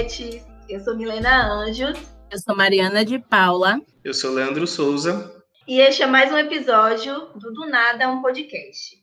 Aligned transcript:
Pets. 0.00 0.46
Eu 0.66 0.80
sou 0.80 0.96
Milena 0.96 1.46
Anjos. 1.52 1.98
Eu 2.30 2.38
sou 2.38 2.56
Mariana 2.56 3.04
de 3.04 3.18
Paula. 3.18 3.78
Eu 4.02 4.14
sou 4.14 4.32
Leandro 4.32 4.66
Souza. 4.66 5.44
E 5.68 5.78
este 5.78 6.02
é 6.02 6.06
mais 6.06 6.32
um 6.32 6.38
episódio 6.38 7.26
do 7.34 7.52
Do 7.52 7.66
Nada 7.66 8.08
um 8.08 8.22
podcast. 8.22 8.96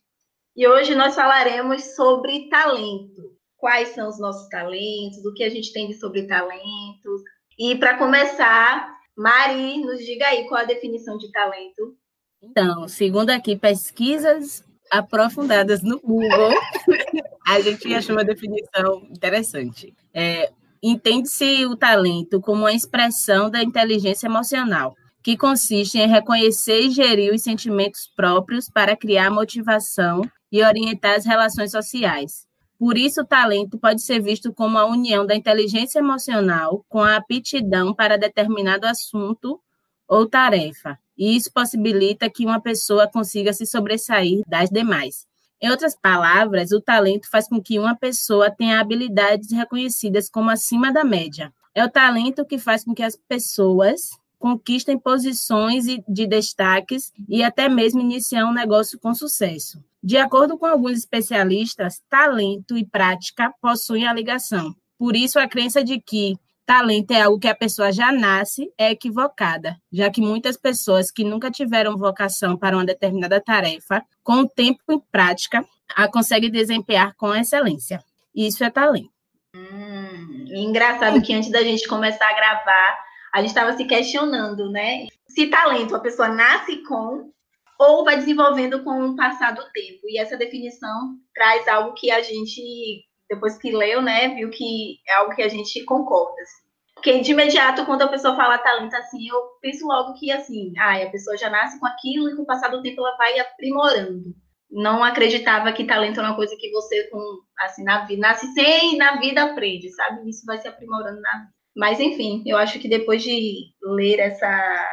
E 0.55 0.68
hoje 0.68 0.95
nós 0.95 1.13
falaremos 1.13 1.95
sobre 1.95 2.49
talento. 2.49 3.37
Quais 3.57 3.89
são 3.89 4.09
os 4.09 4.19
nossos 4.19 4.49
talentos, 4.49 5.23
o 5.23 5.33
que 5.36 5.43
a 5.43 5.49
gente 5.51 5.71
tem 5.71 5.87
de 5.87 5.93
sobre 5.99 6.25
talentos. 6.25 7.21
E 7.59 7.75
para 7.75 8.00
começar, 8.00 8.97
Mari, 9.15 9.82
nos 9.82 10.04
diga 10.04 10.25
aí 10.25 10.47
qual 10.47 10.61
a 10.61 10.65
definição 10.65 11.15
de 11.19 11.32
talento. 11.32 11.95
Então, 12.41 12.87
segundo 12.87 13.29
aqui 13.29 13.55
pesquisas 13.55 14.64
aprofundadas 14.89 15.83
no 15.83 16.00
Google, 16.00 16.50
a 17.45 17.61
gente 17.61 17.93
achou 17.93 18.15
uma 18.15 18.25
definição 18.25 19.05
interessante. 19.11 19.93
É, 20.11 20.51
Entende-se 20.89 21.65
o 21.65 21.75
talento 21.75 22.39
como 22.39 22.61
uma 22.61 22.71
expressão 22.71 23.50
da 23.50 23.61
inteligência 23.61 24.27
emocional, 24.27 24.96
que 25.21 25.36
consiste 25.36 25.97
em 25.97 26.07
reconhecer 26.07 26.79
e 26.79 26.91
gerir 26.91 27.33
os 27.33 27.41
sentimentos 27.41 28.10
próprios 28.15 28.69
para 28.69 28.96
criar 28.96 29.29
motivação 29.29 30.21
e 30.50 30.63
orientar 30.63 31.18
as 31.18 31.25
relações 31.25 31.71
sociais. 31.71 32.47
Por 32.80 32.97
isso, 32.97 33.19
o 33.19 33.25
talento 33.25 33.77
pode 33.77 34.02
ser 34.02 34.22
visto 34.22 34.53
como 34.53 34.77
a 34.77 34.86
união 34.86 35.25
da 35.25 35.36
inteligência 35.36 36.00
emocional 36.00 36.86
com 36.88 37.02
a 37.02 37.17
aptidão 37.17 37.94
para 37.94 38.17
determinado 38.17 38.88
assunto 38.88 39.59
ou 40.08 40.25
tarefa, 40.25 40.97
e 41.17 41.35
isso 41.35 41.52
possibilita 41.52 42.30
que 42.30 42.45
uma 42.45 42.61
pessoa 42.61 43.09
consiga 43.11 43.52
se 43.52 43.66
sobressair 43.66 44.41
das 44.47 44.69
demais. 44.69 45.27
Em 45.61 45.69
outras 45.69 45.95
palavras, 45.95 46.72
o 46.72 46.80
talento 46.80 47.30
faz 47.30 47.47
com 47.47 47.61
que 47.61 47.80
uma 47.80 47.95
pessoa 47.95 48.52
tenha 48.52 48.80
habilidades 48.80 49.52
reconhecidas 49.52 50.30
como 50.30 50.49
acima 50.49 50.94
da 50.94 51.03
média. 51.03 51.52
É 51.73 51.83
o 51.83 51.89
talento 51.89 52.45
que 52.45 52.59
faz 52.59 52.83
com 52.83 52.94
que 52.94 53.03
as 53.03 53.16
pessoas 53.16 54.11
conquistem 54.39 54.99
posições 54.99 55.86
de 56.08 56.27
destaques 56.27 57.11
e 57.27 57.44
até 57.44 57.67
mesmo 57.67 58.02
iniciar 58.02 58.45
um 58.45 58.53
negócio 58.53 58.99
com 58.99 59.14
sucesso. 59.14 59.83
De 60.02 60.17
acordo 60.17 60.58
com 60.58 60.66
alguns 60.66 60.97
especialistas, 60.97 62.02
talento 62.08 62.77
e 62.77 62.86
prática 62.86 63.52
possuem 63.59 64.08
a 64.08 64.14
ligação. 64.14 64.75
Por 64.97 65.16
isso, 65.16 65.39
a 65.39 65.47
crença 65.47 65.83
de 65.83 65.99
que 65.99 66.38
talento 66.67 67.11
é 67.11 67.21
algo 67.21 67.39
que 67.39 67.47
a 67.47 67.55
pessoa 67.55 67.93
já 67.93 68.11
nasce 68.11 68.69
é 68.77 68.91
equivocada, 68.91 69.77
já 69.89 70.11
que 70.11 70.19
muitas 70.19 70.57
pessoas 70.57 71.09
que 71.09 71.23
nunca 71.23 71.49
tiveram 71.49 71.97
vocação 71.97 72.57
para 72.57 72.75
uma 72.75 72.85
determinada 72.85 73.39
tarefa, 73.39 74.03
com 74.21 74.41
o 74.41 74.49
tempo 74.49 74.81
e 74.91 74.99
prática, 75.09 75.65
a 75.95 76.09
conseguem 76.09 76.51
desempenhar 76.51 77.15
com 77.15 77.33
excelência. 77.33 78.03
Isso 78.35 78.65
é 78.65 78.69
talento. 78.69 79.09
Hum, 79.55 80.45
engraçado 80.49 81.21
que 81.21 81.33
antes 81.33 81.49
da 81.49 81.63
gente 81.63 81.87
começar 81.87 82.29
a 82.29 82.35
gravar, 82.35 82.99
a 83.33 83.39
gente 83.39 83.49
estava 83.49 83.71
se 83.77 83.85
questionando, 83.85 84.69
né? 84.69 85.07
Se 85.25 85.47
talento 85.47 85.95
a 85.95 86.02
pessoa 86.02 86.27
nasce 86.27 86.83
com 86.83 87.31
ou 87.79 88.03
vai 88.03 88.17
desenvolvendo 88.17 88.83
com 88.83 89.05
o 89.05 89.15
passar 89.15 89.52
do 89.53 89.63
tempo. 89.71 90.02
E 90.09 90.19
essa 90.19 90.35
definição 90.35 91.15
traz 91.33 91.65
algo 91.67 91.93
que 91.93 92.11
a 92.11 92.21
gente 92.21 93.05
depois 93.30 93.58
que 93.58 93.72
leu, 93.72 94.02
né, 94.02 94.30
viu 94.30 94.50
que 94.50 95.00
é 95.08 95.16
algo 95.16 95.36
que 95.36 95.42
a 95.42 95.50
gente 95.50 95.83
concorda. 95.86 96.42
Assim. 96.42 96.67
Porque 96.95 97.20
de 97.20 97.31
imediato, 97.31 97.86
quando 97.86 98.02
a 98.02 98.08
pessoa 98.08 98.36
fala 98.36 98.58
talento 98.58 98.95
assim, 98.95 99.28
eu 99.30 99.39
penso 99.61 99.86
logo 99.86 100.14
que 100.14 100.31
assim, 100.31 100.73
ah, 100.78 100.95
a 100.95 101.09
pessoa 101.09 101.38
já 101.38 101.50
nasce 101.50 101.80
com 101.80 101.86
aquilo 101.86 102.30
e 102.30 102.36
com 102.36 102.42
o 102.42 102.45
passar 102.45 102.70
do 102.70 102.81
tempo 102.81 103.00
ela 103.02 103.16
vai 103.17 103.39
aprimorando. 103.39 104.36
Não 104.70 105.03
acreditava 105.03 105.72
que 105.72 105.86
talento 105.86 106.20
é 106.20 106.23
uma 106.23 106.36
coisa 106.36 106.55
que 106.58 106.72
você 106.72 107.03
com 107.09 107.20
assim 107.59 107.83
na 107.83 108.05
vida 108.05 108.28
nasce 108.28 108.48
sem 108.54 108.95
e 108.95 108.98
na 108.98 109.20
vida 109.20 109.43
aprende, 109.43 109.89
sabe? 109.92 110.27
Isso 110.27 110.45
vai 110.45 110.58
se 110.58 110.67
aprimorando 110.67 111.21
na 111.21 111.39
vida. 111.39 111.52
Mas 111.76 111.99
enfim, 111.99 112.43
eu 112.45 112.58
acho 112.58 112.80
que 112.80 112.89
depois 112.89 113.21
de 113.21 113.67
ler 113.83 114.20
essa 114.20 114.87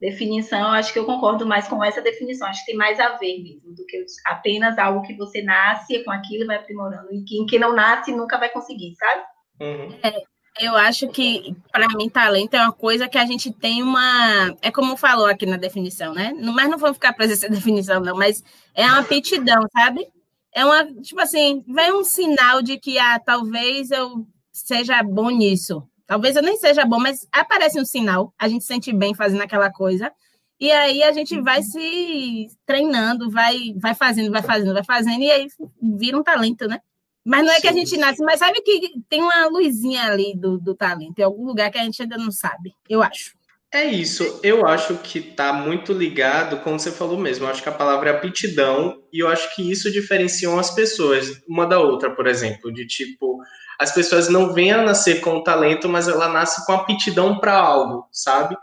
definição, 0.00 0.70
acho 0.70 0.92
que 0.92 0.98
eu 0.98 1.04
concordo 1.04 1.46
mais 1.46 1.66
com 1.66 1.82
essa 1.82 2.00
definição. 2.00 2.46
Acho 2.46 2.60
que 2.60 2.70
tem 2.70 2.76
mais 2.76 3.00
a 3.00 3.16
ver 3.16 3.42
mesmo 3.42 3.74
do 3.74 3.84
que 3.84 4.04
apenas 4.26 4.78
algo 4.78 5.02
que 5.02 5.14
você 5.14 5.42
nasce 5.42 6.04
com 6.04 6.10
aquilo 6.10 6.44
e 6.44 6.46
vai 6.46 6.56
aprimorando. 6.56 7.12
E 7.12 7.24
quem, 7.24 7.46
quem 7.46 7.58
não 7.58 7.74
nasce 7.74 8.12
nunca 8.12 8.38
vai 8.38 8.48
conseguir, 8.48 8.94
sabe? 8.94 9.22
Uhum. 9.60 9.98
É, 10.02 10.22
eu 10.60 10.76
acho 10.76 11.08
que, 11.08 11.54
para 11.72 11.86
mim, 11.96 12.08
talento 12.08 12.54
é 12.54 12.62
uma 12.62 12.72
coisa 12.72 13.08
que 13.08 13.18
a 13.18 13.26
gente 13.26 13.52
tem 13.52 13.82
uma. 13.82 14.56
É 14.62 14.70
como 14.70 14.96
falou 14.96 15.26
aqui 15.26 15.46
na 15.46 15.56
definição, 15.56 16.14
né? 16.14 16.32
Mas 16.32 16.68
não 16.68 16.78
vamos 16.78 16.96
ficar 16.96 17.12
preso 17.12 17.32
essa 17.32 17.48
definição, 17.50 18.00
não. 18.00 18.16
Mas 18.16 18.42
é 18.74 18.84
uma 18.84 19.00
aptidão, 19.00 19.62
sabe? 19.72 20.06
É 20.54 20.64
uma. 20.64 20.84
Tipo 21.02 21.20
assim, 21.20 21.64
vem 21.66 21.92
um 21.92 22.04
sinal 22.04 22.62
de 22.62 22.78
que 22.78 22.98
ah, 22.98 23.18
talvez 23.18 23.90
eu 23.90 24.26
seja 24.52 25.02
bom 25.02 25.30
nisso. 25.30 25.82
Talvez 26.08 26.34
eu 26.34 26.42
nem 26.42 26.56
seja 26.56 26.86
bom, 26.86 26.98
mas 26.98 27.28
aparece 27.30 27.78
um 27.78 27.84
sinal, 27.84 28.32
a 28.38 28.48
gente 28.48 28.62
se 28.62 28.68
sente 28.68 28.90
bem 28.94 29.14
fazendo 29.14 29.42
aquela 29.42 29.70
coisa. 29.70 30.10
E 30.58 30.72
aí 30.72 31.02
a 31.02 31.12
gente 31.12 31.38
vai 31.38 31.62
se 31.62 32.48
treinando, 32.64 33.30
vai, 33.30 33.74
vai 33.76 33.94
fazendo, 33.94 34.32
vai 34.32 34.42
fazendo, 34.42 34.72
vai 34.72 34.82
fazendo, 34.82 35.22
e 35.22 35.30
aí 35.30 35.46
vira 35.80 36.16
um 36.18 36.22
talento, 36.22 36.66
né? 36.66 36.80
Mas 37.24 37.44
não 37.44 37.52
é 37.52 37.60
que 37.60 37.68
a 37.68 37.72
gente 37.72 37.94
nasce, 37.98 38.24
mas 38.24 38.38
sabe 38.38 38.62
que 38.62 38.94
tem 39.06 39.22
uma 39.22 39.46
luzinha 39.48 40.04
ali 40.04 40.34
do, 40.34 40.58
do 40.58 40.74
talento, 40.74 41.18
em 41.18 41.22
algum 41.22 41.44
lugar 41.44 41.70
que 41.70 41.78
a 41.78 41.84
gente 41.84 42.00
ainda 42.00 42.16
não 42.16 42.32
sabe, 42.32 42.72
eu 42.88 43.02
acho. 43.02 43.36
É 43.72 43.84
isso, 43.84 44.40
eu 44.42 44.66
acho 44.66 44.96
que 44.96 45.18
está 45.18 45.52
muito 45.52 45.92
ligado, 45.92 46.60
como 46.60 46.78
você 46.78 46.90
falou 46.90 47.18
mesmo, 47.18 47.44
eu 47.44 47.50
acho 47.50 47.62
que 47.62 47.68
a 47.68 47.72
palavra 47.72 48.08
é 48.08 48.12
aptidão, 48.14 49.02
e 49.12 49.18
eu 49.22 49.28
acho 49.28 49.54
que 49.54 49.70
isso 49.70 49.92
diferencia 49.92 50.50
as 50.58 50.70
pessoas 50.74 51.42
uma 51.46 51.66
da 51.66 51.78
outra, 51.78 52.10
por 52.10 52.26
exemplo, 52.26 52.72
de 52.72 52.86
tipo, 52.86 53.38
as 53.80 53.92
pessoas 53.92 54.28
não 54.28 54.52
vêm 54.52 54.72
a 54.72 54.82
nascer 54.82 55.20
com 55.20 55.42
talento, 55.42 55.88
mas 55.88 56.08
ela 56.08 56.28
nasce 56.28 56.66
com 56.66 56.72
aptidão 56.72 57.38
para 57.38 57.54
algo, 57.54 58.08
sabe? 58.12 58.56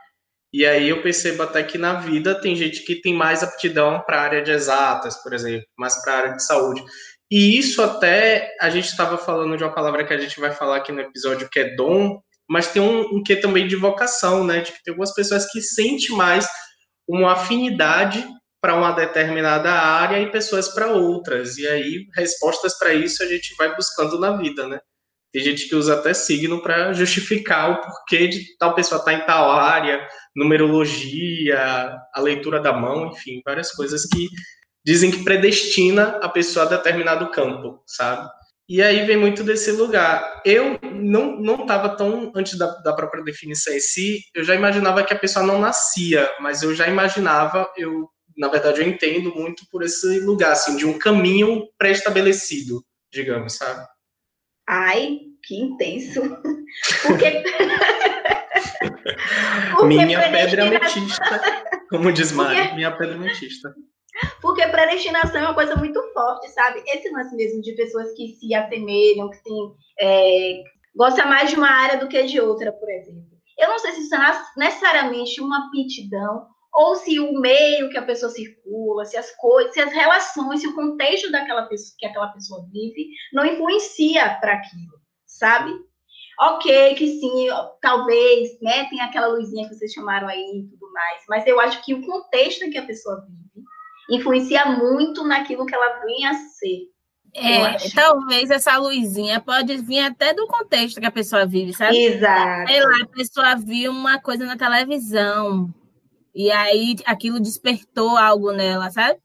E 0.53 0.65
aí 0.65 0.89
eu 0.89 1.01
percebo 1.01 1.43
até 1.43 1.63
que 1.63 1.77
na 1.77 1.93
vida 1.95 2.39
tem 2.39 2.55
gente 2.55 2.83
que 2.83 3.01
tem 3.01 3.13
mais 3.13 3.43
aptidão 3.43 4.01
para 4.05 4.17
a 4.17 4.21
área 4.21 4.41
de 4.41 4.51
exatas, 4.51 5.21
por 5.21 5.33
exemplo, 5.33 5.65
mais 5.77 6.01
para 6.01 6.13
a 6.13 6.17
área 6.17 6.33
de 6.33 6.43
saúde. 6.43 6.83
E 7.31 7.57
isso 7.57 7.81
até 7.81 8.55
a 8.61 8.69
gente 8.69 8.85
estava 8.85 9.17
falando 9.17 9.57
de 9.57 9.63
uma 9.63 9.73
palavra 9.73 10.05
que 10.05 10.13
a 10.13 10.17
gente 10.17 10.39
vai 10.39 10.51
falar 10.51 10.77
aqui 10.77 10.91
no 10.91 11.01
episódio 11.01 11.49
que 11.49 11.59
é 11.59 11.75
dom, 11.75 12.21
mas 12.49 12.67
tem 12.67 12.81
um, 12.81 13.01
um 13.15 13.23
que 13.23 13.35
também 13.35 13.67
de 13.67 13.75
vocação, 13.75 14.45
né? 14.45 14.61
De 14.61 14.71
que 14.71 14.83
tem 14.83 14.91
algumas 14.91 15.13
pessoas 15.13 15.49
que 15.51 15.61
sentem 15.61 16.15
mais 16.15 16.47
uma 17.07 17.33
afinidade 17.33 18.25
para 18.61 18.75
uma 18.75 18.91
determinada 18.91 19.71
área 19.71 20.19
e 20.19 20.31
pessoas 20.31 20.69
para 20.69 20.87
outras. 20.87 21.57
E 21.57 21.67
aí 21.67 22.05
respostas 22.15 22.77
para 22.77 22.93
isso 22.93 23.23
a 23.23 23.27
gente 23.27 23.55
vai 23.57 23.75
buscando 23.75 24.19
na 24.19 24.35
vida, 24.37 24.67
né? 24.67 24.79
Tem 25.35 25.43
gente 25.43 25.67
que 25.67 25.75
usa 25.75 25.95
até 25.95 26.13
signo 26.13 26.61
para 26.61 26.93
justificar 26.93 27.69
o 27.69 27.81
porquê 27.81 28.25
de 28.25 28.57
tal 28.57 28.73
pessoa 28.73 28.99
estar 28.99 29.11
tá 29.11 29.17
em 29.17 29.25
tal 29.25 29.51
área, 29.51 30.07
numerologia, 30.33 31.59
a 32.13 32.21
leitura 32.21 32.61
da 32.61 32.71
mão, 32.71 33.07
enfim, 33.07 33.41
várias 33.43 33.69
coisas 33.73 34.05
que 34.05 34.29
dizem 34.85 35.11
que 35.11 35.25
predestina 35.25 36.19
a 36.21 36.29
pessoa 36.29 36.65
a 36.65 36.69
determinado 36.69 37.29
campo, 37.31 37.83
sabe? 37.85 38.29
E 38.69 38.81
aí 38.81 39.05
vem 39.05 39.17
muito 39.17 39.43
desse 39.43 39.73
lugar. 39.73 40.41
Eu 40.45 40.79
não 40.93 41.35
não 41.37 41.63
estava 41.63 41.89
tão 41.89 42.31
antes 42.33 42.57
da, 42.57 42.67
da 42.77 42.93
própria 42.93 43.21
definição 43.21 43.73
em 43.73 43.81
si, 43.81 44.21
eu 44.33 44.41
já 44.41 44.55
imaginava 44.55 45.03
que 45.03 45.13
a 45.13 45.19
pessoa 45.19 45.45
não 45.45 45.59
nascia, 45.59 46.31
mas 46.39 46.63
eu 46.63 46.73
já 46.73 46.87
imaginava, 46.87 47.69
eu 47.75 48.09
na 48.37 48.47
verdade 48.47 48.79
eu 48.79 48.87
entendo 48.87 49.35
muito 49.35 49.65
por 49.69 49.83
esse 49.83 50.17
lugar 50.21 50.53
assim 50.53 50.77
de 50.77 50.85
um 50.85 50.97
caminho 50.97 51.67
pré-estabelecido, 51.77 52.81
digamos, 53.11 53.57
sabe? 53.57 53.85
Ai, 54.67 55.19
que 55.43 55.55
intenso. 55.55 56.21
Porque... 57.03 57.43
Minha 59.85 60.31
pedra 60.31 60.65
ametista, 60.65 61.41
como 61.89 62.11
diz 62.11 62.31
Mari, 62.31 62.55
Porque... 62.55 62.75
minha 62.75 62.91
pedra 62.91 63.15
ametista. 63.15 63.75
Porque 64.41 64.65
predestinação 64.67 65.41
é 65.41 65.43
uma 65.43 65.53
coisa 65.53 65.75
muito 65.75 66.01
forte, 66.13 66.49
sabe? 66.49 66.81
Esse 66.87 67.09
lance 67.09 67.35
mesmo 67.35 67.61
de 67.61 67.73
pessoas 67.73 68.13
que 68.13 68.29
se 68.29 68.55
assemelham, 68.55 69.29
que 69.29 69.43
têm, 69.43 69.73
é, 69.99 70.63
gosta 70.95 71.25
mais 71.25 71.49
de 71.49 71.57
uma 71.57 71.69
área 71.69 71.99
do 71.99 72.07
que 72.07 72.23
de 72.23 72.39
outra, 72.39 72.71
por 72.71 72.89
exemplo. 72.89 73.35
Eu 73.57 73.69
não 73.69 73.79
sei 73.79 73.91
se 73.91 74.01
isso 74.01 74.15
é 74.15 74.43
necessariamente 74.57 75.41
uma 75.41 75.67
aptidão 75.67 76.47
ou 76.75 76.95
se 76.95 77.17
o 77.19 77.39
meio 77.39 77.89
que 77.89 77.97
a 77.97 78.01
pessoa 78.01 78.29
circula, 78.29 79.05
se 79.05 79.15
as 79.15 79.31
coisas, 79.37 79.73
se 79.73 79.79
as 79.79 79.93
relações, 79.93 80.59
se 80.59 80.67
o 80.67 80.75
contexto 80.75 81.31
daquela 81.31 81.63
pessoa 81.67 81.95
que 81.97 82.05
aquela 82.05 82.27
pessoa 82.27 82.67
vive 82.69 83.07
não 83.31 83.45
influencia 83.45 84.37
para 84.41 84.53
aquilo, 84.53 84.99
sabe? 85.25 85.71
Ok, 86.37 86.95
que 86.95 87.07
sim, 87.07 87.47
talvez, 87.81 88.59
né, 88.61 88.89
tem 88.89 88.99
aquela 88.99 89.27
luzinha 89.27 89.69
que 89.69 89.73
vocês 89.73 89.93
chamaram 89.93 90.27
aí 90.27 90.41
e 90.41 90.67
tudo 90.69 90.91
mais, 90.91 91.23
mas 91.29 91.47
eu 91.47 91.61
acho 91.61 91.81
que 91.81 91.93
o 91.93 92.05
contexto 92.05 92.69
que 92.69 92.77
a 92.77 92.85
pessoa 92.85 93.25
vive 93.25 93.65
influencia 94.09 94.65
muito 94.65 95.23
naquilo 95.23 95.65
que 95.65 95.73
ela 95.73 96.01
vem 96.03 96.27
a 96.27 96.33
ser. 96.33 96.93
É, 97.33 97.89
talvez 97.93 98.49
essa 98.49 98.77
luzinha 98.77 99.41
pode 99.41 99.75
vir 99.77 99.99
até 99.99 100.33
do 100.33 100.45
contexto 100.47 100.99
que 100.99 101.05
a 101.05 101.11
pessoa 101.11 101.45
vive, 101.45 101.73
sabe? 101.73 101.97
Exato. 101.97 102.67
Sei 102.67 102.81
lá, 102.81 102.97
a 103.01 103.07
pessoa 103.07 103.55
viu 103.55 103.91
uma 103.91 104.21
coisa 104.21 104.45
na 104.45 104.55
televisão, 104.55 105.73
e 106.35 106.51
aí 106.51 106.95
aquilo 107.05 107.39
despertou 107.39 108.17
algo 108.17 108.51
nela, 108.51 108.91
sabe? 108.91 109.19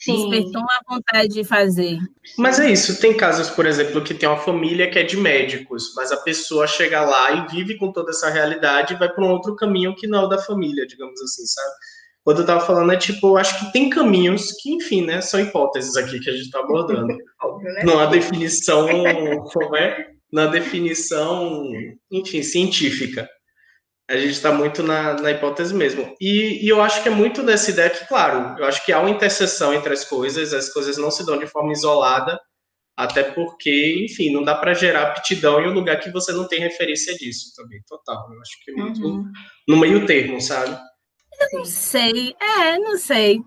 Sim. 0.00 0.30
Despertou 0.30 0.60
uma 0.60 0.96
vontade 0.96 1.28
de 1.28 1.44
fazer. 1.44 1.98
Mas 2.36 2.58
é 2.58 2.70
isso. 2.70 3.00
Tem 3.00 3.16
casos, 3.16 3.50
por 3.50 3.64
exemplo, 3.66 4.02
que 4.02 4.14
tem 4.14 4.28
uma 4.28 4.38
família 4.38 4.90
que 4.90 4.98
é 4.98 5.02
de 5.02 5.16
médicos, 5.16 5.92
mas 5.94 6.10
a 6.10 6.16
pessoa 6.16 6.66
chega 6.66 7.04
lá 7.04 7.32
e 7.32 7.46
vive 7.48 7.76
com 7.76 7.92
toda 7.92 8.10
essa 8.10 8.28
realidade 8.28 8.94
e 8.94 8.96
vai 8.96 9.08
para 9.08 9.24
um 9.24 9.30
outro 9.30 9.54
caminho 9.54 9.94
que 9.94 10.06
não 10.06 10.22
é 10.22 10.24
o 10.24 10.28
da 10.28 10.38
família, 10.38 10.86
digamos 10.86 11.20
assim, 11.22 11.44
sabe? 11.46 11.74
Quando 12.24 12.40
eu 12.40 12.46
tava 12.46 12.66
falando, 12.66 12.90
é 12.90 12.96
tipo, 12.96 13.28
eu 13.28 13.36
acho 13.36 13.58
que 13.58 13.72
tem 13.72 13.90
caminhos 13.90 14.50
que, 14.52 14.72
enfim, 14.72 15.04
né, 15.04 15.20
são 15.20 15.38
hipóteses 15.38 15.94
aqui 15.94 16.18
que 16.18 16.30
a 16.30 16.32
gente 16.32 16.46
está 16.46 16.60
abordando. 16.60 17.14
Né? 17.62 17.82
Não 17.84 17.98
há 17.98 18.06
definição, 18.06 18.88
como 19.52 19.76
é? 19.76 20.08
Na 20.32 20.46
definição, 20.46 21.70
enfim, 22.10 22.42
científica. 22.42 23.28
A 24.08 24.16
gente 24.16 24.32
está 24.32 24.52
muito 24.52 24.82
na, 24.82 25.14
na, 25.14 25.30
hipótese 25.30 25.74
mesmo. 25.74 26.14
E, 26.20 26.64
e, 26.64 26.68
eu 26.68 26.82
acho 26.82 27.02
que 27.02 27.08
é 27.08 27.12
muito 27.12 27.42
dessa 27.42 27.70
ideia 27.70 27.88
que, 27.88 28.06
claro, 28.06 28.58
eu 28.58 28.66
acho 28.66 28.84
que 28.84 28.92
há 28.92 29.00
uma 29.00 29.08
interseção 29.08 29.72
entre 29.72 29.92
as 29.94 30.04
coisas, 30.04 30.52
as 30.52 30.68
coisas 30.68 30.98
não 30.98 31.10
se 31.10 31.24
dão 31.24 31.38
de 31.38 31.46
forma 31.46 31.72
isolada, 31.72 32.38
até 32.96 33.22
porque, 33.22 34.04
enfim, 34.04 34.30
não 34.30 34.44
dá 34.44 34.54
para 34.54 34.74
gerar 34.74 35.04
aptidão 35.04 35.60
em 35.60 35.68
um 35.68 35.72
lugar 35.72 36.00
que 36.00 36.10
você 36.10 36.32
não 36.32 36.46
tem 36.46 36.60
referência 36.60 37.14
disso 37.16 37.52
também, 37.56 37.80
total. 37.88 38.30
Eu 38.30 38.40
acho 38.40 38.52
que 38.62 38.70
é 38.70 38.74
muito 38.74 39.02
uhum. 39.02 39.24
no 39.66 39.76
meio 39.78 40.04
termo, 40.06 40.40
sabe? 40.40 40.78
Eu 41.40 41.58
não 41.58 41.64
sei, 41.64 42.36
é, 42.40 42.78
não 42.78 42.98
sei. 42.98 43.40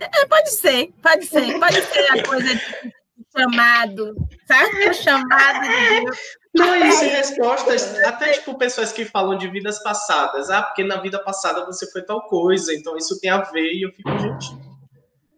É, 0.00 0.26
pode 0.26 0.50
ser, 0.50 0.92
pode 1.02 1.26
ser, 1.26 1.58
pode 1.60 1.82
ser 1.82 2.12
a 2.12 2.22
coisa 2.22 2.54
de 2.54 2.92
chamado, 3.36 4.14
sabe? 4.46 4.88
O 4.88 4.94
chamado 4.94 5.68
de 5.68 6.00
Deus. 6.00 6.18
Não, 6.54 6.76
isso, 6.76 7.04
respostas, 7.04 7.94
até 8.00 8.32
tipo 8.32 8.58
pessoas 8.58 8.92
que 8.92 9.04
falam 9.04 9.38
de 9.38 9.48
vidas 9.48 9.82
passadas. 9.82 10.50
Ah, 10.50 10.62
porque 10.62 10.82
na 10.82 11.00
vida 11.00 11.18
passada 11.18 11.64
você 11.64 11.90
foi 11.90 12.02
tal 12.02 12.22
coisa, 12.22 12.74
então 12.74 12.96
isso 12.96 13.18
tem 13.20 13.30
a 13.30 13.42
ver, 13.42 13.72
e 13.72 13.82
eu 13.82 13.92
fico, 13.92 14.10
gente. 14.18 14.70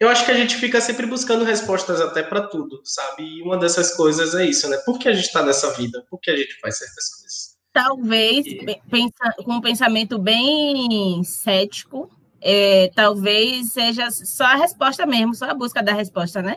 Eu 0.00 0.08
acho 0.08 0.24
que 0.24 0.32
a 0.32 0.36
gente 0.36 0.56
fica 0.56 0.80
sempre 0.80 1.06
buscando 1.06 1.44
respostas 1.44 2.00
até 2.00 2.24
para 2.24 2.48
tudo, 2.48 2.80
sabe? 2.82 3.22
E 3.22 3.42
uma 3.42 3.56
dessas 3.56 3.94
coisas 3.94 4.34
é 4.34 4.44
isso, 4.44 4.68
né? 4.68 4.76
Por 4.78 4.98
que 4.98 5.08
a 5.08 5.12
gente 5.12 5.26
está 5.26 5.44
nessa 5.44 5.70
vida? 5.74 6.04
Por 6.10 6.18
que 6.18 6.30
a 6.30 6.36
gente 6.36 6.58
faz 6.60 6.78
certas 6.78 7.08
coisas? 7.14 7.56
Talvez, 7.72 8.44
e... 8.44 8.80
pensa, 8.90 9.32
com 9.44 9.54
um 9.54 9.60
pensamento 9.60 10.18
bem 10.18 11.22
cético, 11.22 12.10
é, 12.40 12.90
talvez 12.96 13.72
seja 13.72 14.10
só 14.10 14.44
a 14.44 14.56
resposta 14.56 15.06
mesmo, 15.06 15.34
só 15.34 15.44
a 15.44 15.54
busca 15.54 15.80
da 15.80 15.92
resposta, 15.92 16.42
né? 16.42 16.56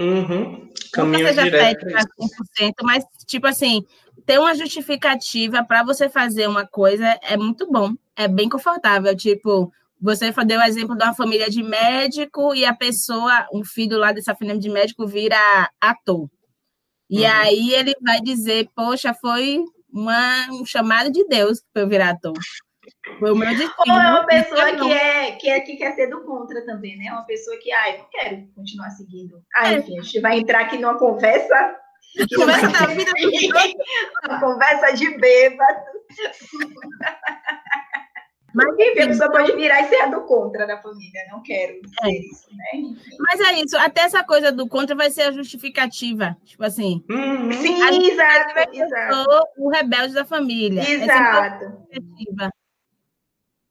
Uhum. 0.00 0.70
Caminho 0.92 1.18
Nunca 1.18 1.34
seja 1.34 1.50
cética 1.50 1.98
100%, 2.58 2.72
mas, 2.82 3.04
tipo 3.26 3.46
assim, 3.46 3.84
ter 4.24 4.38
uma 4.38 4.54
justificativa 4.54 5.62
para 5.62 5.82
você 5.82 6.08
fazer 6.08 6.48
uma 6.48 6.66
coisa 6.66 7.18
é 7.22 7.36
muito 7.36 7.70
bom, 7.70 7.92
é 8.16 8.26
bem 8.26 8.48
confortável. 8.48 9.14
Tipo, 9.14 9.70
você 10.00 10.32
deu 10.46 10.58
o 10.58 10.64
exemplo 10.64 10.96
de 10.96 11.04
uma 11.04 11.14
família 11.14 11.50
de 11.50 11.62
médico 11.62 12.54
e 12.54 12.64
a 12.64 12.74
pessoa, 12.74 13.46
um 13.52 13.62
filho 13.62 13.98
lá 13.98 14.10
dessa 14.12 14.34
família 14.34 14.58
de 14.58 14.70
médico, 14.70 15.06
vira 15.06 15.70
ator. 15.78 16.28
E 17.08 17.20
uhum. 17.20 17.26
aí 17.26 17.74
ele 17.74 17.92
vai 18.00 18.20
dizer, 18.22 18.70
poxa, 18.74 19.12
foi 19.12 19.62
uma, 19.92 20.50
um 20.52 20.64
chamado 20.64 21.10
de 21.10 21.26
Deus 21.26 21.62
para 21.72 21.82
eu 21.82 21.88
virar 21.88 22.10
ator. 22.10 22.38
Foi 23.18 23.30
o 23.32 23.36
meu 23.36 23.48
destino. 23.48 23.74
Ou 23.78 24.00
é 24.00 24.10
uma 24.10 24.26
pessoa 24.26 24.72
que 24.72 24.92
é, 24.92 25.32
que 25.32 25.48
é 25.48 25.60
que 25.60 25.76
quer 25.76 25.94
ser 25.94 26.08
do 26.08 26.22
contra 26.22 26.64
também, 26.64 26.96
né? 26.96 27.10
Uma 27.12 27.24
pessoa 27.24 27.56
que, 27.58 27.72
ai, 27.72 27.98
não 27.98 28.06
quero 28.10 28.46
continuar 28.54 28.90
seguindo. 28.90 29.42
Ah, 29.56 29.72
enfim, 29.72 29.98
a 29.98 30.02
gente 30.02 30.20
vai 30.20 30.38
entrar 30.38 30.60
aqui 30.60 30.78
numa 30.78 30.98
conversa. 30.98 31.76
Conversa 32.34 32.68
da 32.68 32.86
vida 32.86 33.12
Uma 34.28 34.40
conversa 34.40 34.92
de 34.92 35.16
bêbado. 35.18 35.84
Mas 38.54 38.66
enfim, 38.78 39.00
a 39.00 39.06
pessoa 39.06 39.30
pode 39.30 39.52
virar 39.52 39.82
e 39.82 39.88
ser 39.88 40.10
do 40.10 40.22
contra 40.22 40.66
da 40.66 40.76
família. 40.78 41.20
Não 41.30 41.42
quero 41.42 41.80
é. 42.02 42.10
isso, 42.10 42.48
né? 42.50 42.96
Mas 43.18 43.40
é 43.40 43.60
isso, 43.60 43.76
até 43.78 44.02
essa 44.02 44.24
coisa 44.24 44.50
do 44.50 44.68
contra 44.68 44.94
vai 44.96 45.10
ser 45.10 45.22
a 45.22 45.32
justificativa. 45.32 46.36
Tipo 46.44 46.64
assim. 46.64 47.04
Uhum. 47.08 47.52
Sim, 47.52 48.10
exato. 48.10 48.72
exato. 48.72 49.48
o 49.56 49.70
rebelde 49.70 50.14
da 50.14 50.24
família. 50.24 50.82
Exato. 50.82 51.72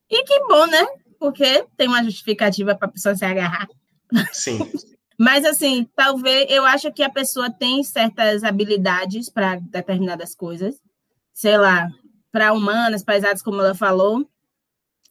E 0.09 0.23
que 0.23 0.39
bom, 0.47 0.65
né? 0.67 0.85
Porque 1.19 1.65
tem 1.77 1.87
uma 1.87 2.03
justificativa 2.03 2.75
para 2.75 2.87
a 2.87 2.91
pessoa 2.91 3.15
se 3.15 3.25
agarrar. 3.25 3.67
Sim. 4.31 4.59
Mas, 5.17 5.43
assim, 5.43 5.87
talvez 5.95 6.49
eu 6.49 6.63
acho 6.65 6.93
que 6.93 7.03
a 7.03 7.09
pessoa 7.09 7.51
tem 7.51 7.83
certas 7.83 8.41
habilidades 8.41 9.29
para 9.29 9.57
determinadas 9.57 10.33
coisas, 10.33 10.81
sei 11.33 11.57
lá, 11.57 11.89
para 12.31 12.53
humanas, 12.53 13.03
para 13.03 13.17
exatas, 13.17 13.41
como 13.41 13.59
ela 13.59 13.75
falou, 13.75 14.25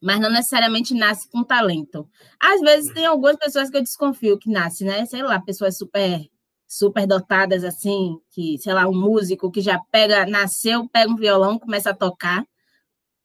mas 0.01 0.19
não 0.19 0.31
necessariamente 0.31 0.95
nasce 0.95 1.29
com 1.29 1.45
talento. 1.45 2.09
Às 2.41 2.61
vezes 2.61 2.93
tem 2.95 3.05
algumas 3.05 3.37
pessoas 3.37 3.69
que 3.69 3.77
eu 3.77 3.83
desconfio 3.83 4.39
que 4.39 4.51
nasce, 4.51 4.85
né? 4.85 5.05
Sei 5.05 5.23
lá, 5.23 5.41
pessoas 5.41 5.77
super 5.77 6.27
super 6.69 7.07
dotadas 7.07 7.65
assim, 7.65 8.21
que, 8.31 8.59
sei 8.59 8.75
lá, 8.75 8.87
um 8.87 8.95
músico 8.95 9.51
que 9.51 9.63
já 9.63 9.79
pega, 9.91 10.27
nasceu, 10.27 10.87
pega 10.89 11.11
um 11.11 11.17
violão, 11.17 11.59
começa 11.59 11.91
a 11.91 11.95
tocar. 11.95 12.45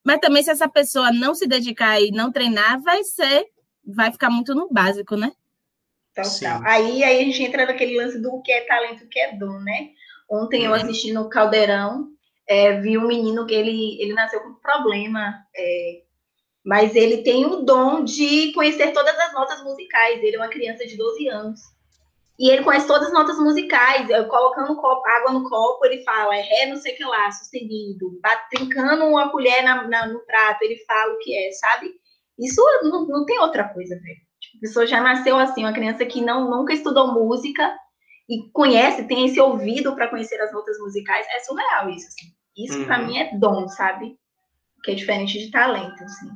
Mas 0.03 0.19
também 0.19 0.43
se 0.43 0.51
essa 0.51 0.67
pessoa 0.67 1.11
não 1.11 1.33
se 1.33 1.47
dedicar 1.47 1.99
e 2.01 2.11
não 2.11 2.31
treinar, 2.31 2.81
vai 2.81 3.03
ser, 3.03 3.45
vai 3.85 4.11
ficar 4.11 4.29
muito 4.29 4.53
no 4.53 4.69
básico, 4.69 5.15
né? 5.15 5.31
Total. 6.13 6.61
Aí, 6.65 7.03
aí 7.03 7.21
a 7.21 7.23
gente 7.23 7.41
entra 7.41 7.65
naquele 7.65 7.97
lance 7.97 8.19
do 8.19 8.41
que 8.41 8.51
é 8.51 8.61
talento, 8.61 9.05
o 9.05 9.09
que 9.09 9.19
é 9.19 9.35
dom, 9.35 9.59
né? 9.59 9.89
Ontem 10.29 10.63
eu 10.63 10.71
uhum. 10.71 10.77
assisti 10.77 11.11
no 11.11 11.29
Caldeirão, 11.29 12.09
é, 12.47 12.79
vi 12.81 12.97
um 12.97 13.07
menino 13.07 13.45
que 13.45 13.53
ele, 13.53 14.01
ele 14.01 14.13
nasceu 14.13 14.41
com 14.41 14.53
problema 14.55 15.33
é, 15.55 16.03
mas 16.63 16.95
ele 16.95 17.17
tem 17.23 17.45
o 17.45 17.57
dom 17.57 18.03
de 18.03 18.53
conhecer 18.53 18.93
todas 18.93 19.17
as 19.19 19.33
notas 19.33 19.61
musicais. 19.63 20.23
Ele 20.23 20.35
é 20.35 20.39
uma 20.39 20.47
criança 20.47 20.85
de 20.85 20.95
12 20.95 21.27
anos. 21.27 21.59
E 22.39 22.49
ele 22.49 22.63
conhece 22.63 22.87
todas 22.87 23.07
as 23.07 23.13
notas 23.13 23.37
musicais, 23.37 24.07
colocando 24.27 24.75
copo, 24.75 25.07
água 25.07 25.31
no 25.31 25.47
copo, 25.47 25.85
ele 25.85 26.03
fala, 26.03 26.35
é 26.35 26.41
ré 26.41 26.65
não 26.65 26.77
sei 26.77 26.93
o 26.93 26.97
que 26.97 27.03
lá, 27.03 27.31
sustenido, 27.31 28.19
trincando 28.49 29.05
uma 29.05 29.29
colher 29.29 29.63
na, 29.63 29.87
na, 29.87 30.07
no 30.07 30.19
prato, 30.25 30.63
ele 30.63 30.77
fala 30.85 31.13
o 31.13 31.19
que 31.19 31.35
é, 31.35 31.51
sabe? 31.51 31.91
Isso 32.39 32.61
não, 32.83 33.05
não 33.07 33.25
tem 33.25 33.39
outra 33.39 33.65
coisa, 33.69 33.95
velho. 33.99 34.17
Tipo, 34.39 34.57
a 34.57 34.59
pessoa 34.61 34.87
já 34.87 34.99
nasceu 34.99 35.37
assim, 35.37 35.63
uma 35.63 35.73
criança 35.73 36.05
que 36.05 36.21
não 36.21 36.49
nunca 36.49 36.73
estudou 36.73 37.13
música 37.13 37.77
e 38.27 38.49
conhece, 38.51 39.07
tem 39.07 39.25
esse 39.25 39.39
ouvido 39.39 39.93
para 39.95 40.07
conhecer 40.07 40.41
as 40.41 40.51
notas 40.51 40.79
musicais, 40.79 41.27
é 41.29 41.39
surreal 41.39 41.89
isso, 41.89 42.07
assim. 42.07 42.33
Isso 42.57 42.79
uhum. 42.79 42.85
para 42.85 42.99
mim 42.99 43.17
é 43.17 43.37
dom, 43.37 43.67
sabe? 43.67 44.17
Que 44.83 44.91
é 44.91 44.95
diferente 44.95 45.37
de 45.37 45.51
talento, 45.51 46.03
assim. 46.03 46.29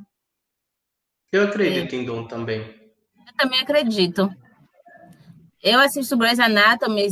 Eu 1.32 1.44
acredito 1.44 1.94
é. 1.94 1.98
em 1.98 2.06
dom 2.06 2.28
também. 2.28 2.62
Eu 2.62 3.34
também 3.36 3.60
acredito. 3.60 4.30
Eu 5.62 5.80
assisto 5.80 6.18
Grey's 6.18 6.40
Anatomy 6.40 7.08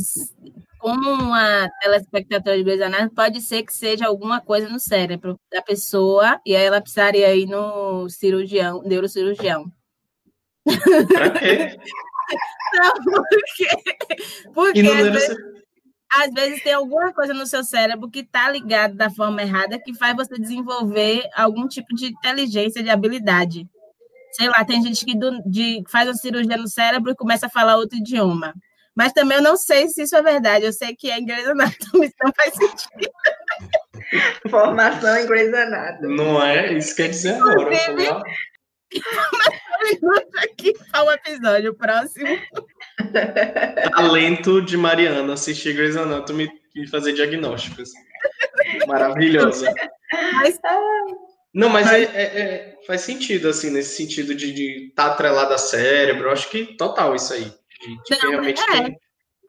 como 0.78 1.10
uma 1.10 1.68
telespectadora 1.80 2.56
de 2.56 2.62
Grey's 2.62 2.80
Anatomy, 2.80 3.10
pode 3.10 3.40
ser 3.40 3.64
que 3.64 3.72
seja 3.72 4.06
alguma 4.06 4.40
coisa 4.40 4.68
no 4.68 4.78
cérebro 4.78 5.38
da 5.50 5.60
pessoa, 5.60 6.40
e 6.46 6.54
aí 6.54 6.64
ela 6.64 6.80
precisaria 6.80 7.34
ir 7.34 7.46
no 7.46 8.08
cirurgião, 8.08 8.82
neurocirurgião. 8.82 9.64
Pra 10.64 11.30
quê? 11.30 11.76
Não, 12.74 12.92
porque, 12.92 13.68
porque 14.52 14.80
às, 14.80 15.08
vezes, 15.12 15.36
às 16.12 16.34
vezes 16.34 16.62
tem 16.62 16.72
alguma 16.72 17.12
coisa 17.12 17.32
no 17.32 17.46
seu 17.46 17.62
cérebro 17.62 18.10
que 18.10 18.20
está 18.20 18.50
ligado 18.50 18.96
da 18.96 19.08
forma 19.08 19.42
errada 19.42 19.78
que 19.78 19.94
faz 19.94 20.14
você 20.16 20.36
desenvolver 20.36 21.22
algum 21.34 21.68
tipo 21.68 21.94
de 21.94 22.06
inteligência, 22.06 22.82
de 22.82 22.90
habilidade 22.90 23.68
sei 24.36 24.48
lá, 24.48 24.64
tem 24.64 24.82
gente 24.82 25.04
que 25.04 25.16
do, 25.16 25.42
de, 25.46 25.82
faz 25.88 26.06
uma 26.08 26.14
cirurgia 26.14 26.56
no 26.58 26.68
cérebro 26.68 27.10
e 27.10 27.16
começa 27.16 27.46
a 27.46 27.50
falar 27.50 27.76
outro 27.76 27.96
idioma. 27.96 28.52
Mas 28.94 29.12
também 29.12 29.38
eu 29.38 29.42
não 29.42 29.56
sei 29.56 29.88
se 29.88 30.02
isso 30.02 30.14
é 30.14 30.22
verdade. 30.22 30.64
Eu 30.64 30.72
sei 30.72 30.94
que 30.94 31.10
é 31.10 31.20
Grey's 31.20 31.48
Anatomy, 31.48 32.12
não 32.22 32.32
faz 32.34 32.54
sentido. 32.54 33.10
Formação 34.50 35.16
em 35.16 35.26
Grey's 35.26 35.54
Anatomy. 35.54 36.16
Não 36.16 36.42
é? 36.42 36.74
Isso 36.74 36.94
quer 36.94 37.08
dizer 37.08 37.34
agora. 37.34 38.22
aqui 40.42 40.72
para 40.90 41.04
o 41.04 41.10
episódio 41.12 41.74
próximo. 41.74 42.38
Talento 43.96 44.62
de 44.62 44.76
Mariana, 44.76 45.32
assistir 45.32 45.74
Grey's 45.74 45.96
Anatomy 45.96 46.48
e 46.74 46.86
fazer 46.88 47.12
diagnósticos. 47.12 47.90
Maravilhosa. 48.86 49.74
Mas, 50.34 50.58
não, 51.56 51.70
mas 51.70 51.90
é, 51.90 52.02
é, 52.02 52.22
é, 52.22 52.78
faz 52.86 53.00
sentido, 53.00 53.48
assim, 53.48 53.70
nesse 53.70 53.96
sentido 53.96 54.34
de 54.34 54.88
estar 54.88 55.06
tá 55.06 55.12
atrelado 55.12 55.54
a 55.54 55.58
cérebro. 55.58 56.28
Eu 56.28 56.32
acho 56.32 56.50
que 56.50 56.76
total 56.76 57.14
isso 57.14 57.32
aí. 57.32 57.44
De, 57.44 58.22
Não, 58.22 58.30
realmente 58.30 58.60
é. 58.60 58.82
Tem... 58.82 58.96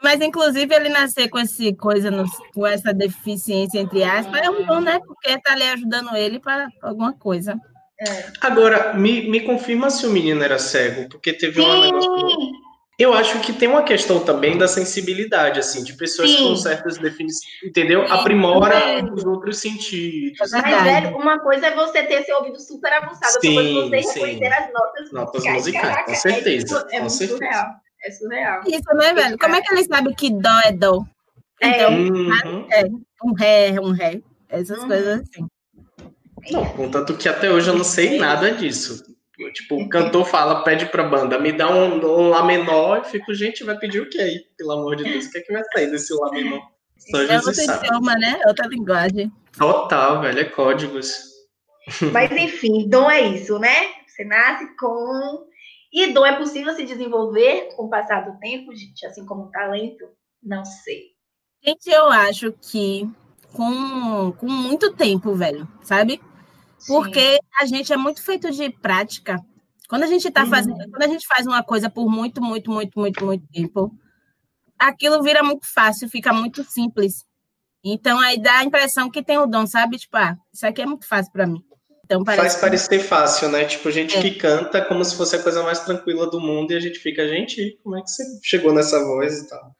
Mas, 0.01 0.21
inclusive, 0.21 0.73
ele 0.73 0.87
nascer 0.87 1.27
com, 1.27 1.37
esse 1.37 1.75
coisa 1.75 2.09
no, 2.09 2.23
com 2.53 2.65
essa 2.65 2.93
deficiência, 2.93 3.79
entre 3.79 4.05
aspas, 4.05 4.41
é 4.41 4.49
um 4.49 4.65
bom, 4.65 4.79
né? 4.79 5.01
Porque 5.05 5.31
está 5.31 5.51
ali 5.51 5.63
ajudando 5.63 6.15
ele 6.15 6.39
para 6.39 6.69
alguma 6.81 7.11
coisa. 7.11 7.59
É. 7.99 8.31
Agora, 8.39 8.93
me, 8.93 9.29
me 9.29 9.41
confirma 9.41 9.89
se 9.89 10.05
o 10.05 10.09
menino 10.09 10.41
era 10.41 10.57
cego, 10.57 11.09
porque 11.09 11.33
teve 11.33 11.59
um 11.59 11.81
negócio. 11.81 12.51
Eu 12.99 13.13
acho 13.13 13.39
que 13.41 13.53
tem 13.53 13.67
uma 13.69 13.83
questão 13.83 14.19
também 14.19 14.57
da 14.57 14.67
sensibilidade, 14.67 15.59
assim, 15.59 15.83
de 15.83 15.93
pessoas 15.93 16.31
Sim. 16.31 16.47
com 16.47 16.55
certas 16.55 16.97
definições, 16.97 17.45
entendeu? 17.63 18.07
Sim, 18.07 18.11
Aprimora 18.13 19.05
os 19.13 19.23
outros 19.23 19.59
sentidos. 19.59 20.49
Mas, 20.51 20.83
velho, 20.83 21.15
uma 21.15 21.37
coisa 21.39 21.67
é 21.67 21.75
você 21.75 22.01
ter 22.03 22.23
seu 22.23 22.37
ouvido 22.37 22.59
super 22.59 22.91
aguçado, 22.93 23.35
outra 23.35 23.51
coisa 23.53 23.95
é 23.97 24.01
você 24.01 24.13
reconhecer 24.19 24.51
as 24.53 24.73
notas, 24.73 25.11
notas 25.11 25.43
musicais. 25.43 25.57
musicais. 25.65 26.05
com 26.05 26.15
certcerteza. 26.15 26.87
É, 26.91 26.99
com 26.99 27.09
certeza. 27.09 27.37
Surreal. 27.37 27.65
É 28.03 28.11
surreal. 28.11 28.61
Isso, 28.65 28.95
né, 28.95 29.13
velho? 29.13 29.37
Como 29.37 29.55
é 29.55 29.61
que 29.61 29.73
ele 29.75 29.83
sabe 29.83 30.15
que 30.15 30.31
dó 30.31 30.59
é 30.65 30.71
dó? 30.71 31.03
Então, 31.61 31.91
Uhum. 31.93 32.67
é, 32.71 32.83
um 33.23 33.33
ré 33.33 33.67
é 33.75 33.79
um 33.81 33.91
ré. 33.91 34.21
Essas 34.49 34.79
Uhum. 34.79 34.87
coisas 34.87 35.21
assim. 35.21 35.47
Não, 36.51 36.65
contanto 36.65 37.15
que 37.15 37.29
até 37.29 37.49
hoje 37.51 37.69
eu 37.69 37.75
não 37.75 37.83
sei 37.83 38.17
nada 38.17 38.51
disso. 38.51 39.03
Tipo, 39.53 39.75
o 39.75 39.87
cantor 39.87 40.25
fala, 40.25 40.63
pede 40.63 40.87
pra 40.87 41.03
banda, 41.03 41.37
me 41.39 41.51
dá 41.51 41.69
um, 41.69 42.03
um 42.03 42.29
Lá 42.29 42.43
menor, 42.43 42.97
eu 42.97 43.03
fico, 43.03 43.33
gente, 43.35 43.63
vai 43.63 43.77
pedir 43.77 44.01
o 44.01 44.09
que 44.09 44.19
aí? 44.19 44.43
Pelo 44.57 44.71
amor 44.71 44.95
de 44.95 45.03
Deus, 45.03 45.25
o 45.25 45.31
que 45.31 45.37
é 45.37 45.41
que 45.41 45.53
vai 45.53 45.63
sair 45.65 45.91
desse 45.91 46.13
Lá 46.13 46.31
menor? 46.31 46.61
Só 46.97 47.21
É 47.21 47.27
Jesus 47.27 47.45
outro 47.47 47.63
sabe. 47.65 47.85
idioma, 47.85 48.15
né? 48.15 48.39
É 48.43 48.47
outra 48.47 48.67
linguagem. 48.67 49.31
Total, 49.55 50.21
velho, 50.21 50.39
é 50.39 50.45
códigos. 50.45 51.23
Mas 52.11 52.31
enfim, 52.31 52.89
dom 52.89 53.09
é 53.09 53.21
isso, 53.21 53.59
né? 53.59 53.93
Você 54.07 54.23
nasce 54.25 54.75
com. 54.77 55.45
E 55.93 56.11
dom 56.13 56.25
é 56.25 56.35
possível 56.35 56.73
se 56.73 56.83
desenvolver 56.83 57.69
com 57.75 57.83
o 57.85 57.89
passar 57.89 58.21
do 58.29 58.37
tempo, 58.39 58.75
gente, 58.75 59.05
assim 59.05 59.25
como 59.25 59.51
talento? 59.51 60.05
Não 60.43 60.65
sei. 60.65 61.11
Gente, 61.63 61.89
eu 61.89 62.07
acho 62.09 62.53
que 62.61 63.09
com, 63.53 64.31
com 64.33 64.47
muito 64.47 64.93
tempo, 64.93 65.33
velho, 65.33 65.67
sabe? 65.81 66.19
Porque 66.85 67.39
a 67.59 67.65
gente 67.65 67.91
é 67.91 67.97
muito 67.97 68.21
feito 68.21 68.51
de 68.51 68.69
prática. 68.69 69.37
Quando 69.89 70.03
a 70.03 70.07
gente 70.07 70.29
tá 70.29 70.43
Uhum. 70.43 70.49
fazendo, 70.49 70.77
quando 70.89 71.03
a 71.03 71.07
gente 71.07 71.25
faz 71.25 71.47
uma 71.47 71.63
coisa 71.63 71.89
por 71.89 72.09
muito, 72.09 72.41
muito, 72.41 72.69
muito, 72.71 72.99
muito, 72.99 73.25
muito 73.25 73.47
tempo, 73.51 73.91
aquilo 74.77 75.23
vira 75.23 75.41
muito 75.41 75.65
fácil, 75.65 76.09
fica 76.09 76.33
muito 76.33 76.63
simples. 76.63 77.25
Então 77.83 78.19
aí 78.19 78.37
dá 78.41 78.57
a 78.59 78.63
impressão 78.65 79.09
que 79.09 79.23
tem 79.23 79.37
o 79.37 79.45
dom, 79.45 79.65
sabe? 79.65 79.97
Tipo, 79.97 80.17
ah, 80.17 80.35
isso 80.53 80.65
aqui 80.67 80.81
é 80.81 80.85
muito 80.85 81.07
fácil 81.07 81.31
para 81.31 81.47
mim. 81.47 81.63
Então 82.03 82.23
Faz 82.25 82.37
parece 82.37 82.61
parecer 82.61 82.99
fácil, 82.99 83.49
né? 83.49 83.65
Tipo, 83.65 83.89
gente 83.91 84.15
É. 84.17 84.21
que 84.21 84.31
canta 84.31 84.83
como 84.83 85.03
se 85.03 85.15
fosse 85.15 85.35
a 85.35 85.43
coisa 85.43 85.63
mais 85.63 85.79
tranquila 85.79 86.29
do 86.29 86.39
mundo 86.39 86.71
e 86.71 86.75
a 86.75 86.79
gente 86.79 86.99
fica, 86.99 87.27
gente, 87.27 87.77
como 87.83 87.97
é 87.97 88.01
que 88.01 88.09
você 88.09 88.23
chegou 88.43 88.73
nessa 88.73 89.03
voz 89.05 89.39
e 89.39 89.49
tal? 89.49 89.71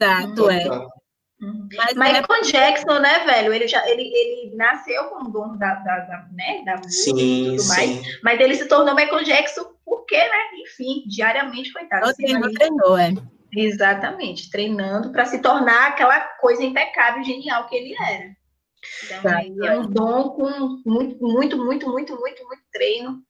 exato, 0.00 0.50
é. 0.50 0.60
Total. 0.64 0.82
Uhum. 0.82 0.88
Mas 1.38 1.90
é 1.90 1.94
Michael 1.94 2.42
Jackson, 2.44 2.98
né, 2.98 3.24
velho? 3.26 3.52
Ele 3.52 3.68
já 3.68 3.86
ele, 3.88 4.02
ele 4.02 4.56
nasceu 4.56 5.04
com 5.04 5.24
o 5.24 5.30
dom 5.30 5.56
da, 5.58 5.74
da, 5.74 5.98
da, 6.00 6.26
né, 6.32 6.62
da 6.64 6.76
música 6.76 6.90
e 7.20 7.20
Sim, 7.20 7.56
tudo 7.56 7.68
mais. 7.68 7.90
sim. 7.90 8.02
Mas 8.22 8.40
ele 8.40 8.54
se 8.54 8.66
tornou 8.66 8.94
Michael 8.94 9.24
Jackson 9.24 9.64
porque, 9.84 10.16
né? 10.16 10.38
Enfim, 10.62 11.04
diariamente, 11.06 11.72
coitado. 11.72 12.08
o 12.08 12.14
treinou, 12.14 12.52
treinou, 12.52 12.98
é. 12.98 13.12
Exatamente, 13.54 14.50
treinando 14.50 15.12
para 15.12 15.24
se 15.24 15.40
tornar 15.40 15.88
aquela 15.88 16.20
coisa 16.20 16.62
impecável, 16.62 17.22
genial 17.22 17.66
que 17.68 17.76
ele 17.76 17.94
era. 17.94 18.36
Então, 19.04 19.22
Tá. 19.22 19.36
aí 19.38 19.54
é 19.62 19.78
um 19.78 19.86
dom 19.90 20.30
com 20.30 20.48
muito, 20.86 21.18
muito, 21.22 21.56
muito, 21.58 21.88
muito, 21.88 22.16
muito, 22.18 22.44
muito 22.46 22.62
treino. 22.72 23.22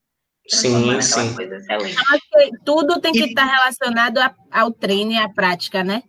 Sim, 0.48 1.00
sim. 1.02 1.34
Coisa 1.34 1.60
tudo 2.64 3.00
tem 3.00 3.12
que 3.12 3.24
estar 3.24 3.44
relacionado 3.44 4.18
a- 4.18 4.34
ao 4.50 4.70
treino 4.70 5.12
e 5.12 5.18
à 5.18 5.28
prática, 5.28 5.82
né? 5.82 6.02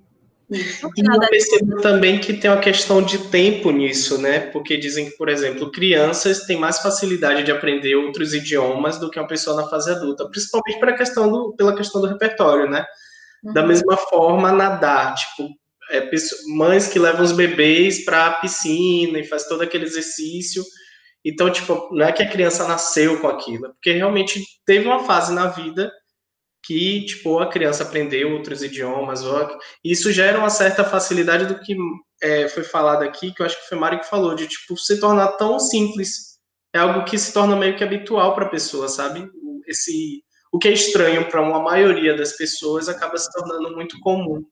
E 0.50 0.60
eu 1.06 1.20
percebo 1.20 1.82
também 1.82 2.20
que 2.20 2.34
tem 2.34 2.50
uma 2.50 2.62
questão 2.62 3.02
de 3.02 3.18
tempo 3.30 3.70
nisso, 3.70 4.18
né? 4.18 4.40
Porque 4.40 4.78
dizem 4.78 5.10
que, 5.10 5.18
por 5.18 5.28
exemplo, 5.28 5.72
crianças 5.72 6.46
têm 6.46 6.58
mais 6.58 6.80
facilidade 6.80 7.44
de 7.44 7.52
aprender 7.52 7.96
outros 7.96 8.34
idiomas 8.34 8.98
do 8.98 9.10
que 9.10 9.20
uma 9.20 9.28
pessoa 9.28 9.62
na 9.62 9.68
fase 9.68 9.92
adulta, 9.92 10.28
principalmente 10.30 10.80
pela 10.80 10.94
questão 10.94 11.30
do, 11.30 11.54
pela 11.54 11.76
questão 11.76 12.00
do 12.00 12.08
repertório, 12.08 12.70
né? 12.70 12.86
Da 13.54 13.62
Uhum. 13.62 13.68
mesma 13.68 13.98
forma, 13.98 14.52
nadar, 14.52 15.16
tipo, 15.16 15.50
é, 15.92 16.10
mães 16.48 16.88
que 16.88 16.98
levam 16.98 17.24
os 17.24 17.34
bebês 17.34 18.06
para 18.06 18.28
a 18.28 18.34
piscina 18.34 19.20
e 19.20 19.26
faz 19.26 19.46
todo 19.48 19.62
aquele 19.62 19.86
exercício. 19.86 20.64
Então, 21.24 21.52
tipo, 21.52 21.90
não 21.92 22.06
é 22.06 22.12
que 22.12 22.24
a 22.24 22.30
criança 22.30 22.66
nasceu 22.68 23.20
com 23.20 23.28
aquilo, 23.28 23.66
é 23.66 23.70
porque 23.70 23.92
realmente 23.92 24.42
teve 24.66 24.88
uma 24.88 25.04
fase 25.04 25.34
na 25.34 25.48
vida 25.48 25.92
que, 26.68 27.06
tipo, 27.06 27.40
a 27.40 27.50
criança 27.50 27.84
aprendeu 27.84 28.34
outros 28.34 28.62
idiomas, 28.62 29.24
ou 29.24 29.58
isso 29.82 30.12
gera 30.12 30.38
uma 30.38 30.50
certa 30.50 30.84
facilidade 30.84 31.46
do 31.46 31.58
que 31.62 31.78
é, 32.22 32.50
foi 32.50 32.64
falado 32.64 33.04
aqui, 33.04 33.34
que 33.34 33.42
eu 33.42 33.46
acho 33.46 33.56
que 33.62 33.70
foi 33.70 33.78
Mário 33.78 34.02
que 34.02 34.10
falou, 34.10 34.36
de, 34.36 34.48
tipo, 34.48 34.76
se 34.76 35.00
tornar 35.00 35.30
tão 35.38 35.60
simples. 35.60 36.38
É 36.76 36.80
algo 36.80 37.06
que 37.06 37.18
se 37.18 37.32
torna 37.32 37.56
meio 37.56 37.78
que 37.78 37.86
habitual 37.86 38.36
para 38.36 38.46
a 38.46 38.50
pessoa, 38.50 38.90
sabe? 38.90 39.32
Esse, 39.66 40.22
o 40.52 40.60
que 40.60 40.68
é 40.68 40.74
estranho 40.74 41.30
para 41.30 41.42
uma 41.42 41.62
maioria 41.62 42.18
das 42.18 42.34
pessoas 42.34 42.90
acaba 42.90 43.18
se 43.18 43.32
tornando 43.32 43.74
muito 43.74 43.98
comum 44.02 44.44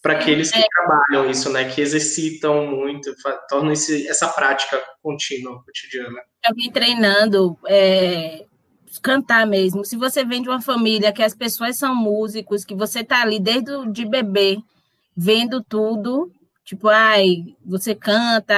para 0.00 0.12
aqueles 0.12 0.52
que 0.52 0.64
trabalham 0.68 1.28
isso, 1.28 1.50
né? 1.50 1.68
Que 1.68 1.80
exercitam 1.80 2.68
muito, 2.68 3.12
tornam 3.48 3.72
esse, 3.72 4.06
essa 4.06 4.28
prática 4.28 4.80
contínua, 5.02 5.60
cotidiana. 5.64 6.20
eu 6.48 6.54
vim 6.54 6.70
treinando 6.70 7.58
é, 7.66 8.46
cantar 9.02 9.46
mesmo. 9.46 9.84
Se 9.84 9.96
você 9.96 10.24
vem 10.24 10.42
de 10.42 10.48
uma 10.48 10.60
família 10.60 11.12
que 11.12 11.22
as 11.22 11.34
pessoas 11.34 11.76
são 11.76 11.94
músicos, 11.94 12.64
que 12.64 12.74
você 12.74 13.04
tá 13.04 13.22
ali 13.22 13.38
desde 13.38 13.90
de 13.90 14.04
bebê, 14.04 14.58
vendo 15.16 15.62
tudo, 15.62 16.30
tipo, 16.64 16.88
ai, 16.88 17.54
você 17.64 17.94
canta, 17.94 18.54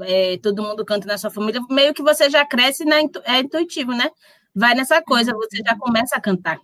é, 0.00 0.38
todo 0.38 0.62
mundo 0.62 0.84
canta 0.84 1.06
na 1.06 1.18
sua 1.18 1.30
família, 1.30 1.60
meio 1.70 1.94
que 1.94 2.02
você 2.02 2.28
já 2.28 2.44
cresce, 2.44 2.84
na, 2.84 2.96
é 3.24 3.40
intuitivo, 3.40 3.92
né? 3.92 4.10
Vai 4.54 4.74
nessa 4.74 5.00
coisa, 5.02 5.32
você 5.32 5.58
já 5.58 5.76
começa 5.76 6.16
a 6.16 6.20
cantar. 6.20 6.58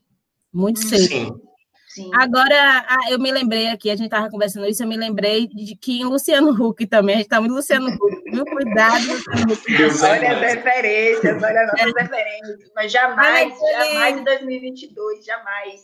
Muito 0.52 0.80
cedo. 0.80 1.06
Sim. 1.08 1.47
Sim. 1.88 2.10
Agora, 2.14 2.86
eu 3.10 3.18
me 3.18 3.32
lembrei 3.32 3.68
aqui, 3.68 3.90
a 3.90 3.96
gente 3.96 4.06
estava 4.06 4.28
conversando 4.28 4.66
isso, 4.66 4.82
eu 4.82 4.86
me 4.86 4.96
lembrei 4.96 5.46
de 5.48 5.74
que 5.74 6.00
em 6.00 6.04
Luciano 6.04 6.50
Huck 6.50 6.86
também, 6.86 7.14
a 7.14 7.18
gente 7.18 7.26
está 7.26 7.40
muito 7.40 7.54
Luciano 7.54 7.88
Huck, 7.88 8.30
viu? 8.30 8.44
Cuidado, 8.44 9.04
Luciano 9.48 9.52
Huck. 9.52 9.74
É 9.74 10.08
Olha 10.10 10.32
as 10.32 10.54
referências, 10.54 11.42
olha 11.42 11.60
as 11.62 11.66
nossas 11.72 11.92
referências. 12.02 12.58
Mas 12.76 12.92
jamais, 12.92 13.52
jamais 13.72 14.18
em 14.20 14.24
2022, 14.24 15.24
jamais. 15.24 15.80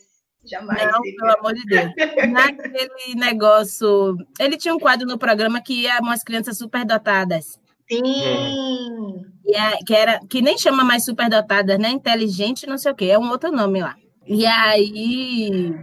Jamais. 0.47 0.85
Não, 0.93 1.01
seria. 1.03 1.17
pelo 1.17 1.39
amor 1.39 1.55
de 1.55 1.65
Deus. 1.65 1.91
Naquele 2.31 3.15
negócio, 3.15 4.15
ele 4.39 4.59
tinha 4.59 4.75
um 4.75 4.79
quadro 4.79 5.07
no 5.07 5.17
programa 5.19 5.63
que 5.63 5.85
ia 5.85 5.99
umas 6.01 6.23
crianças 6.23 6.59
superdotadas. 6.59 7.59
Sim. 7.91 9.23
E 9.47 9.57
a- 9.57 9.79
que, 9.87 9.95
era, 9.95 10.21
que 10.29 10.43
nem 10.43 10.59
chama 10.59 10.85
mais 10.85 11.05
superdotadas, 11.07 11.79
né? 11.79 11.89
Inteligente, 11.89 12.67
não 12.67 12.77
sei 12.77 12.93
o 12.93 12.95
quê, 12.95 13.07
é 13.07 13.19
um 13.19 13.31
outro 13.31 13.51
nome 13.51 13.81
lá. 13.81 13.97
E 14.27 14.45
aí 14.47 15.75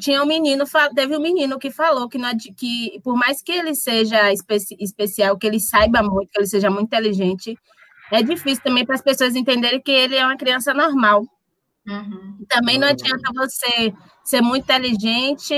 tinha 0.00 0.22
um 0.22 0.26
menino, 0.26 0.64
teve 0.94 1.16
um 1.16 1.20
menino 1.20 1.58
que 1.58 1.70
falou 1.70 2.08
que, 2.08 2.18
não, 2.18 2.30
que 2.56 3.00
por 3.02 3.16
mais 3.16 3.42
que 3.42 3.52
ele 3.52 3.74
seja 3.74 4.32
especi- 4.32 4.76
especial, 4.80 5.38
que 5.38 5.46
ele 5.46 5.60
saiba 5.60 6.02
muito, 6.02 6.30
que 6.30 6.38
ele 6.40 6.46
seja 6.46 6.70
muito 6.70 6.86
inteligente, 6.88 7.56
é 8.12 8.22
difícil 8.22 8.62
também 8.62 8.84
para 8.86 8.96
as 8.96 9.02
pessoas 9.02 9.36
entenderem 9.36 9.80
que 9.80 9.92
ele 9.92 10.16
é 10.16 10.24
uma 10.24 10.36
criança 10.36 10.74
normal. 10.74 11.24
Uhum. 11.86 12.38
Também 12.48 12.78
não 12.78 12.86
Uhum. 12.88 12.92
adianta 12.94 13.30
você 13.34 13.92
ser 14.24 14.40
muito 14.42 14.64
inteligente 14.64 15.54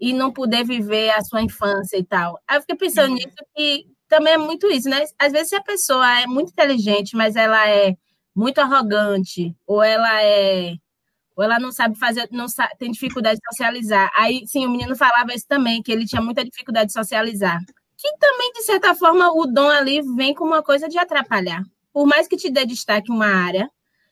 e 0.00 0.12
não 0.12 0.32
poder 0.32 0.64
viver 0.64 1.10
a 1.10 1.22
sua 1.22 1.42
infância 1.42 1.96
e 1.98 2.04
tal. 2.04 2.38
Aí 2.48 2.56
eu 2.56 2.60
fiquei 2.62 2.76
pensando 2.76 3.08
Uhum. 3.10 3.14
nisso 3.14 3.36
que 3.54 3.86
também 4.08 4.34
é 4.34 4.38
muito 4.38 4.66
isso, 4.68 4.88
né? 4.88 5.02
Às 5.18 5.32
vezes 5.32 5.48
se 5.50 5.56
a 5.56 5.62
pessoa 5.62 6.20
é 6.20 6.26
muito 6.26 6.50
inteligente, 6.50 7.16
mas 7.16 7.34
ela 7.36 7.68
é 7.68 7.94
muito 8.34 8.58
arrogante, 8.60 9.54
ou 9.66 9.82
ela 9.82 10.22
é 10.22 10.74
ou 11.36 11.44
ela 11.44 11.60
não 11.60 11.70
sabe 11.70 11.98
fazer, 11.98 12.26
não 12.32 12.48
sa- 12.48 12.70
tem 12.78 12.90
dificuldade 12.90 13.38
de 13.38 13.46
socializar. 13.50 14.10
Aí, 14.16 14.46
sim, 14.46 14.64
o 14.66 14.70
menino 14.70 14.96
falava 14.96 15.34
isso 15.34 15.46
também, 15.46 15.82
que 15.82 15.92
ele 15.92 16.06
tinha 16.06 16.22
muita 16.22 16.42
dificuldade 16.44 16.86
de 16.86 16.94
socializar. 16.94 17.60
Que 17.98 18.10
também, 18.18 18.52
de 18.52 18.62
certa 18.62 18.94
forma, 18.94 19.30
o 19.32 19.46
dom 19.46 19.68
ali 19.68 20.00
vem 20.16 20.34
com 20.34 20.44
uma 20.44 20.62
coisa 20.62 20.88
de 20.88 20.98
atrapalhar. 20.98 21.62
Por 21.92 22.06
mais 22.06 22.26
que 22.26 22.36
te 22.36 22.50
dê 22.50 22.64
destaque 22.64 23.10
uma 23.10 23.26
área, 23.26 23.70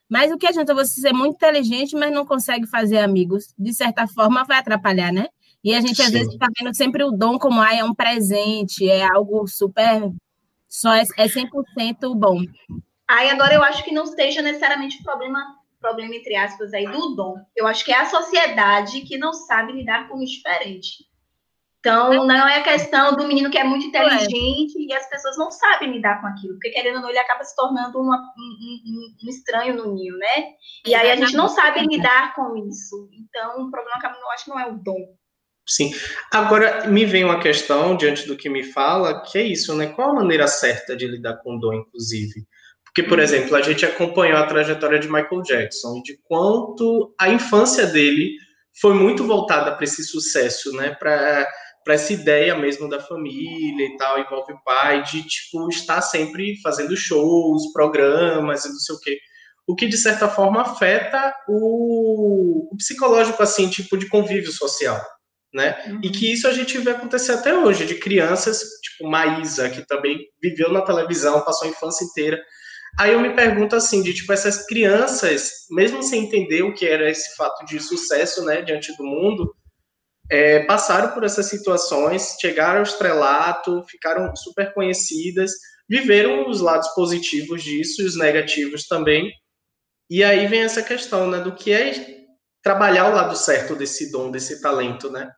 mas 0.09 0.31
o 0.31 0.37
que 0.38 0.47
adianta 0.47 0.75
você 0.75 1.00
ser 1.00 1.12
muito 1.12 1.35
inteligente, 1.37 1.97
mas 1.97 2.12
não 2.12 2.26
consegue 2.26 2.66
fazer 2.66 2.99
amigos? 2.99 3.54
De 3.59 3.73
certa 3.73 4.07
forma, 4.07 4.45
vai 4.45 4.59
atrapalhar, 4.59 5.12
né? 5.12 5.26
E 5.62 5.75
a 5.75 5.81
gente, 5.81 6.00
às 6.02 6.09
Sim. 6.09 6.12
vezes, 6.19 6.33
fica 6.33 6.47
vendo 6.59 6.75
sempre 6.75 7.02
o 7.04 7.11
dom 7.11 7.38
como 7.38 7.61
ah, 7.61 7.75
é 7.75 7.83
um 7.83 7.95
presente, 7.95 8.88
é 8.88 9.02
algo 9.02 9.47
super. 9.47 10.12
Só 10.69 10.93
é, 10.95 11.04
é 11.16 11.26
100% 11.28 12.14
bom. 12.14 12.43
Aí 13.09 13.31
agora 13.31 13.54
eu 13.54 13.62
acho 13.62 13.83
que 13.85 13.93
não 13.93 14.07
seja 14.07 14.43
necessariamente 14.43 14.99
o 14.99 15.02
problema, 15.02 15.43
problema 15.85 16.14
entre 16.14 16.35
aspas 16.35 16.73
aí 16.73 16.87
do 16.91 17.14
dom. 17.14 17.35
Eu 17.55 17.67
acho 17.67 17.85
que 17.85 17.93
é 17.93 17.99
a 18.00 18.07
sociedade 18.07 19.03
que 19.03 19.19
não 19.19 19.33
sabe 19.35 19.73
lidar 19.73 20.09
com 20.09 20.17
o 20.19 20.25
diferente. 20.25 21.05
Então, 21.81 22.26
não 22.26 22.49
é 22.49 22.61
a 22.61 22.62
questão 22.62 23.14
do 23.14 23.29
menino 23.29 23.50
que 23.50 23.59
é 23.59 23.64
muito 23.64 23.85
inteligente 23.85 24.75
e 24.79 24.91
as 24.95 25.07
pessoas 25.11 25.37
não 25.37 25.50
sabem 25.50 25.93
lidar 25.93 26.19
com 26.23 26.26
aquilo, 26.29 26.55
porque 26.55 26.71
querendo 26.71 26.97
ou 26.97 27.03
não, 27.03 27.11
ele 27.11 27.19
acaba 27.19 27.45
se 27.45 27.55
tornando 27.55 28.00
uma- 28.00 28.17
um, 28.17 28.81
um- 28.87 29.14
um 29.23 29.29
estranho 29.29 29.76
no 29.76 29.95
ninho, 29.95 30.17
né? 30.17 30.47
E 30.87 30.95
aí 30.95 31.11
a 31.11 31.17
gente 31.17 31.37
não 31.37 31.47
sabe 31.47 31.81
lidar 31.87 32.35
com 32.35 32.57
isso. 32.57 33.07
Então, 33.12 33.67
o 33.67 33.71
problema 33.71 33.99
acaba- 33.99 34.17
eu 34.19 34.31
acho 34.31 34.45
que 34.45 34.50
não 34.50 34.59
é 34.59 34.67
o 34.67 34.79
dom. 34.79 35.14
Sim. 35.67 35.93
Agora, 36.33 36.87
me 36.88 37.05
vem 37.05 37.23
uma 37.25 37.38
questão, 37.41 37.97
diante 37.99 38.26
do 38.26 38.35
que 38.37 38.49
me 38.49 38.62
fala, 38.62 39.21
que 39.23 39.37
é 39.37 39.43
isso, 39.43 39.76
né? 39.76 39.88
Qual 39.88 40.11
a 40.11 40.14
maneira 40.14 40.47
certa 40.47 40.97
de 40.97 41.07
lidar 41.07 41.37
com 41.43 41.59
dor, 41.59 41.75
inclusive? 41.75 42.47
Porque, 42.95 43.09
por 43.09 43.19
exemplo, 43.19 43.57
a 43.57 43.61
gente 43.61 43.85
acompanhou 43.85 44.39
a 44.39 44.47
trajetória 44.47 45.01
de 45.01 45.09
Michael 45.09 45.43
Jackson, 45.43 46.01
de 46.01 46.17
quanto 46.23 47.13
a 47.19 47.29
infância 47.29 47.87
dele 47.87 48.37
foi 48.81 48.95
muito 48.95 49.27
voltada 49.27 49.73
para 49.75 49.85
esse 49.85 50.05
sucesso, 50.05 50.73
né? 50.73 50.95
Para 50.99 51.45
para 51.85 51.95
essa 51.95 52.15
ideia 52.15 52.57
mesmo 52.57 52.89
da 52.89 52.99
família 52.99 53.87
e 53.87 53.97
tal, 53.99 54.19
envolve 54.19 54.55
o 54.55 54.63
pai, 54.65 55.03
de, 55.03 55.23
tipo, 55.23 55.69
estar 55.69 56.01
sempre 56.01 56.59
fazendo 56.63 56.97
shows, 56.97 57.71
programas 57.75 58.65
e 58.65 58.71
não 58.71 58.79
sei 58.79 58.95
o 58.95 59.01
quê. 59.01 59.19
o 59.67 59.75
que 59.75 59.87
de 59.87 59.99
certa 59.99 60.29
forma 60.29 60.63
afeta 60.63 61.35
o, 61.47 62.69
o 62.73 62.77
psicológico, 62.79 63.43
assim, 63.43 63.69
tipo 63.69 63.99
de 63.99 64.09
convívio 64.09 64.51
social, 64.51 64.99
né? 65.53 65.77
Uhum. 65.87 66.01
E 66.03 66.11
que 66.11 66.33
isso 66.33 66.49
a 66.49 66.53
gente 66.53 66.79
vê 66.79 66.91
acontecer 66.93 67.33
até 67.33 67.55
hoje, 67.55 67.85
de 67.87 67.97
crianças, 67.97 68.61
tipo 68.83 69.09
Maísa, 69.09 69.69
que 69.69 69.87
também 69.87 70.19
viveu 70.43 70.73
na 70.73 70.81
televisão, 70.81 71.43
passou 71.43 71.69
a 71.69 71.71
infância 71.71 72.05
inteira. 72.05 72.41
Aí 72.99 73.13
eu 73.13 73.21
me 73.21 73.35
pergunto 73.35 73.75
assim, 73.75 74.03
de 74.03 74.15
tipo, 74.15 74.33
essas 74.33 74.67
crianças, 74.67 75.67
mesmo 75.71 76.03
sem 76.03 76.25
entender 76.25 76.63
o 76.63 76.73
que 76.73 76.87
era 76.87 77.11
esse 77.11 77.35
fato 77.37 77.65
de 77.67 77.81
sucesso, 77.81 78.45
né, 78.45 78.63
diante 78.63 78.97
do 78.97 79.05
mundo, 79.05 79.55
é, 80.31 80.61
passaram 80.65 81.13
por 81.13 81.25
essas 81.25 81.47
situações, 81.47 82.37
chegaram 82.41 82.79
ao 82.79 82.85
estrelato, 82.85 83.85
ficaram 83.89 84.35
super 84.37 84.73
conhecidas, 84.73 85.53
viveram 85.89 86.49
os 86.49 86.61
lados 86.61 86.89
positivos 86.95 87.63
disso 87.63 88.01
e 88.01 88.07
os 88.07 88.17
negativos 88.17 88.87
também, 88.87 89.31
e 90.09 90.23
aí 90.23 90.47
vem 90.47 90.63
essa 90.63 90.83
questão, 90.83 91.31
né, 91.31 91.41
do 91.41 91.55
que 91.55 91.73
é 91.73 91.93
trabalhar 92.63 93.11
o 93.11 93.15
lado 93.15 93.37
certo 93.37 93.75
desse 93.75 94.11
dom, 94.11 94.31
desse 94.31 94.61
talento, 94.61 95.11
né? 95.11 95.31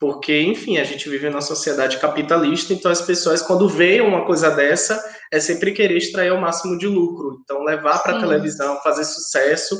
Porque, 0.00 0.40
enfim, 0.42 0.78
a 0.78 0.84
gente 0.84 1.08
vive 1.08 1.28
numa 1.28 1.40
sociedade 1.40 1.98
capitalista, 1.98 2.72
então 2.72 2.90
as 2.90 3.02
pessoas, 3.02 3.42
quando 3.42 3.68
veem 3.68 4.00
uma 4.00 4.24
coisa 4.24 4.48
dessa, 4.50 5.02
é 5.32 5.40
sempre 5.40 5.72
querer 5.72 5.96
extrair 5.96 6.32
o 6.32 6.40
máximo 6.40 6.78
de 6.78 6.86
lucro. 6.86 7.40
Então, 7.42 7.64
levar 7.64 7.98
para 7.98 8.16
a 8.16 8.20
televisão, 8.20 8.80
fazer 8.80 9.04
sucesso, 9.04 9.76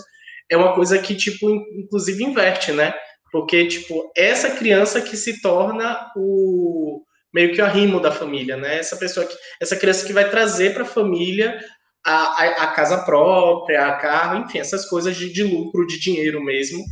é 0.51 0.57
uma 0.57 0.75
coisa 0.75 0.99
que, 0.99 1.15
tipo, 1.15 1.49
inclusive 1.51 2.25
inverte, 2.25 2.73
né? 2.73 2.93
Porque, 3.31 3.67
tipo, 3.67 4.11
essa 4.17 4.51
criança 4.51 5.01
que 5.01 5.17
se 5.17 5.41
torna 5.41 6.11
o 6.17 7.03
meio 7.33 7.53
que 7.55 7.61
o 7.61 7.65
arrimo 7.65 8.01
da 8.01 8.11
família, 8.11 8.57
né? 8.57 8.79
Essa 8.79 8.97
pessoa 8.97 9.25
que, 9.27 9.37
essa 9.61 9.77
criança 9.77 10.05
que 10.05 10.13
vai 10.13 10.29
trazer 10.29 10.75
para 10.75 10.83
a 10.83 10.87
família 10.87 11.59
a, 12.05 12.43
a, 12.65 12.67
casa 12.69 13.05
própria, 13.05 13.87
a 13.87 13.97
carro, 13.97 14.45
enfim, 14.45 14.59
essas 14.59 14.87
coisas 14.87 15.17
de, 15.17 15.31
de 15.33 15.45
lucro, 15.45 15.87
de 15.87 16.01
dinheiro 16.01 16.43
mesmo, 16.43 16.83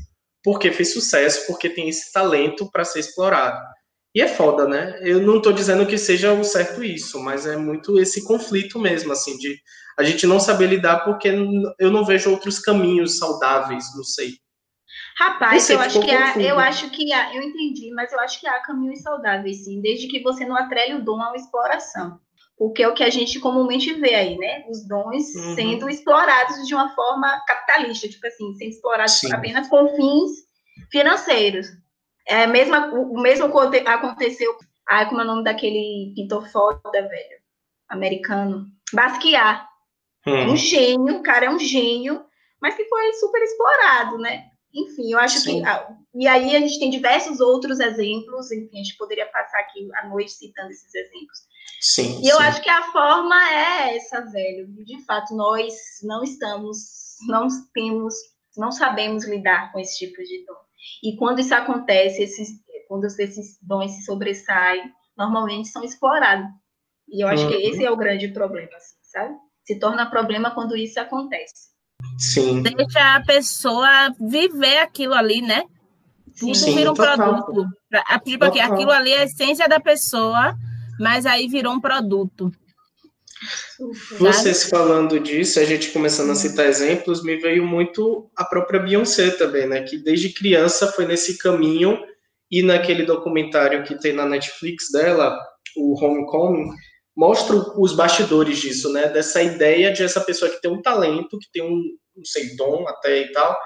porque 0.46 0.70
fez 0.70 0.92
sucesso, 0.92 1.44
porque 1.48 1.68
tem 1.68 1.88
esse 1.88 2.12
talento 2.12 2.70
para 2.70 2.84
ser 2.84 3.00
explorado. 3.00 3.60
E 4.14 4.22
é 4.22 4.28
foda, 4.28 4.68
né? 4.68 4.96
Eu 5.02 5.20
não 5.20 5.38
estou 5.38 5.52
dizendo 5.52 5.84
que 5.84 5.98
seja 5.98 6.32
o 6.32 6.44
certo 6.44 6.84
isso, 6.84 7.20
mas 7.20 7.46
é 7.46 7.56
muito 7.56 7.98
esse 7.98 8.24
conflito 8.24 8.78
mesmo, 8.78 9.12
assim, 9.12 9.36
de 9.38 9.58
a 9.98 10.04
gente 10.04 10.24
não 10.24 10.38
saber 10.38 10.68
lidar 10.68 11.00
porque 11.00 11.34
eu 11.80 11.90
não 11.90 12.04
vejo 12.04 12.30
outros 12.30 12.60
caminhos 12.60 13.18
saudáveis, 13.18 13.86
não 13.96 14.04
sei. 14.04 14.34
Rapaz, 15.18 15.68
eu 15.68 15.80
acho 15.80 16.00
que 16.00 16.12
há, 16.12 16.38
eu 16.38 16.60
acho 16.60 16.90
que 16.90 17.12
há, 17.12 17.34
eu 17.34 17.42
entendi, 17.42 17.90
mas 17.92 18.12
eu 18.12 18.20
acho 18.20 18.38
que 18.38 18.46
há 18.46 18.60
caminhos 18.60 19.02
saudáveis, 19.02 19.64
sim, 19.64 19.80
desde 19.80 20.06
que 20.06 20.22
você 20.22 20.46
não 20.46 20.54
atrele 20.54 20.94
o 20.94 21.04
dom 21.04 21.20
a 21.20 21.30
uma 21.30 21.36
exploração 21.36 22.20
porque 22.58 22.82
é 22.82 22.88
o 22.88 22.94
que 22.94 23.04
a 23.04 23.10
gente 23.10 23.38
comumente 23.38 23.92
vê 23.94 24.14
aí, 24.14 24.38
né? 24.38 24.64
Os 24.68 24.86
dons 24.88 25.34
uhum. 25.34 25.54
sendo 25.54 25.90
explorados 25.90 26.66
de 26.66 26.74
uma 26.74 26.94
forma 26.94 27.42
capitalista, 27.46 28.08
tipo 28.08 28.26
assim, 28.26 28.54
sendo 28.54 28.70
explorados 28.70 29.20
Sim. 29.20 29.32
apenas 29.32 29.68
com 29.68 29.94
fins 29.94 30.30
financeiros. 30.90 31.66
É, 32.26 32.46
mesmo, 32.46 32.74
o 32.74 33.20
mesmo 33.20 33.46
aconteceu, 33.46 34.56
ah, 34.88 35.04
como 35.06 35.20
é 35.20 35.24
o 35.24 35.26
nome 35.26 35.44
daquele 35.44 36.12
pintor 36.14 36.48
foda, 36.50 36.80
velho, 36.92 37.38
americano, 37.88 38.66
Basquiat. 38.92 39.66
Uhum. 40.26 40.52
Um 40.52 40.56
gênio, 40.56 41.18
o 41.18 41.22
cara 41.22 41.46
é 41.46 41.50
um 41.50 41.58
gênio, 41.58 42.24
mas 42.60 42.74
que 42.74 42.84
foi 42.86 43.12
super 43.14 43.40
explorado, 43.42 44.18
né? 44.18 44.46
Enfim, 44.74 45.12
eu 45.12 45.18
acho 45.18 45.38
Sim. 45.38 45.60
que. 45.60 45.68
Ah, 45.68 45.88
e 46.14 46.26
aí 46.26 46.56
a 46.56 46.60
gente 46.60 46.80
tem 46.80 46.90
diversos 46.90 47.38
outros 47.38 47.78
exemplos, 47.78 48.50
enfim, 48.50 48.74
a 48.74 48.82
gente 48.82 48.96
poderia 48.96 49.26
passar 49.26 49.60
aqui 49.60 49.88
a 50.00 50.08
noite 50.08 50.32
citando 50.32 50.70
esses 50.70 50.92
exemplos 50.92 51.38
Sim. 51.80 52.20
E 52.22 52.28
eu 52.28 52.38
acho 52.40 52.62
que 52.62 52.70
a 52.70 52.90
forma 52.90 53.36
é 53.50 53.96
essa, 53.96 54.22
velho. 54.22 54.66
De 54.84 55.04
fato, 55.04 55.34
nós 55.34 55.74
não 56.02 56.22
estamos, 56.24 56.78
não 57.28 57.48
temos, 57.72 58.14
não 58.56 58.72
sabemos 58.72 59.24
lidar 59.24 59.72
com 59.72 59.78
esse 59.78 59.98
tipo 59.98 60.22
de 60.22 60.44
dom. 60.46 60.54
E 61.02 61.16
quando 61.16 61.40
isso 61.40 61.54
acontece, 61.54 62.22
esses, 62.22 62.48
quando 62.88 63.04
esses 63.04 63.58
dons 63.62 63.92
se 63.92 64.04
sobressaem, 64.04 64.90
normalmente 65.16 65.68
são 65.68 65.84
explorados. 65.84 66.46
E 67.08 67.22
eu 67.22 67.28
acho 67.28 67.44
uhum. 67.44 67.50
que 67.50 67.56
esse 67.56 67.84
é 67.84 67.90
o 67.90 67.96
grande 67.96 68.28
problema, 68.28 68.76
assim, 68.76 68.96
sabe? 69.02 69.34
Se 69.64 69.78
torna 69.78 70.10
problema 70.10 70.50
quando 70.50 70.76
isso 70.76 70.98
acontece. 70.98 71.76
Sim. 72.18 72.62
Deixa 72.62 73.16
a 73.16 73.24
pessoa 73.24 74.12
viver 74.20 74.78
aquilo 74.78 75.14
ali, 75.14 75.40
né? 75.40 75.64
Tudo 76.38 76.54
Sim, 76.54 76.74
vira 76.74 76.90
um 76.90 76.94
total. 76.94 77.44
produto. 77.44 77.66
Tipo, 78.24 78.44
aquilo 78.44 78.90
ali 78.90 79.12
é 79.12 79.20
a 79.20 79.24
essência 79.24 79.68
da 79.68 79.80
pessoa 79.80 80.54
mas 80.98 81.26
aí 81.26 81.48
virou 81.48 81.72
um 81.72 81.80
produto. 81.80 82.50
Vocês 84.18 84.68
falando 84.68 85.20
disso, 85.20 85.60
a 85.60 85.64
gente 85.64 85.90
começando 85.90 86.30
a 86.30 86.34
citar 86.34 86.66
exemplos, 86.66 87.22
me 87.22 87.36
veio 87.36 87.66
muito 87.66 88.30
a 88.34 88.44
própria 88.44 88.80
Beyoncé 88.80 89.30
também, 89.30 89.66
né? 89.66 89.82
Que 89.82 89.98
desde 89.98 90.32
criança 90.32 90.90
foi 90.92 91.06
nesse 91.06 91.36
caminho 91.36 91.98
e 92.50 92.62
naquele 92.62 93.04
documentário 93.04 93.84
que 93.84 94.00
tem 94.00 94.12
na 94.12 94.24
Netflix 94.24 94.90
dela, 94.90 95.38
o 95.76 96.02
Homecoming, 96.02 96.70
mostra 97.14 97.56
os 97.78 97.94
bastidores 97.94 98.58
disso, 98.58 98.90
né? 98.92 99.08
Dessa 99.08 99.42
ideia 99.42 99.92
de 99.92 100.02
essa 100.02 100.20
pessoa 100.20 100.50
que 100.50 100.60
tem 100.60 100.70
um 100.70 100.80
talento, 100.80 101.38
que 101.38 101.50
tem 101.52 101.62
um, 101.62 101.82
não 102.16 102.24
sei, 102.24 102.56
dom 102.56 102.88
até 102.88 103.20
e 103.20 103.32
tal, 103.32 103.58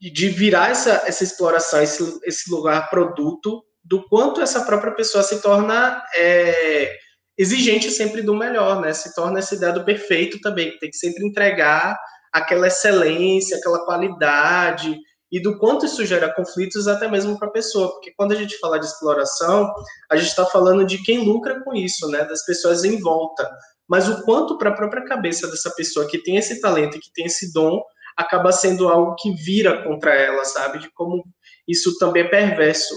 de 0.00 0.28
virar 0.28 0.70
essa, 0.70 1.02
essa 1.06 1.22
exploração, 1.22 1.82
esse, 1.82 2.20
esse 2.24 2.50
lugar 2.50 2.90
produto 2.90 3.64
do 3.88 4.06
quanto 4.08 4.42
essa 4.42 4.64
própria 4.64 4.92
pessoa 4.92 5.24
se 5.24 5.40
torna 5.40 6.02
é, 6.14 6.94
exigente 7.38 7.90
sempre 7.90 8.20
do 8.20 8.34
melhor, 8.34 8.80
né? 8.80 8.92
Se 8.92 9.14
torna 9.14 9.38
esse 9.38 9.58
dado 9.58 9.84
perfeito 9.84 10.40
também, 10.40 10.76
tem 10.78 10.90
que 10.90 10.96
sempre 10.96 11.26
entregar 11.26 11.98
aquela 12.30 12.66
excelência, 12.66 13.56
aquela 13.56 13.84
qualidade, 13.86 14.94
e 15.32 15.40
do 15.40 15.58
quanto 15.58 15.86
isso 15.86 16.04
gera 16.04 16.34
conflitos 16.34 16.86
até 16.86 17.08
mesmo 17.08 17.38
para 17.38 17.48
a 17.48 17.52
pessoa, 17.52 17.90
porque 17.92 18.12
quando 18.16 18.32
a 18.32 18.34
gente 18.34 18.58
fala 18.58 18.78
de 18.78 18.86
exploração, 18.86 19.72
a 20.10 20.16
gente 20.16 20.28
está 20.28 20.44
falando 20.44 20.84
de 20.84 21.02
quem 21.02 21.24
lucra 21.24 21.62
com 21.62 21.74
isso, 21.74 22.08
né? 22.10 22.24
Das 22.24 22.44
pessoas 22.44 22.84
em 22.84 23.00
volta. 23.00 23.48
Mas 23.88 24.06
o 24.06 24.22
quanto 24.22 24.58
para 24.58 24.70
a 24.70 24.74
própria 24.74 25.04
cabeça 25.04 25.48
dessa 25.48 25.70
pessoa 25.74 26.06
que 26.06 26.18
tem 26.18 26.36
esse 26.36 26.60
talento, 26.60 27.00
que 27.00 27.12
tem 27.14 27.24
esse 27.24 27.52
dom, 27.54 27.82
acaba 28.16 28.52
sendo 28.52 28.88
algo 28.88 29.14
que 29.14 29.30
vira 29.34 29.82
contra 29.82 30.14
ela, 30.14 30.44
sabe? 30.44 30.78
De 30.78 30.90
como 30.92 31.24
isso 31.66 31.96
também 31.98 32.24
é 32.24 32.28
perverso 32.28 32.94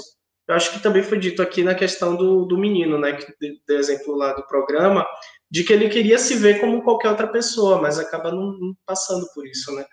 eu 0.51 0.57
acho 0.57 0.71
que 0.71 0.79
também 0.81 1.01
foi 1.01 1.17
dito 1.17 1.41
aqui 1.41 1.63
na 1.63 1.73
questão 1.73 2.15
do, 2.15 2.45
do 2.45 2.57
menino, 2.57 2.99
né, 2.99 3.13
que 3.13 3.33
deu 3.65 3.79
exemplo 3.79 4.15
lá 4.15 4.33
do 4.33 4.45
programa, 4.45 5.05
de 5.49 5.63
que 5.63 5.71
ele 5.71 5.89
queria 5.89 6.17
se 6.17 6.35
ver 6.35 6.59
como 6.59 6.83
qualquer 6.83 7.09
outra 7.09 7.27
pessoa, 7.27 7.81
mas 7.81 7.97
acaba 7.97 8.31
não, 8.31 8.51
não 8.59 8.73
passando 8.85 9.25
por 9.33 9.47
isso, 9.47 9.73
né? 9.73 9.85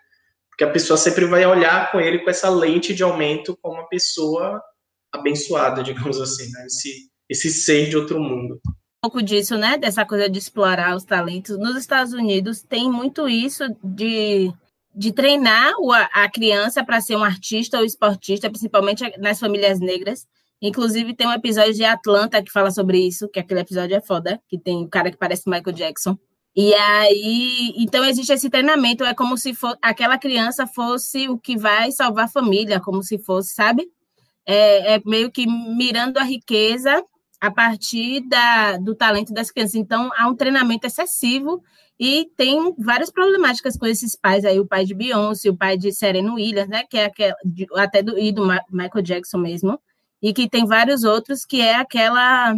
Porque 0.49 0.65
a 0.65 0.71
pessoa 0.71 0.97
sempre 0.97 1.25
vai 1.27 1.47
olhar 1.47 1.91
com 1.93 2.01
ele 2.01 2.19
com 2.21 2.31
essa 2.31 2.49
lente 2.49 2.95
de 2.95 3.03
aumento 3.03 3.57
como 3.63 3.77
uma 3.77 3.89
pessoa 3.89 4.61
abençoada, 5.13 5.83
digamos 5.85 6.21
assim, 6.21 6.51
né? 6.51 6.67
Esse, 6.67 7.09
esse 7.29 7.51
ser 7.51 7.89
de 7.89 7.97
outro 7.97 8.21
mundo. 8.21 8.61
Um 8.67 9.11
pouco 9.11 9.23
disso, 9.23 9.57
né? 9.57 9.79
Dessa 9.79 10.05
coisa 10.05 10.29
de 10.29 10.39
explorar 10.39 10.97
os 10.97 11.05
talentos. 11.05 11.57
Nos 11.57 11.77
Estados 11.77 12.13
Unidos 12.13 12.63
tem 12.63 12.91
muito 12.91 13.29
isso 13.29 13.65
de 13.83 14.53
de 14.99 15.13
treinar 15.13 15.75
a 16.13 16.29
criança 16.29 16.85
para 16.85 17.01
ser 17.01 17.15
um 17.15 17.23
artista 17.23 17.79
ou 17.79 17.85
esportista, 17.85 18.51
principalmente 18.51 19.05
nas 19.19 19.39
famílias 19.39 19.79
negras, 19.79 20.27
Inclusive, 20.61 21.15
tem 21.15 21.27
um 21.27 21.33
episódio 21.33 21.75
de 21.75 21.85
Atlanta 21.85 22.43
que 22.43 22.51
fala 22.51 22.71
sobre 22.71 22.99
isso, 22.99 23.29
que 23.29 23.39
aquele 23.39 23.61
episódio 23.61 23.97
é 23.97 24.01
foda, 24.01 24.41
que 24.49 24.59
tem 24.59 24.77
um 24.79 24.89
cara 24.89 25.11
que 25.11 25.17
parece 25.17 25.49
Michael 25.49 25.73
Jackson. 25.73 26.19
E 26.57 26.75
aí, 26.75 27.73
então 27.77 28.05
existe 28.05 28.33
esse 28.33 28.51
treinamento, 28.51 29.05
é 29.05 29.15
como 29.15 29.37
se 29.39 29.55
for, 29.55 29.79
aquela 29.81 30.19
criança 30.19 30.67
fosse 30.67 31.29
o 31.29 31.39
que 31.39 31.57
vai 31.57 31.93
salvar 31.93 32.25
a 32.25 32.29
família, 32.29 32.81
como 32.81 33.03
se 33.03 33.19
fosse, 33.19 33.55
sabe? 33.55 33.87
É, 34.45 34.95
é 34.95 35.03
meio 35.07 35.31
que 35.31 35.47
mirando 35.47 36.19
a 36.19 36.25
riqueza 36.25 37.01
a 37.41 37.51
partir 37.51 38.27
da, 38.29 38.77
do 38.79 38.95
talento 38.95 39.33
das 39.33 39.51
crianças. 39.51 39.77
Então, 39.77 40.11
há 40.17 40.27
um 40.27 40.35
treinamento 40.35 40.87
excessivo 40.87 41.63
e 42.01 42.29
tem 42.37 42.75
várias 42.79 43.11
problemáticas 43.11 43.77
com 43.77 43.87
esses 43.87 44.17
pais 44.17 44.45
aí, 44.45 44.59
o 44.59 44.67
pai 44.67 44.85
de 44.85 44.95
Beyoncé, 44.95 45.51
o 45.51 45.57
pai 45.57 45.77
de 45.77 45.93
Serena 45.93 46.33
Williams, 46.35 46.69
né, 46.69 46.83
que 46.89 46.97
é 46.99 47.05
aquela, 47.05 47.37
até 47.77 48.03
do, 48.03 48.19
e 48.19 48.33
do 48.33 48.45
Michael 48.71 49.03
Jackson 49.03 49.39
mesmo, 49.39 49.79
e 50.23 50.33
que 50.33 50.49
tem 50.49 50.67
vários 50.67 51.05
outros 51.05 51.45
que 51.45 51.61
é 51.61 51.77
aquela 51.77 52.55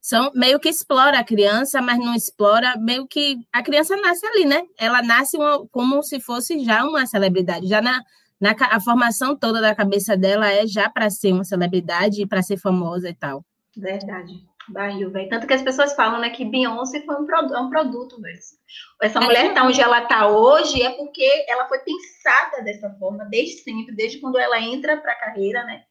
são 0.00 0.30
meio 0.34 0.58
que 0.58 0.68
explora 0.68 1.18
a 1.18 1.24
criança, 1.24 1.82
mas 1.82 1.98
não 1.98 2.14
explora, 2.14 2.76
meio 2.78 3.06
que 3.06 3.36
a 3.52 3.62
criança 3.62 3.94
nasce 3.96 4.24
ali, 4.26 4.46
né? 4.46 4.62
Ela 4.78 5.02
nasce 5.02 5.36
uma, 5.36 5.66
como 5.68 6.02
se 6.02 6.18
fosse 6.18 6.64
já 6.64 6.82
uma 6.84 7.06
celebridade, 7.06 7.66
já 7.66 7.82
na, 7.82 8.02
na 8.40 8.54
a 8.58 8.80
formação 8.80 9.36
toda 9.36 9.60
da 9.60 9.74
cabeça 9.74 10.16
dela 10.16 10.50
é 10.50 10.66
já 10.66 10.88
para 10.88 11.10
ser 11.10 11.32
uma 11.32 11.44
celebridade 11.44 12.22
e 12.22 12.26
para 12.26 12.42
ser 12.42 12.56
famosa 12.56 13.10
e 13.10 13.14
tal. 13.14 13.44
Verdade. 13.76 14.32
Barril, 14.70 15.10
velho. 15.10 15.28
Tanto 15.28 15.46
que 15.46 15.54
as 15.54 15.62
pessoas 15.62 15.94
falam, 15.94 16.20
né, 16.20 16.30
que 16.30 16.44
Beyoncé 16.44 17.00
foi 17.00 17.16
um, 17.16 17.24
produto, 17.24 17.54
é 17.54 17.60
um 17.60 17.70
produto 17.70 18.20
mesmo. 18.20 18.58
Essa 19.02 19.18
é 19.18 19.22
mulher 19.22 19.54
tá 19.54 19.64
onde 19.64 19.80
ela 19.80 20.02
tá 20.02 20.28
hoje 20.28 20.82
é 20.82 20.90
porque 20.90 21.26
ela 21.48 21.66
foi 21.66 21.78
pensada 21.78 22.62
dessa 22.62 22.90
forma 22.98 23.24
desde 23.24 23.62
sempre, 23.62 23.94
desde 23.94 24.18
quando 24.20 24.38
ela 24.38 24.60
entra 24.60 24.96
para 24.98 25.12
a 25.12 25.18
carreira, 25.18 25.64
né? 25.64 25.82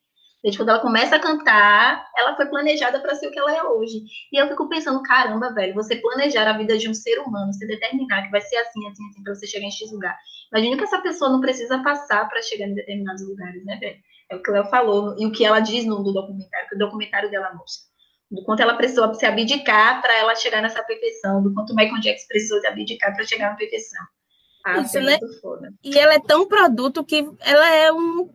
Desde 0.47 0.59
quando 0.59 0.69
ela 0.69 0.79
começa 0.79 1.13
a 1.13 1.19
cantar, 1.19 2.09
ela 2.15 2.33
foi 2.37 2.45
planejada 2.45 3.01
para 3.01 3.13
ser 3.15 3.27
o 3.27 3.31
que 3.31 3.37
ela 3.37 3.53
é 3.53 3.61
hoje. 3.63 4.01
E 4.31 4.41
eu 4.41 4.47
fico 4.47 4.69
pensando, 4.69 5.03
caramba, 5.03 5.53
velho, 5.53 5.73
você 5.73 5.97
planejar 5.97 6.47
a 6.47 6.57
vida 6.57 6.77
de 6.77 6.87
um 6.87 6.93
ser 6.93 7.19
humano, 7.19 7.51
você 7.51 7.67
determinar 7.67 8.23
que 8.23 8.31
vai 8.31 8.39
ser 8.39 8.55
assim, 8.55 8.87
assim, 8.87 9.05
assim, 9.09 9.23
para 9.23 9.35
você 9.35 9.45
chegar 9.45 9.65
em 9.65 9.71
X 9.71 9.91
lugar. 9.91 10.17
Imagina 10.53 10.77
que 10.77 10.85
essa 10.85 11.01
pessoa 11.01 11.29
não 11.29 11.41
precisa 11.41 11.83
passar 11.83 12.29
para 12.29 12.41
chegar 12.41 12.65
em 12.65 12.75
determinados 12.75 13.27
lugares, 13.27 13.65
né, 13.65 13.75
velho? 13.75 13.97
É 14.31 14.37
o 14.37 14.41
que 14.41 14.49
o 14.49 14.53
Léo 14.53 14.69
falou 14.69 15.17
e 15.19 15.25
o 15.25 15.33
que 15.33 15.43
ela 15.43 15.59
diz 15.59 15.85
no, 15.85 16.01
no 16.01 16.13
documentário, 16.13 16.69
que 16.69 16.75
o 16.75 16.79
documentário 16.79 17.29
dela 17.29 17.53
mostra. 17.53 17.85
Do 18.31 18.41
quanto 18.45 18.61
ela 18.61 18.77
precisou 18.77 19.13
se 19.15 19.25
abdicar 19.25 20.01
para 20.01 20.17
ela 20.17 20.33
chegar 20.33 20.61
nessa 20.61 20.81
perfeição, 20.81 21.43
do 21.43 21.53
quanto 21.53 21.73
o 21.73 21.75
Michael 21.75 21.99
Jackson 21.99 22.27
precisou 22.29 22.61
se 22.61 22.67
abdicar 22.67 23.13
para 23.13 23.25
chegar 23.25 23.49
na 23.49 23.57
perfeição. 23.57 24.01
Ah, 24.65 24.79
Isso, 24.79 24.99
né? 24.99 25.17
E 25.81 25.97
ela 25.97 26.13
é 26.13 26.19
tão 26.19 26.45
produto 26.45 27.03
que 27.03 27.25
ela 27.39 27.73
é 27.73 27.91
um. 27.91 28.29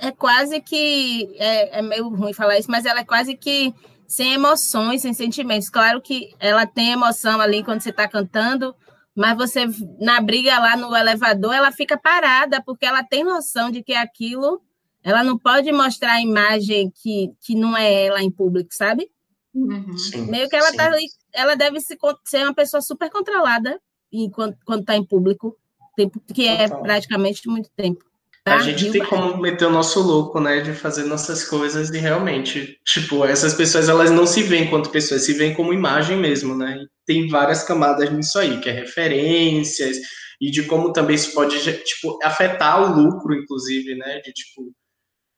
É 0.00 0.10
quase 0.10 0.60
que. 0.60 1.34
É, 1.38 1.78
é 1.78 1.82
meio 1.82 2.08
ruim 2.08 2.32
falar 2.32 2.58
isso, 2.58 2.70
mas 2.70 2.84
ela 2.84 3.00
é 3.00 3.04
quase 3.04 3.36
que 3.36 3.74
sem 4.06 4.34
emoções, 4.34 5.02
sem 5.02 5.12
sentimentos. 5.12 5.68
Claro 5.68 6.00
que 6.00 6.34
ela 6.38 6.66
tem 6.66 6.92
emoção 6.92 7.40
ali 7.40 7.64
quando 7.64 7.80
você 7.80 7.90
está 7.90 8.06
cantando, 8.06 8.74
mas 9.14 9.36
você, 9.36 9.66
na 9.98 10.20
briga 10.20 10.58
lá 10.58 10.76
no 10.76 10.94
elevador, 10.94 11.54
ela 11.54 11.72
fica 11.72 11.98
parada, 11.98 12.62
porque 12.62 12.86
ela 12.86 13.02
tem 13.02 13.24
noção 13.24 13.70
de 13.70 13.82
que 13.82 13.94
aquilo. 13.94 14.62
Ela 15.02 15.22
não 15.22 15.38
pode 15.38 15.70
mostrar 15.70 16.14
a 16.14 16.20
imagem 16.20 16.90
que, 16.90 17.32
que 17.40 17.54
não 17.54 17.76
é 17.76 18.06
ela 18.06 18.20
em 18.20 18.30
público, 18.30 18.70
sabe? 18.72 19.08
Uhum. 19.54 19.96
Sim, 19.96 20.26
Meio 20.26 20.48
que 20.48 20.56
ela 20.56 20.70
sim. 20.70 20.76
tá 20.76 20.86
ali, 20.86 21.06
ela 21.32 21.54
deve 21.54 21.80
se, 21.80 21.96
ser 22.24 22.42
uma 22.42 22.54
pessoa 22.54 22.80
super 22.80 23.08
controlada 23.08 23.80
enquanto, 24.12 24.58
quando 24.64 24.80
está 24.80 24.96
em 24.96 25.04
público 25.04 25.56
tempo 25.96 26.20
que 26.32 26.46
é 26.46 26.68
praticamente 26.68 27.48
muito 27.48 27.70
tempo. 27.74 28.04
Tá? 28.46 28.54
A 28.54 28.58
gente 28.60 28.92
tem 28.92 29.04
como 29.04 29.36
meter 29.38 29.66
o 29.66 29.70
nosso 29.70 30.00
louco, 30.00 30.38
né, 30.40 30.60
de 30.60 30.72
fazer 30.72 31.02
nossas 31.02 31.42
coisas 31.42 31.90
e 31.90 31.98
realmente, 31.98 32.78
tipo, 32.84 33.24
essas 33.24 33.54
pessoas 33.54 33.88
elas 33.88 34.08
não 34.12 34.24
se 34.24 34.40
veem 34.44 34.66
enquanto 34.66 34.88
pessoas, 34.88 35.24
se 35.24 35.32
veem 35.32 35.52
como 35.52 35.72
imagem 35.72 36.16
mesmo, 36.16 36.56
né? 36.56 36.76
E 36.80 36.86
tem 37.04 37.26
várias 37.26 37.64
camadas 37.64 38.08
nisso 38.12 38.38
aí, 38.38 38.60
que 38.60 38.68
é 38.68 38.72
referências 38.72 39.96
e 40.40 40.48
de 40.48 40.62
como 40.62 40.92
também 40.92 41.16
isso 41.16 41.34
pode, 41.34 41.58
tipo, 41.82 42.20
afetar 42.22 42.80
o 42.84 43.02
lucro, 43.02 43.34
inclusive, 43.34 43.96
né? 43.96 44.20
De 44.20 44.32
tipo, 44.32 44.72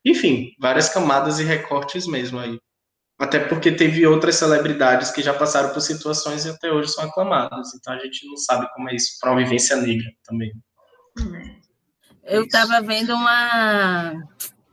enfim, 0.05 0.51
várias 0.61 0.91
camadas 0.91 1.41
e 1.41 1.45
recortes 1.45 2.07
mesmo 2.07 2.39
aí. 2.39 2.59
Até 3.19 3.41
porque 3.41 3.73
teve 3.73 4.07
outras 4.07 4.37
celebridades 4.37 5.11
que 5.11 5.23
já 5.23 5.33
passaram 5.35 5.73
por 5.73 5.81
situações 5.81 6.45
e 6.45 6.51
até 6.51 6.71
hoje 6.71 6.91
são 6.93 7.05
aclamadas. 7.05 7.69
Então 7.75 7.95
a 7.95 7.99
gente 7.99 8.27
não 8.27 8.37
sabe 8.37 8.69
como 8.75 8.91
é 8.91 8.97
isso 8.97 9.19
para 9.21 9.35
vivência 9.35 9.77
negra 9.77 10.11
também. 10.25 10.53
Eu 12.29 12.45
estava 12.45 12.81
vendo 12.83 13.15
uma. 13.15 14.23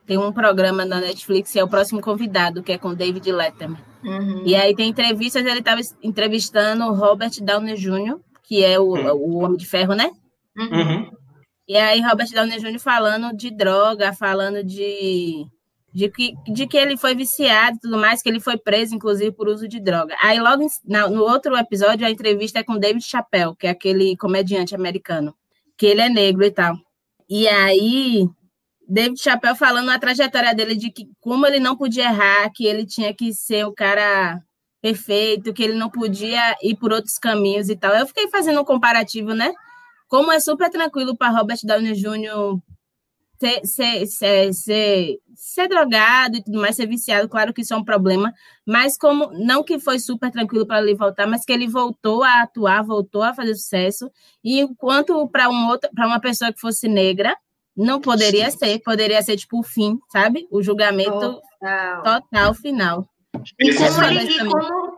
Tem 0.06 0.18
um 0.18 0.32
programa 0.32 0.86
na 0.86 1.00
Netflix, 1.00 1.56
é 1.56 1.64
o 1.64 1.68
próximo 1.68 2.02
convidado, 2.02 2.62
que 2.62 2.72
é 2.72 2.78
com 2.78 2.94
David 2.94 3.32
Letterman. 3.32 3.80
Uhum. 4.04 4.44
E 4.46 4.56
aí 4.56 4.76
tem 4.76 4.90
entrevistas, 4.90 5.44
ele 5.44 5.60
estava 5.60 5.82
entrevistando 6.04 6.84
o 6.86 6.94
Robert 6.94 7.32
Downey 7.42 7.76
Jr., 7.76 8.20
que 8.44 8.64
é 8.64 8.78
o, 8.80 8.94
uhum. 8.94 9.14
o 9.14 9.38
Homem 9.44 9.58
de 9.58 9.66
Ferro, 9.66 9.96
né? 9.96 10.12
Uhum. 10.56 11.10
E 11.68 11.76
aí 11.76 12.02
Robert 12.02 12.30
Downey 12.30 12.60
Jr. 12.60 12.80
falando 12.80 13.36
de 13.36 13.50
droga, 13.50 14.14
falando 14.14 14.64
de 14.64 15.48
de 15.96 16.10
que, 16.10 16.34
de 16.52 16.68
que 16.68 16.78
ele 16.78 16.98
foi 16.98 17.16
viciado 17.16 17.78
e 17.78 17.80
tudo 17.80 17.98
mais, 17.98 18.22
que 18.22 18.28
ele 18.28 18.42
foi 18.42 18.58
preso, 18.58 18.94
inclusive, 18.94 19.32
por 19.32 19.48
uso 19.48 19.66
de 19.66 19.80
droga. 19.80 20.14
Aí, 20.22 20.38
logo 20.38 20.68
na, 20.86 21.08
no 21.08 21.24
outro 21.24 21.56
episódio, 21.56 22.06
a 22.06 22.12
entrevista 22.12 22.60
é 22.60 22.64
com 22.64 22.78
David 22.78 23.02
Chappelle, 23.02 23.56
que 23.58 23.66
é 23.66 23.70
aquele 23.70 24.18
comediante 24.18 24.76
americano, 24.76 25.34
que 25.78 25.86
ele 25.86 26.02
é 26.02 26.10
negro 26.10 26.44
e 26.44 26.52
tal. 26.52 26.76
E 27.30 27.48
aí, 27.48 28.28
David 28.88 29.20
Chappelle 29.20 29.58
falando 29.58 29.90
a 29.90 30.00
trajetória 30.00 30.54
dele 30.54 30.76
de 30.76 30.92
que 30.92 31.10
como 31.20 31.46
ele 31.46 31.60
não 31.60 31.76
podia 31.76 32.06
errar, 32.06 32.52
que 32.54 32.66
ele 32.66 32.86
tinha 32.86 33.14
que 33.14 33.34
ser 33.34 33.66
o 33.66 33.74
cara 33.74 34.42
perfeito, 34.82 35.54
que 35.54 35.64
ele 35.64 35.74
não 35.74 35.90
podia 35.90 36.56
ir 36.62 36.76
por 36.76 36.94
outros 36.94 37.18
caminhos 37.18 37.70
e 37.70 37.76
tal. 37.76 37.94
Eu 37.96 38.08
fiquei 38.08 38.30
fazendo 38.30 38.62
um 38.62 38.66
comparativo, 38.66 39.34
né? 39.34 39.52
Como 40.08 40.32
é 40.32 40.40
super 40.40 40.70
tranquilo 40.70 41.18
para 41.18 41.36
Robert 41.36 41.60
Downey 41.64 41.94
Jr 41.94 42.62
ser, 43.46 43.66
ser, 43.66 44.08
ser, 44.08 44.54
ser, 44.54 45.20
ser 45.36 45.68
drogado 45.68 46.38
e 46.38 46.44
tudo 46.44 46.60
mais, 46.60 46.76
ser 46.76 46.88
viciado, 46.88 47.30
claro 47.30 47.54
que 47.54 47.62
isso 47.62 47.74
é 47.74 47.78
um 47.78 47.84
problema, 47.84 48.34
mas 48.66 48.98
como 48.98 49.32
não 49.34 49.64
que 49.64 49.80
foi 49.80 50.00
super 50.00 50.32
tranquilo 50.32 50.66
para 50.66 50.82
ele 50.82 50.96
voltar, 50.96 51.28
mas 51.28 51.46
que 51.46 51.54
ele 51.54 51.68
voltou 51.68 52.24
a 52.24 52.42
atuar, 52.42 52.84
voltou 52.84 53.22
a 53.22 53.34
fazer 53.34 53.56
sucesso, 53.56 54.10
e 54.44 54.60
enquanto 54.60 55.28
para 55.28 55.50
um 55.50 55.68
outro, 55.68 55.90
para 55.94 56.08
uma 56.08 56.20
pessoa 56.20 56.52
que 56.52 56.60
fosse 56.60 56.88
negra, 56.88 57.36
não 57.76 58.00
poderia 58.00 58.50
Sim. 58.50 58.58
ser, 58.58 58.80
poderia 58.80 59.22
ser 59.22 59.38
tipo 59.38 59.60
o 59.60 59.64
fim, 59.64 60.00
sabe? 60.10 60.48
O 60.50 60.64
julgamento 60.64 61.42
total, 61.60 62.04
total 62.04 62.54
final. 62.54 63.10
E 63.60 63.76
como, 63.76 64.04
ele, 64.04 64.24
e, 64.24 64.38
como, 64.38 64.95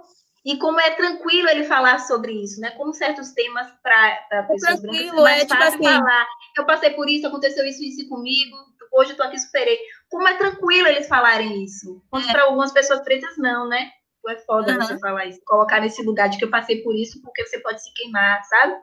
e 0.47 0.57
como 0.57 0.79
é 0.79 0.91
tranquilo 0.91 1.49
ele 1.49 1.65
falar 1.65 1.99
sobre 1.99 2.31
isso, 2.31 2.61
né? 2.61 2.71
Como 2.71 2.93
certos 2.93 3.33
temas 3.33 3.69
para 3.83 4.27
é 4.31 4.43
pessoas 4.43 4.79
tranquilo, 4.79 5.21
brancas 5.21 5.41
é, 5.41 5.45
tipo 5.45 5.61
assim, 5.61 5.83
falar. 5.83 6.27
Eu 6.57 6.65
passei 6.65 6.89
por 6.91 7.09
isso, 7.09 7.27
aconteceu 7.27 7.65
isso 7.65 7.83
isso 7.83 8.07
comigo, 8.07 8.55
hoje 8.93 9.11
eu 9.11 9.17
tô 9.17 9.23
aqui, 9.23 9.37
superei. 9.37 9.77
Como 10.09 10.25
é 10.25 10.37
tranquilo 10.37 10.87
eles 10.87 11.05
falarem 11.05 11.65
isso. 11.65 12.01
É. 12.15 12.31
para 12.31 12.43
algumas 12.43 12.71
pessoas 12.71 13.01
pretas, 13.01 13.37
não, 13.37 13.67
né? 13.67 13.91
É 14.29 14.37
foda 14.37 14.71
uhum. 14.71 14.77
você 14.77 14.97
falar 14.99 15.25
isso. 15.25 15.41
Colocar 15.45 15.81
nesse 15.81 16.01
lugar 16.03 16.29
de 16.29 16.37
que 16.37 16.45
eu 16.45 16.49
passei 16.49 16.81
por 16.81 16.95
isso, 16.95 17.21
porque 17.21 17.45
você 17.45 17.59
pode 17.59 17.83
se 17.83 17.93
queimar, 17.93 18.41
sabe? 18.45 18.73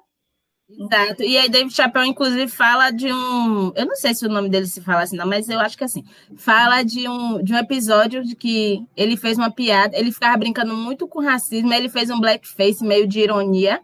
Exato. 0.68 1.22
E 1.22 1.36
aí, 1.36 1.48
David 1.48 1.74
Chappelle, 1.74 2.08
inclusive, 2.08 2.48
fala 2.48 2.90
de 2.90 3.12
um. 3.12 3.70
Eu 3.76 3.86
não 3.86 3.94
sei 3.96 4.14
se 4.14 4.24
o 4.26 4.30
nome 4.30 4.48
dele 4.48 4.66
se 4.66 4.80
fala 4.80 5.02
assim, 5.02 5.16
não, 5.16 5.26
mas 5.26 5.48
eu 5.48 5.60
acho 5.60 5.76
que 5.76 5.84
é 5.84 5.86
assim. 5.86 6.02
Fala 6.36 6.82
de 6.82 7.06
um, 7.08 7.42
de 7.42 7.52
um 7.52 7.58
episódio 7.58 8.24
de 8.24 8.34
que 8.34 8.82
ele 8.96 9.16
fez 9.16 9.36
uma 9.36 9.50
piada, 9.52 9.96
ele 9.96 10.10
ficava 10.10 10.36
brincando 10.38 10.74
muito 10.74 11.06
com 11.06 11.20
racismo, 11.22 11.72
ele 11.72 11.88
fez 11.88 12.08
um 12.10 12.18
blackface 12.18 12.82
meio 12.82 13.06
de 13.06 13.20
ironia. 13.20 13.80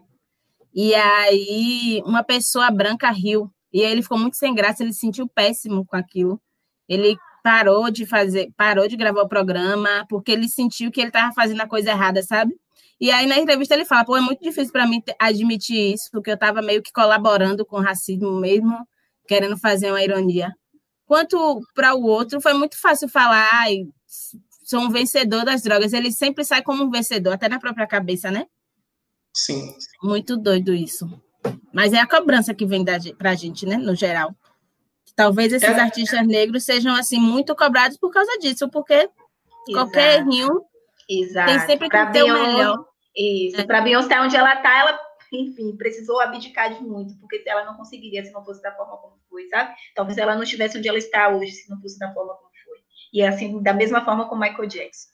E 0.73 0.95
aí, 0.95 2.01
uma 2.05 2.23
pessoa 2.23 2.71
branca 2.71 3.11
riu. 3.11 3.51
E 3.71 3.83
aí, 3.85 3.91
ele 3.91 4.01
ficou 4.03 4.17
muito 4.17 4.37
sem 4.37 4.53
graça, 4.53 4.83
ele 4.83 4.93
se 4.93 4.99
sentiu 5.01 5.27
péssimo 5.27 5.85
com 5.85 5.95
aquilo. 5.95 6.41
Ele 6.89 7.15
parou 7.43 7.91
de 7.91 8.05
fazer, 8.05 8.51
parou 8.57 8.87
de 8.87 8.97
gravar 8.97 9.21
o 9.21 9.29
programa, 9.29 10.05
porque 10.09 10.31
ele 10.31 10.47
sentiu 10.49 10.91
que 10.91 10.99
ele 11.01 11.09
estava 11.09 11.33
fazendo 11.33 11.61
a 11.61 11.67
coisa 11.67 11.91
errada, 11.91 12.23
sabe? 12.23 12.55
E 13.01 13.09
aí 13.09 13.25
na 13.25 13.39
entrevista 13.39 13.73
ele 13.73 13.83
fala, 13.83 14.05
pô, 14.05 14.15
é 14.15 14.21
muito 14.21 14.43
difícil 14.43 14.71
para 14.71 14.85
mim 14.85 15.01
admitir 15.17 15.95
isso, 15.95 16.07
porque 16.11 16.29
eu 16.29 16.35
estava 16.35 16.61
meio 16.61 16.83
que 16.83 16.93
colaborando 16.93 17.65
com 17.65 17.77
o 17.77 17.81
racismo 17.81 18.31
mesmo, 18.33 18.77
querendo 19.27 19.57
fazer 19.57 19.89
uma 19.89 20.03
ironia. 20.03 20.53
Quanto 21.07 21.59
para 21.73 21.95
o 21.95 22.03
outro, 22.03 22.39
foi 22.39 22.53
muito 22.53 22.79
fácil 22.79 23.09
falar, 23.09 23.49
ai, 23.53 23.87
sou 24.63 24.81
um 24.81 24.89
vencedor 24.91 25.43
das 25.43 25.63
drogas. 25.63 25.93
Ele 25.93 26.11
sempre 26.11 26.45
sai 26.45 26.61
como 26.61 26.83
um 26.83 26.91
vencedor, 26.91 27.33
até 27.33 27.49
na 27.49 27.59
própria 27.59 27.87
cabeça, 27.87 28.29
né? 28.29 28.45
Sim. 29.33 29.73
Muito 30.03 30.37
doido 30.37 30.71
isso. 30.71 31.09
Mas 31.73 31.93
é 31.93 31.99
a 31.99 32.07
cobrança 32.07 32.53
que 32.53 32.67
vem 32.67 32.85
para 33.17 33.31
a 33.31 33.35
gente, 33.35 33.65
né, 33.65 33.77
no 33.77 33.95
geral. 33.95 34.35
Talvez 35.15 35.51
esses 35.51 35.67
é. 35.67 35.79
artistas 35.79 36.27
negros 36.27 36.63
sejam 36.63 36.93
assim 36.93 37.19
muito 37.19 37.55
cobrados 37.55 37.97
por 37.97 38.11
causa 38.11 38.37
disso, 38.37 38.69
porque 38.69 38.93
Exato. 38.93 39.71
qualquer 39.73 40.19
errinho 40.19 40.61
Exato. 41.09 41.51
tem 41.51 41.59
sempre 41.61 41.89
que 41.89 41.97
pra 41.97 42.11
ter 42.11 42.23
o 42.23 42.31
melhor. 42.31 42.90
Isso. 43.15 43.59
É. 43.59 43.63
Para 43.65 43.81
Beyoncé, 43.81 44.19
onde 44.19 44.35
ela 44.35 44.53
está, 44.55 44.77
ela, 44.77 44.99
enfim, 45.33 45.75
precisou 45.77 46.19
abdicar 46.19 46.73
de 46.73 46.83
muito, 46.83 47.17
porque 47.19 47.43
ela 47.45 47.65
não 47.65 47.75
conseguiria 47.75 48.23
se 48.23 48.31
não 48.31 48.43
fosse 48.43 48.61
da 48.61 48.71
forma 48.71 48.97
como 48.97 49.15
foi, 49.29 49.47
sabe? 49.47 49.73
Talvez 49.95 50.17
ela 50.17 50.35
não 50.35 50.43
estivesse 50.43 50.77
onde 50.77 50.87
ela 50.87 50.97
está 50.97 51.29
hoje 51.29 51.51
se 51.51 51.69
não 51.69 51.79
fosse 51.81 51.97
da 51.99 52.13
forma 52.13 52.33
como 52.33 52.51
foi. 52.65 52.77
E 53.13 53.21
é 53.21 53.27
assim, 53.27 53.61
da 53.61 53.73
mesma 53.73 54.03
forma 54.03 54.27
com 54.27 54.35
Michael 54.35 54.67
Jackson. 54.67 55.11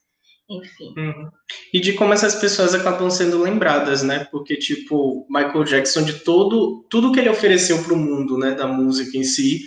Enfim. 0.50 0.94
Uhum. 0.98 1.30
E 1.74 1.80
de 1.80 1.94
como 1.94 2.14
essas 2.14 2.36
pessoas 2.36 2.74
acabam 2.74 3.10
sendo 3.10 3.42
lembradas, 3.42 4.02
né? 4.02 4.26
Porque, 4.32 4.56
tipo, 4.56 5.28
Michael 5.30 5.66
Jackson, 5.66 6.04
de 6.04 6.20
todo, 6.20 6.86
tudo 6.90 7.12
que 7.12 7.20
ele 7.20 7.30
ofereceu 7.30 7.84
para 7.84 7.94
o 7.94 7.98
mundo, 7.98 8.38
né, 8.38 8.52
da 8.52 8.66
música 8.66 9.18
em 9.18 9.24
si, 9.24 9.66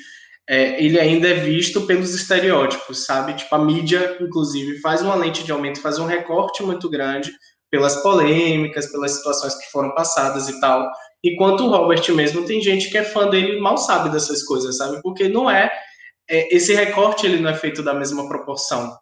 é, 0.48 0.82
ele 0.82 0.98
ainda 0.98 1.28
é 1.28 1.34
visto 1.34 1.82
pelos 1.82 2.14
estereótipos, 2.14 3.04
sabe? 3.04 3.34
Tipo, 3.34 3.54
a 3.54 3.58
mídia, 3.64 4.16
inclusive, 4.20 4.80
faz 4.80 5.02
uma 5.02 5.14
lente 5.14 5.44
de 5.44 5.52
aumento, 5.52 5.82
faz 5.82 5.98
um 5.98 6.06
recorte 6.06 6.62
muito 6.62 6.88
grande 6.88 7.30
pelas 7.70 7.96
polêmicas, 8.02 8.90
pelas 8.90 9.12
situações 9.12 9.54
que 9.54 9.70
foram 9.70 9.94
passadas 9.94 10.48
e 10.48 10.60
tal. 10.60 10.90
Enquanto 11.22 11.64
o 11.64 11.68
Robert 11.68 12.02
mesmo 12.14 12.44
tem 12.44 12.60
gente 12.60 12.90
que 12.90 12.98
é 12.98 13.04
fã 13.04 13.28
dele 13.28 13.60
mal 13.60 13.76
sabe 13.78 14.10
dessas 14.10 14.42
coisas, 14.42 14.76
sabe? 14.76 15.00
Porque 15.02 15.28
não 15.28 15.50
é, 15.50 15.70
é 16.28 16.54
esse 16.54 16.74
recorte 16.74 17.26
ele 17.26 17.40
não 17.40 17.50
é 17.50 17.54
feito 17.54 17.82
da 17.82 17.94
mesma 17.94 18.28
proporção. 18.28 18.96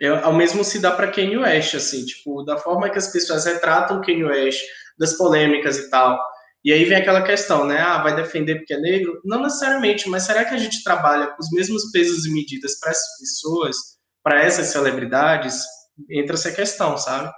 É, 0.00 0.08
ao 0.08 0.32
mesmo 0.32 0.62
se 0.62 0.78
dá 0.78 0.92
para 0.92 1.10
Kanye 1.10 1.38
West, 1.38 1.74
assim, 1.74 2.04
tipo, 2.04 2.44
da 2.44 2.56
forma 2.56 2.88
que 2.88 2.98
as 2.98 3.08
pessoas 3.08 3.44
retratam 3.44 4.00
Kanye 4.00 4.24
West, 4.24 4.64
das 4.98 5.14
polêmicas 5.14 5.76
e 5.76 5.90
tal. 5.90 6.18
E 6.64 6.72
aí 6.72 6.84
vem 6.84 6.98
aquela 6.98 7.22
questão, 7.22 7.64
né? 7.64 7.80
Ah, 7.80 8.02
vai 8.02 8.14
defender 8.14 8.56
porque 8.56 8.74
é 8.74 8.80
negro? 8.80 9.20
Não 9.24 9.42
necessariamente, 9.42 10.08
mas 10.08 10.24
será 10.24 10.44
que 10.44 10.54
a 10.54 10.58
gente 10.58 10.82
trabalha 10.82 11.28
com 11.28 11.40
os 11.40 11.50
mesmos 11.52 11.90
pesos 11.92 12.26
e 12.26 12.32
medidas 12.32 12.78
para 12.80 12.90
essas 12.90 13.18
pessoas, 13.18 13.76
para 14.22 14.42
essas 14.42 14.66
celebridades? 14.68 15.62
Entra 16.10 16.34
essa 16.34 16.52
questão, 16.52 16.96
sabe? 16.96 17.32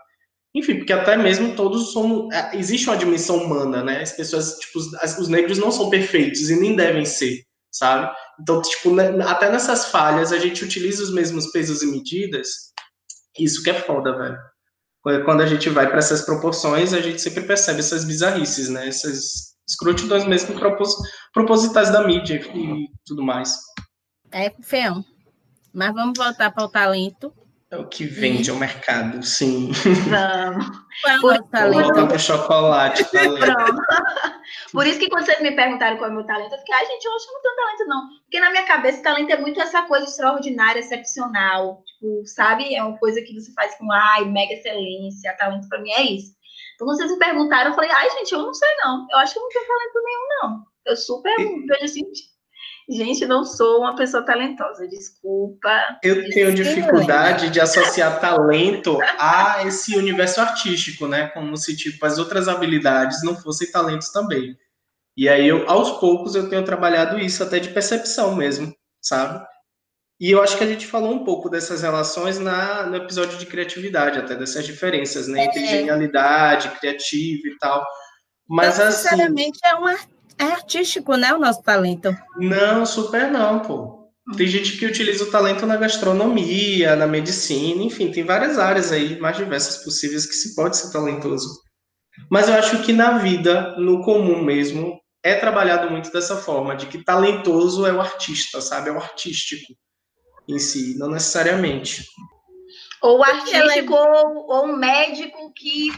Enfim, 0.55 0.79
porque 0.79 0.93
até 0.93 1.17
mesmo 1.17 1.55
todos 1.55 1.93
somos. 1.93 2.33
É, 2.35 2.57
existe 2.57 2.89
uma 2.89 2.97
dimensão 2.97 3.37
humana, 3.37 3.85
né? 3.85 4.03
As 4.03 4.13
pessoas, 4.13 4.59
tipo, 4.59 4.79
os, 4.79 5.19
os 5.19 5.29
negros 5.29 5.59
não 5.59 5.71
são 5.71 5.89
perfeitos 5.89 6.51
e 6.51 6.59
nem 6.59 6.75
devem 6.75 7.05
ser, 7.05 7.45
sabe? 7.71 8.13
Então, 8.41 8.61
tipo, 8.61 8.93
né, 8.93 9.11
até 9.25 9.51
nessas 9.51 9.87
falhas 9.87 10.33
a 10.33 10.39
gente 10.39 10.65
utiliza 10.65 11.03
os 11.03 11.13
mesmos 11.13 11.51
pesos 11.53 11.83
e 11.83 11.87
medidas. 11.87 12.73
Isso 13.39 13.63
que 13.63 13.71
é 13.71 13.75
foda, 13.75 14.17
velho. 14.17 14.39
Quando 15.25 15.41
a 15.41 15.47
gente 15.47 15.71
vai 15.71 15.89
para 15.89 15.99
essas 15.99 16.23
proporções, 16.23 16.93
a 16.93 17.01
gente 17.01 17.23
sempre 17.23 17.45
percebe 17.45 17.79
essas 17.79 18.05
bizarrices, 18.05 18.69
né? 18.69 18.89
Essas 18.89 19.55
escrotidões 19.69 20.27
mesmo 20.27 20.59
propos, 20.59 20.95
propositais 21.33 21.91
da 21.91 22.07
mídia 22.07 22.43
e 22.55 22.89
tudo 23.07 23.23
mais. 23.23 23.57
É 24.33 24.53
feão. 24.63 25.05
Mas 25.73 25.95
vamos 25.95 26.19
voltar 26.19 26.51
para 26.51 26.65
o 26.65 26.69
talento. 26.69 27.33
É 27.71 27.77
o 27.77 27.87
que 27.87 28.05
vende 28.05 28.51
ao 28.51 28.57
mercado, 28.57 29.23
sim. 29.23 29.71
Vamos. 30.09 30.67
Qual 31.21 31.33
é 31.33 31.39
o 31.39 31.43
talento? 31.45 31.85
Voltar 31.85 32.07
para 32.09 32.17
o 32.17 32.19
chocolate, 32.19 33.05
talento. 33.13 33.39
Pronto. 33.39 33.83
Por 34.73 34.87
isso 34.89 34.99
que 34.99 35.09
quando 35.09 35.25
vocês 35.25 35.41
me 35.41 35.55
perguntaram 35.55 35.97
qual 35.97 36.11
é 36.11 36.13
o 36.13 36.17
meu 36.17 36.27
talento, 36.27 36.53
eu 36.53 36.59
fiquei, 36.59 36.75
ai, 36.75 36.87
gente, 36.87 37.05
eu 37.05 37.15
acho 37.15 37.27
que 37.27 37.33
não 37.33 37.43
tenho 37.43 37.57
talento, 37.57 37.87
não. 37.87 38.09
Porque 38.23 38.41
na 38.41 38.51
minha 38.51 38.65
cabeça, 38.65 39.03
talento 39.05 39.31
é 39.31 39.37
muito 39.37 39.61
essa 39.61 39.83
coisa 39.83 40.05
extraordinária, 40.05 40.81
excepcional. 40.81 41.85
Tipo, 41.87 42.27
sabe? 42.27 42.75
É 42.75 42.83
uma 42.83 42.99
coisa 42.99 43.23
que 43.23 43.35
você 43.35 43.53
faz 43.53 43.77
com, 43.77 43.91
ai, 43.93 44.25
mega 44.25 44.53
excelência. 44.53 45.37
Talento 45.39 45.69
para 45.69 45.81
mim 45.81 45.93
é 45.93 46.03
isso. 46.03 46.33
Então, 46.75 46.89
quando 46.89 46.97
vocês 46.97 47.13
me 47.13 47.19
perguntaram, 47.19 47.71
eu 47.71 47.75
falei, 47.75 47.91
ai, 47.93 48.11
gente, 48.11 48.33
eu 48.33 48.43
não 48.43 48.53
sei, 48.53 48.69
não. 48.83 49.07
Eu 49.13 49.19
acho 49.19 49.33
que 49.33 49.39
eu 49.39 49.43
não 49.43 49.49
tenho 49.49 49.67
talento 49.67 50.03
nenhum, 50.03 50.29
não. 50.43 50.67
Eu 50.87 50.97
super 50.97 51.37
vejo 51.37 51.85
assim, 51.85 52.03
Gente, 52.91 53.25
não 53.25 53.45
sou 53.45 53.83
uma 53.83 53.95
pessoa 53.95 54.25
talentosa, 54.25 54.89
desculpa. 54.89 55.71
Eu 56.03 56.29
tenho 56.31 56.53
dificuldade 56.53 57.49
de 57.49 57.61
associar 57.61 58.21
talento 58.21 58.99
a 59.17 59.63
esse 59.65 59.97
universo 59.97 60.41
artístico, 60.41 61.07
né? 61.07 61.29
Como 61.29 61.57
se 61.57 61.77
tipo 61.77 62.05
as 62.05 62.19
outras 62.19 62.49
habilidades 62.49 63.23
não 63.23 63.37
fossem 63.37 63.71
talentos 63.71 64.11
também. 64.11 64.57
E 65.17 65.29
aí 65.29 65.47
eu, 65.47 65.71
aos 65.71 66.01
poucos, 66.01 66.35
eu 66.35 66.49
tenho 66.49 66.65
trabalhado 66.65 67.17
isso 67.17 67.45
até 67.45 67.61
de 67.61 67.69
percepção 67.69 68.35
mesmo, 68.35 68.75
sabe? 69.01 69.47
E 70.19 70.33
eu 70.33 70.43
acho 70.43 70.59
que 70.59 70.65
a 70.65 70.67
gente 70.67 70.87
falou 70.87 71.13
um 71.13 71.25
pouco 71.25 71.49
dessas 71.49 71.83
relações 71.83 72.41
na, 72.41 72.83
no 72.83 72.97
episódio 72.97 73.39
de 73.39 73.47
criatividade, 73.47 74.19
até 74.19 74.35
dessas 74.35 74.67
diferenças, 74.67 75.29
né? 75.29 75.45
Entre 75.45 75.63
é. 75.63 75.67
genialidade, 75.67 76.71
criativo 76.81 77.47
e 77.47 77.57
tal. 77.59 77.87
Mas 78.49 78.75
então, 78.75 78.89
assim. 78.89 79.09
Sinceramente, 79.09 79.61
é 79.65 79.77
um 79.77 79.87
é 80.41 80.53
artístico, 80.53 81.15
né? 81.17 81.33
O 81.35 81.39
nosso 81.39 81.63
talento. 81.63 82.17
Não, 82.37 82.87
super 82.87 83.31
não, 83.31 83.61
pô. 83.61 84.01
Tem 84.37 84.47
gente 84.47 84.77
que 84.77 84.87
utiliza 84.87 85.25
o 85.25 85.31
talento 85.31 85.67
na 85.67 85.77
gastronomia, 85.77 86.95
na 86.95 87.07
medicina, 87.07 87.83
enfim, 87.83 88.13
tem 88.13 88.25
várias 88.25 88.59
áreas 88.59 88.93
aí, 88.93 89.19
mais 89.19 89.37
diversas 89.37 89.83
possíveis 89.83 90.25
que 90.25 90.35
se 90.35 90.55
pode 90.55 90.77
ser 90.77 90.93
talentoso. 90.93 91.49
Mas 92.31 92.49
eu 92.49 92.55
acho 92.55 92.83
que 92.83 92.93
na 92.93 93.19
vida, 93.19 93.77
no 93.77 94.03
comum 94.03 94.43
mesmo, 94.43 95.01
é 95.23 95.35
trabalhado 95.35 95.91
muito 95.91 96.13
dessa 96.13 96.37
forma, 96.37 96.77
de 96.77 96.87
que 96.87 97.03
talentoso 97.03 97.87
é 97.87 97.93
o 97.93 98.01
artista, 98.01 98.61
sabe? 98.61 98.91
É 98.91 98.93
o 98.93 98.99
artístico 98.99 99.75
em 100.49 100.59
si, 100.59 100.97
não 100.97 101.09
necessariamente. 101.09 102.05
Ou 103.03 103.23
artístico, 103.23 103.95
ou, 103.95 104.47
ou 104.49 104.67
um 104.67 104.77
médico 104.77 105.53
que 105.55 105.91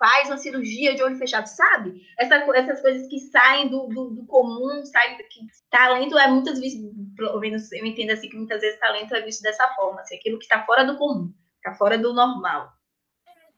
faz 0.00 0.28
uma 0.28 0.38
cirurgia 0.38 0.94
de 0.94 1.02
olho 1.02 1.18
fechado, 1.18 1.46
sabe? 1.46 2.00
Essa, 2.18 2.36
essas 2.54 2.80
coisas 2.80 3.06
que 3.06 3.20
saem 3.20 3.68
do, 3.68 3.86
do, 3.88 4.10
do 4.10 4.24
comum, 4.24 4.82
sabe? 4.86 5.22
Que 5.24 5.40
talento 5.70 6.18
é 6.18 6.26
muitas 6.26 6.58
vezes, 6.58 6.80
eu 7.18 7.84
entendo 7.84 8.10
assim 8.10 8.30
que 8.30 8.36
muitas 8.36 8.62
vezes 8.62 8.80
talento 8.80 9.14
é 9.14 9.20
visto 9.20 9.42
dessa 9.42 9.68
forma, 9.74 10.00
assim, 10.00 10.16
aquilo 10.16 10.38
que 10.38 10.46
está 10.46 10.64
fora 10.64 10.84
do 10.84 10.96
comum, 10.96 11.30
está 11.56 11.74
fora 11.74 11.98
do 11.98 12.14
normal. 12.14 12.72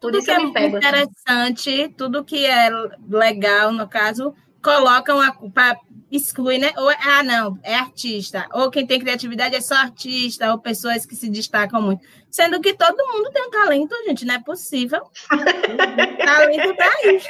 Tudo 0.01 0.19
isso 0.19 0.27
que 0.27 0.33
eu 0.33 0.41
é 0.41 0.45
me 0.45 0.53
pego, 0.53 0.77
assim. 0.77 0.89
interessante, 0.89 1.71
assim. 1.71 1.93
tudo 1.93 2.25
que 2.25 2.45
é 2.45 2.69
legal, 3.09 3.71
no 3.71 3.89
caso, 3.89 4.35
colocam 4.62 5.20
a 5.20 5.33
culpa, 5.33 5.77
exclui, 6.11 6.59
né? 6.59 6.72
Ou, 6.77 6.88
ah, 6.88 7.22
não, 7.22 7.59
é 7.62 7.75
artista. 7.75 8.46
Ou 8.53 8.70
quem 8.70 8.87
tem 8.87 9.01
criatividade 9.01 9.57
é 9.57 9.61
só 9.61 9.75
artista, 9.75 10.51
ou 10.53 10.59
pessoas 10.59 11.05
que 11.05 11.16
se 11.16 11.29
destacam 11.29 11.83
muito. 11.83 12.03
Sendo 12.31 12.61
que 12.61 12.75
todo 12.75 13.07
mundo 13.12 13.31
tem 13.31 13.42
um 13.42 13.51
talento, 13.51 13.94
gente, 14.07 14.25
não 14.25 14.35
é 14.35 14.42
possível. 14.42 15.03
talento 16.25 16.77
tá 16.77 16.90
aí. 17.03 17.20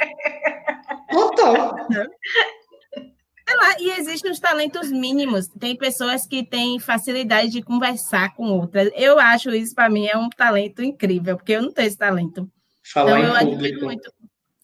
Total. 1.09 1.75
Lá, 3.55 3.75
e 3.79 3.91
existem 3.91 4.31
os 4.31 4.39
talentos 4.39 4.91
mínimos. 4.91 5.47
Tem 5.47 5.75
pessoas 5.75 6.25
que 6.25 6.43
têm 6.43 6.79
facilidade 6.79 7.49
de 7.49 7.61
conversar 7.61 8.33
com 8.33 8.49
outras. 8.49 8.89
Eu 8.95 9.19
acho 9.19 9.51
isso, 9.51 9.75
para 9.75 9.89
mim, 9.89 10.07
é 10.07 10.17
um 10.17 10.29
talento 10.29 10.81
incrível, 10.81 11.37
porque 11.37 11.53
eu 11.53 11.61
não 11.61 11.71
tenho 11.71 11.87
esse 11.87 11.97
talento. 11.97 12.49
Falar 12.83 13.19
então, 13.19 13.41
em 13.41 13.51
público. 13.51 13.85
Muito. 13.85 14.13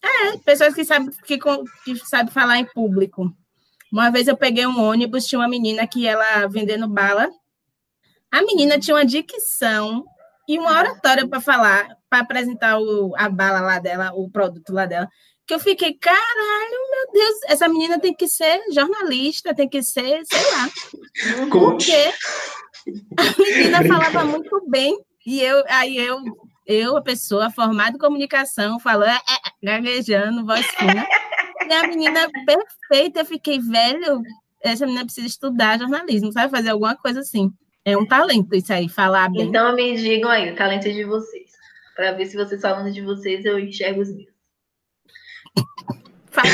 É, 0.02 0.36
pessoas 0.38 0.74
que 0.74 0.84
sabem 0.84 1.10
que, 1.24 1.38
que 1.38 1.96
sabe 2.06 2.30
falar 2.30 2.58
em 2.58 2.64
público. 2.64 3.30
Uma 3.92 4.10
vez 4.10 4.28
eu 4.28 4.36
peguei 4.36 4.66
um 4.66 4.80
ônibus, 4.80 5.26
tinha 5.26 5.38
uma 5.40 5.48
menina 5.48 5.86
que 5.86 6.06
ela 6.06 6.46
vendendo 6.46 6.88
bala. 6.88 7.28
A 8.30 8.42
menina 8.42 8.78
tinha 8.78 8.94
uma 8.96 9.04
dicção 9.04 10.04
e 10.48 10.58
uma 10.58 10.70
oratória 10.70 11.26
para 11.28 11.40
falar, 11.40 11.88
para 12.08 12.20
apresentar 12.20 12.78
o, 12.78 13.12
a 13.16 13.28
bala 13.28 13.60
lá 13.60 13.78
dela, 13.78 14.12
o 14.14 14.30
produto 14.30 14.72
lá 14.72 14.86
dela. 14.86 15.08
Que 15.46 15.54
eu 15.54 15.58
fiquei, 15.58 15.94
caralho, 15.94 16.90
meu 16.90 17.12
Deus, 17.12 17.42
essa 17.48 17.68
menina 17.68 17.98
tem 17.98 18.14
que 18.14 18.28
ser 18.28 18.60
jornalista, 18.72 19.54
tem 19.54 19.68
que 19.68 19.82
ser, 19.82 20.22
sei 20.24 20.50
lá. 20.52 20.70
Porque 21.50 22.12
a 23.16 23.42
menina 23.42 23.82
falava 23.88 24.24
muito 24.24 24.62
bem. 24.68 24.96
E 25.26 25.40
eu, 25.40 25.64
aí 25.68 25.96
eu 25.96 26.18
eu, 26.66 26.96
a 26.96 27.02
pessoa 27.02 27.50
formada 27.50 27.96
em 27.96 27.98
comunicação, 27.98 28.78
falando, 28.78 29.10
é, 29.10 29.16
é, 29.16 29.50
gaguejando, 29.62 30.44
voz 30.44 30.66
fina. 30.66 31.06
E 31.68 31.72
a 31.72 31.86
menina 31.86 32.28
perfeita, 32.46 33.20
eu 33.20 33.24
fiquei, 33.24 33.58
velho, 33.58 34.22
essa 34.62 34.84
menina 34.86 35.04
precisa 35.04 35.26
estudar 35.26 35.78
jornalismo, 35.78 36.32
sabe? 36.32 36.50
Fazer 36.50 36.70
alguma 36.70 36.96
coisa 36.96 37.20
assim. 37.20 37.52
É 37.84 37.96
um 37.96 38.06
talento 38.06 38.54
isso 38.54 38.72
aí, 38.72 38.88
falar 38.88 39.30
bem. 39.30 39.42
Então 39.42 39.74
me 39.74 39.96
digam 39.96 40.30
aí, 40.30 40.52
o 40.52 40.56
talento 40.56 40.86
é 40.86 40.92
de 40.92 41.04
vocês. 41.04 41.50
Para 41.96 42.12
ver 42.12 42.26
se 42.26 42.36
vocês 42.36 42.60
falando 42.60 42.92
de 42.92 43.00
vocês, 43.00 43.44
eu 43.44 43.58
enxergo 43.58 44.00
os 44.00 44.14
meus. 44.14 44.30
Faça. 46.30 46.50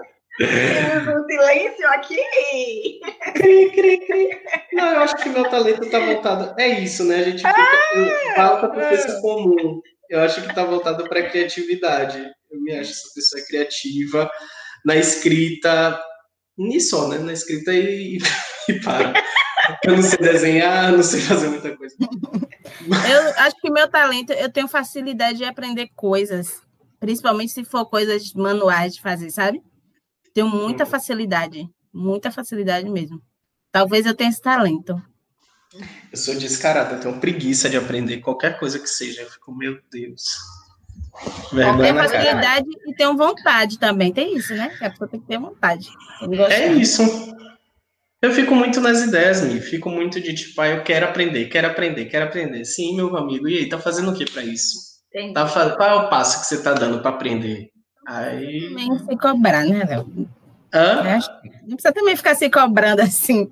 Temos 0.38 1.08
um 1.08 1.26
silêncio 1.26 1.88
aqui. 1.88 3.00
Cri, 3.34 3.70
cri, 3.70 4.06
cri. 4.06 4.28
Não, 4.72 4.92
eu 4.92 5.00
acho 5.00 5.16
que 5.16 5.28
meu 5.28 5.48
talento 5.48 5.84
está 5.84 5.98
voltado. 5.98 6.60
É 6.60 6.68
isso, 6.68 7.04
né? 7.04 7.16
A 7.16 7.24
gente 7.24 7.38
fica, 7.38 7.50
ah, 7.50 8.34
falta 8.36 8.68
para 8.68 8.94
o 8.94 9.20
comum. 9.22 9.80
Eu 10.10 10.20
acho 10.20 10.42
que 10.42 10.48
está 10.48 10.64
voltado 10.64 11.08
para 11.08 11.20
a 11.20 11.30
criatividade. 11.30 12.18
Eu 12.50 12.60
me 12.60 12.72
acho 12.72 12.92
essa 12.92 13.14
pessoa 13.14 13.44
criativa 13.46 14.30
na 14.84 14.96
escrita, 14.96 16.00
nisso, 16.56 17.08
né? 17.08 17.18
Na 17.18 17.32
escrita 17.32 17.72
e, 17.72 18.18
e 18.68 18.72
para. 18.80 19.14
Eu 19.84 19.96
não 19.96 20.02
sei 20.02 20.18
desenhar, 20.18 20.92
não 20.92 21.02
sei 21.02 21.20
fazer 21.20 21.48
muita 21.48 21.76
coisa. 21.76 21.96
Eu 22.00 23.44
acho 23.44 23.56
que 23.56 23.70
meu 23.70 23.88
talento, 23.88 24.32
eu 24.32 24.52
tenho 24.52 24.68
facilidade 24.68 25.38
de 25.38 25.44
aprender 25.44 25.88
coisas, 25.96 26.62
principalmente 27.00 27.52
se 27.52 27.64
for 27.64 27.86
coisas 27.86 28.32
manuais 28.32 28.94
de 28.94 29.00
fazer, 29.00 29.30
sabe? 29.30 29.62
Tenho 30.36 30.50
muita 30.50 30.84
uhum. 30.84 30.90
facilidade, 30.90 31.66
muita 31.90 32.30
facilidade 32.30 32.86
mesmo. 32.90 33.22
Talvez 33.72 34.04
eu 34.04 34.14
tenha 34.14 34.28
esse 34.28 34.42
talento. 34.42 34.94
Eu 36.12 36.18
sou 36.18 36.34
descarado, 36.34 36.96
eu 36.96 37.00
tenho 37.00 37.18
preguiça 37.18 37.70
de 37.70 37.78
aprender 37.78 38.18
qualquer 38.18 38.58
coisa 38.58 38.78
que 38.78 38.86
seja. 38.86 39.22
Eu 39.22 39.30
fico, 39.30 39.50
meu 39.56 39.78
Deus. 39.90 40.24
Vergonha 41.50 41.94
tem 41.94 41.94
facilidade 41.94 42.70
cara. 42.70 42.84
e 42.86 42.94
tenho 42.94 43.16
vontade 43.16 43.78
também. 43.78 44.12
Tem 44.12 44.36
isso, 44.36 44.54
né? 44.54 44.76
A 44.82 44.90
pessoa 44.90 45.08
tem 45.08 45.20
que 45.20 45.26
ter 45.26 45.38
vontade. 45.38 45.88
É 46.50 46.70
isso. 46.70 47.02
Eu 48.20 48.30
fico 48.30 48.54
muito 48.54 48.78
nas 48.78 49.00
ideias, 49.00 49.40
me 49.40 49.58
fico 49.58 49.88
muito 49.88 50.20
de 50.20 50.34
tipo, 50.34 50.60
ah, 50.60 50.68
eu 50.68 50.84
quero 50.84 51.06
aprender, 51.06 51.46
quero 51.46 51.66
aprender, 51.66 52.04
quero 52.10 52.26
aprender. 52.26 52.66
Sim, 52.66 52.94
meu 52.94 53.16
amigo. 53.16 53.48
E 53.48 53.56
aí, 53.56 53.68
tá 53.70 53.78
fazendo 53.78 54.10
o 54.10 54.14
que 54.14 54.30
para 54.30 54.44
isso? 54.44 54.76
Tá, 55.32 55.48
qual 55.76 55.88
é 55.88 55.94
o 55.94 56.10
passo 56.10 56.40
que 56.40 56.46
você 56.46 56.62
tá 56.62 56.74
dando 56.74 57.00
para 57.00 57.12
aprender? 57.12 57.70
Aí. 58.06 58.72
Nem 58.72 58.98
se 58.98 59.16
cobrar, 59.16 59.64
né, 59.64 59.84
Léo? 59.84 60.28
Hã? 60.72 61.02
Não 61.66 61.76
precisa 61.76 61.92
também 61.92 62.16
ficar 62.16 62.34
se 62.34 62.48
cobrando 62.48 63.02
assim. 63.02 63.48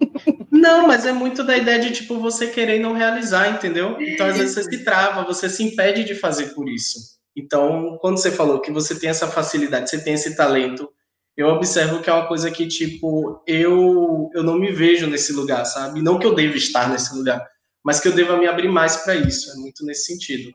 Não, 0.51 0.87
mas 0.87 1.05
é 1.05 1.13
muito 1.13 1.43
da 1.43 1.57
ideia 1.57 1.81
de, 1.81 1.91
tipo, 1.91 2.21
você 2.21 2.47
querer 2.47 2.79
não 2.79 2.93
realizar, 2.93 3.49
entendeu? 3.49 3.97
Então, 4.01 4.27
às 4.27 4.39
vezes, 4.39 4.55
você 4.55 4.65
se 4.65 4.85
trava, 4.85 5.25
você 5.25 5.49
se 5.49 5.63
impede 5.65 6.05
de 6.05 6.15
fazer 6.15 6.55
por 6.55 6.69
isso. 6.69 6.99
Então, 7.37 7.99
quando 8.01 8.19
você 8.19 8.31
falou 8.31 8.61
que 8.61 8.71
você 8.71 8.99
tem 8.99 9.11
essa 9.11 9.27
facilidade, 9.27 9.91
você 9.91 9.99
tem 9.99 10.15
esse 10.15 10.37
talento, 10.37 10.89
eu 11.37 11.49
observo 11.49 12.01
que 12.01 12.09
é 12.09 12.13
uma 12.13 12.29
coisa 12.29 12.51
que, 12.51 12.69
tipo, 12.69 13.43
eu, 13.47 14.31
eu 14.33 14.43
não 14.45 14.57
me 14.57 14.71
vejo 14.71 15.09
nesse 15.09 15.33
lugar, 15.33 15.65
sabe? 15.65 16.01
Não 16.01 16.19
que 16.19 16.27
eu 16.27 16.35
deva 16.35 16.57
estar 16.57 16.89
nesse 16.89 17.13
lugar, 17.15 17.45
mas 17.85 17.99
que 17.99 18.07
eu 18.07 18.13
deva 18.13 18.37
me 18.37 18.47
abrir 18.47 18.69
mais 18.69 18.99
para 18.99 19.17
isso. 19.17 19.51
É 19.51 19.55
muito 19.57 19.85
nesse 19.85 20.05
sentido. 20.05 20.53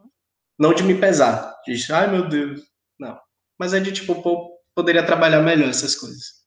Não 0.58 0.74
de 0.74 0.84
me 0.84 0.96
pesar, 0.96 1.56
de, 1.66 1.92
ai 1.92 2.10
meu 2.10 2.28
Deus, 2.28 2.62
mas 3.60 3.74
é 3.74 3.80
de 3.80 3.92
tipo, 3.92 4.22
pô, 4.22 4.58
poderia 4.74 5.06
trabalhar 5.06 5.42
melhor 5.42 5.70
essas 5.70 5.96
coisas. 5.96 6.40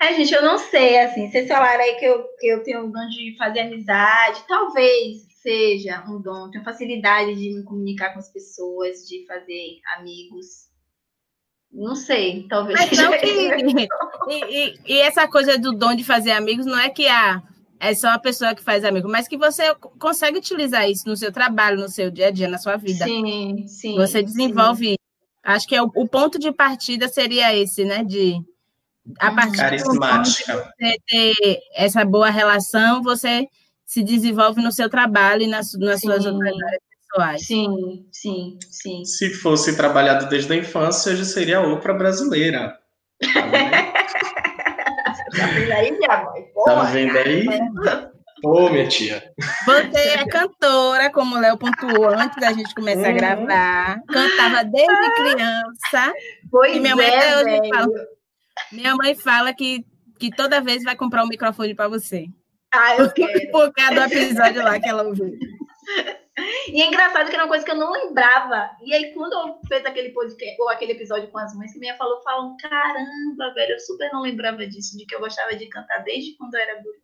É, 0.00 0.14
gente, 0.14 0.32
eu 0.32 0.42
não 0.42 0.58
sei, 0.58 0.98
assim, 0.98 1.30
vocês 1.30 1.46
falaram 1.46 1.82
aí 1.82 1.94
que 1.96 2.06
eu, 2.06 2.24
que 2.38 2.46
eu 2.46 2.62
tenho 2.62 2.86
um 2.86 2.90
dom 2.90 3.06
de 3.08 3.36
fazer 3.36 3.60
amizade, 3.60 4.42
talvez 4.48 5.28
seja 5.42 6.04
um 6.08 6.20
dom, 6.20 6.50
tenho 6.50 6.64
facilidade 6.64 7.34
de 7.34 7.54
me 7.54 7.64
comunicar 7.64 8.12
com 8.12 8.18
as 8.18 8.32
pessoas, 8.32 9.06
de 9.06 9.26
fazer 9.26 9.78
amigos. 9.98 10.70
Não 11.70 11.94
sei, 11.94 12.46
talvez. 12.48 12.78
Mas 12.78 12.98
não 12.98 13.12
que, 13.12 13.26
e, 14.28 14.44
e, 14.44 14.80
e, 14.86 14.98
essa 15.00 15.28
coisa 15.28 15.58
do 15.58 15.72
dom 15.72 15.94
de 15.94 16.02
fazer 16.02 16.32
amigos 16.32 16.66
não 16.66 16.78
é 16.78 16.88
que 16.88 17.06
ah, 17.06 17.42
é 17.78 17.94
só 17.94 18.08
a 18.08 18.18
pessoa 18.18 18.54
que 18.54 18.64
faz 18.64 18.84
amigo, 18.84 19.08
mas 19.08 19.28
que 19.28 19.36
você 19.36 19.74
consegue 19.98 20.38
utilizar 20.38 20.88
isso 20.88 21.08
no 21.08 21.16
seu 21.16 21.30
trabalho, 21.30 21.78
no 21.78 21.88
seu 21.88 22.10
dia 22.10 22.28
a 22.28 22.30
dia, 22.30 22.48
na 22.48 22.58
sua 22.58 22.76
vida. 22.76 23.04
Sim, 23.04 23.66
sim. 23.68 23.94
Você 23.96 24.22
desenvolve. 24.22 24.88
Sim. 24.88 24.96
Acho 25.42 25.66
que 25.66 25.74
é 25.74 25.82
o, 25.82 25.90
o, 25.94 26.06
ponto 26.06 26.38
de 26.38 26.52
partida 26.52 27.08
seria 27.08 27.56
esse, 27.56 27.84
né? 27.84 28.04
De 28.04 28.36
a 29.18 29.30
uhum. 29.30 29.36
partir 29.36 29.56
Carismática. 29.56 30.52
de 30.52 30.58
você 30.58 30.96
ter 31.06 31.34
essa 31.74 32.04
boa 32.04 32.30
relação, 32.30 33.02
você 33.02 33.48
se 33.86 34.04
desenvolve 34.04 34.62
no 34.62 34.70
seu 34.70 34.88
trabalho 34.88 35.42
e 35.42 35.46
nas, 35.46 35.72
nas 35.74 36.00
suas 36.00 36.24
outras 36.24 36.52
áreas 36.52 36.82
pessoais. 37.08 37.46
Sim, 37.46 38.06
sim, 38.12 38.58
sim. 38.70 39.04
Se 39.04 39.34
fosse 39.34 39.76
trabalhado 39.76 40.28
desde 40.28 40.52
a 40.52 40.56
infância, 40.56 41.16
já 41.16 41.24
seria 41.24 41.58
a 41.58 41.66
outra 41.66 41.94
brasileira. 41.94 42.78
tá 43.20 43.30
vendo 45.52 45.72
aí, 45.72 45.90
minha 45.90 46.24
mãe? 46.24 46.44
tá 46.64 46.84
vendo 46.84 47.16
aí? 47.16 47.46
Ô, 48.44 48.66
oh, 48.66 48.70
minha 48.70 48.88
tia. 48.88 49.22
Você 49.66 49.98
é 49.98 50.26
cantora, 50.26 51.10
como 51.10 51.36
o 51.36 51.40
Léo 51.40 51.58
pontuou 51.58 52.08
antes 52.08 52.40
da 52.40 52.52
gente 52.52 52.74
começar 52.74 53.08
uhum. 53.08 53.08
a 53.08 53.12
gravar. 53.12 54.00
Cantava 54.08 54.64
desde 54.64 55.14
criança. 55.14 56.14
Pois 56.50 56.76
e 56.76 56.80
minha 56.80 56.96
mãe 56.96 57.06
é, 57.06 57.36
hoje 57.36 57.68
fala, 57.68 57.88
minha 58.72 58.94
mãe 58.96 59.14
fala 59.14 59.52
que, 59.52 59.84
que 60.18 60.30
toda 60.30 60.60
vez 60.60 60.82
vai 60.82 60.96
comprar 60.96 61.24
um 61.24 61.28
microfone 61.28 61.74
para 61.74 61.88
você. 61.88 62.26
Ah, 62.72 62.96
eu 62.96 63.10
quero. 63.12 63.50
Por 63.50 63.72
causa 63.72 63.94
do 63.94 64.14
episódio 64.14 64.62
lá 64.62 64.80
que 64.80 64.88
ela 64.88 65.02
ouviu. 65.02 65.30
E 66.68 66.80
é 66.80 66.86
engraçado 66.86 67.28
que 67.28 67.34
era 67.34 67.44
uma 67.44 67.48
coisa 67.48 67.64
que 67.64 67.70
eu 67.70 67.76
não 67.76 67.92
lembrava. 67.92 68.70
E 68.82 68.94
aí, 68.94 69.12
quando 69.12 69.32
eu 69.32 69.60
fiz 69.68 69.84
aquele 69.84 70.10
podcast, 70.10 70.60
ou 70.60 70.68
aquele 70.68 70.92
episódio 70.92 71.28
com 71.28 71.38
as 71.38 71.54
mães, 71.54 71.72
que 71.72 71.78
minha 71.78 71.96
falou, 71.96 72.22
falam, 72.22 72.56
caramba, 72.56 73.52
velho, 73.54 73.72
eu 73.72 73.80
super 73.80 74.10
não 74.12 74.22
lembrava 74.22 74.66
disso, 74.66 74.96
de 74.96 75.04
que 75.04 75.14
eu 75.14 75.20
gostava 75.20 75.54
de 75.54 75.66
cantar 75.66 76.02
desde 76.02 76.36
quando 76.36 76.54
eu 76.54 76.60
era 76.60 76.82
guri. 76.82 76.98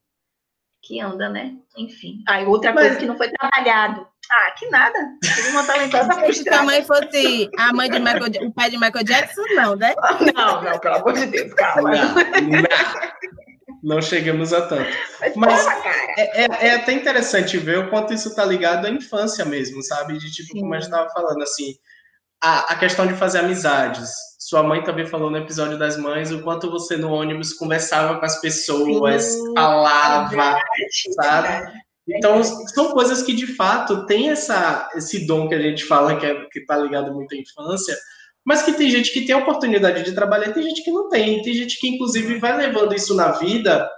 Que 0.86 1.00
anda, 1.00 1.28
né? 1.28 1.54
Enfim. 1.76 2.22
Aí, 2.28 2.46
outra 2.46 2.72
Mas... 2.72 2.84
coisa 2.84 3.00
que 3.00 3.06
não 3.06 3.16
foi 3.16 3.28
trabalhado. 3.30 4.06
Ah, 4.30 4.50
que 4.58 4.68
nada. 4.68 4.98
Tive 5.22 5.48
uma 5.50 5.64
talentosa 5.64 6.32
Se 6.32 6.48
a 6.48 6.62
mãe 6.62 6.84
fosse 6.84 7.50
a 7.58 7.72
mãe 7.72 7.90
de 7.90 7.98
Michael, 7.98 8.48
o 8.48 8.52
pai 8.52 8.70
de 8.70 8.76
Michael 8.76 9.04
Jackson, 9.04 9.42
não, 9.54 9.76
né? 9.76 9.94
Não, 10.34 10.62
não, 10.62 10.78
pelo 10.78 10.96
amor 10.96 11.12
de 11.12 11.26
Deus, 11.26 11.54
calma. 11.54 11.90
Não, 11.90 12.14
não 12.14 12.62
não 13.86 14.02
chegamos 14.02 14.52
a 14.52 14.66
tanto. 14.66 14.90
Mas 15.36 15.64
é, 16.18 16.44
é, 16.44 16.66
é, 16.66 16.74
até 16.74 16.92
interessante 16.92 17.56
ver 17.56 17.78
o 17.78 17.88
quanto 17.88 18.12
isso 18.12 18.28
está 18.28 18.44
ligado 18.44 18.84
à 18.84 18.90
infância 18.90 19.44
mesmo, 19.44 19.80
sabe? 19.80 20.18
De 20.18 20.28
tipo, 20.32 20.52
Sim. 20.52 20.60
como 20.60 20.74
a 20.74 20.80
gente 20.80 20.90
estava 20.90 21.08
falando, 21.10 21.40
assim, 21.42 21.76
a, 22.46 22.60
a 22.72 22.76
questão 22.76 23.06
de 23.06 23.14
fazer 23.14 23.40
amizades. 23.40 24.08
Sua 24.38 24.62
mãe 24.62 24.82
também 24.84 25.06
falou 25.06 25.28
no 25.28 25.38
episódio 25.38 25.76
das 25.76 25.96
mães 25.96 26.30
o 26.30 26.42
quanto 26.42 26.70
você 26.70 26.96
no 26.96 27.10
ônibus 27.12 27.52
conversava 27.52 28.18
com 28.18 28.24
as 28.24 28.40
pessoas, 28.40 29.24
Sim, 29.24 29.54
falava, 29.54 30.58
é 30.58 31.22
sabe? 31.22 31.72
Então, 32.08 32.40
são 32.44 32.92
coisas 32.92 33.22
que 33.22 33.32
de 33.32 33.48
fato 33.48 34.06
tem 34.06 34.30
essa, 34.30 34.88
esse 34.94 35.26
dom 35.26 35.48
que 35.48 35.56
a 35.56 35.60
gente 35.60 35.84
fala 35.84 36.16
que, 36.16 36.24
é, 36.24 36.44
que 36.52 36.64
tá 36.64 36.76
ligado 36.76 37.12
muito 37.12 37.34
à 37.34 37.38
infância, 37.38 37.96
mas 38.44 38.62
que 38.62 38.74
tem 38.74 38.88
gente 38.88 39.12
que 39.12 39.26
tem 39.26 39.34
a 39.34 39.38
oportunidade 39.38 40.04
de 40.04 40.14
trabalhar, 40.14 40.52
tem 40.52 40.62
gente 40.62 40.84
que 40.84 40.92
não 40.92 41.08
tem, 41.08 41.42
tem 41.42 41.52
gente 41.52 41.80
que 41.80 41.88
inclusive 41.88 42.38
vai 42.38 42.56
levando 42.56 42.94
isso 42.94 43.12
na 43.16 43.32
vida, 43.32 43.90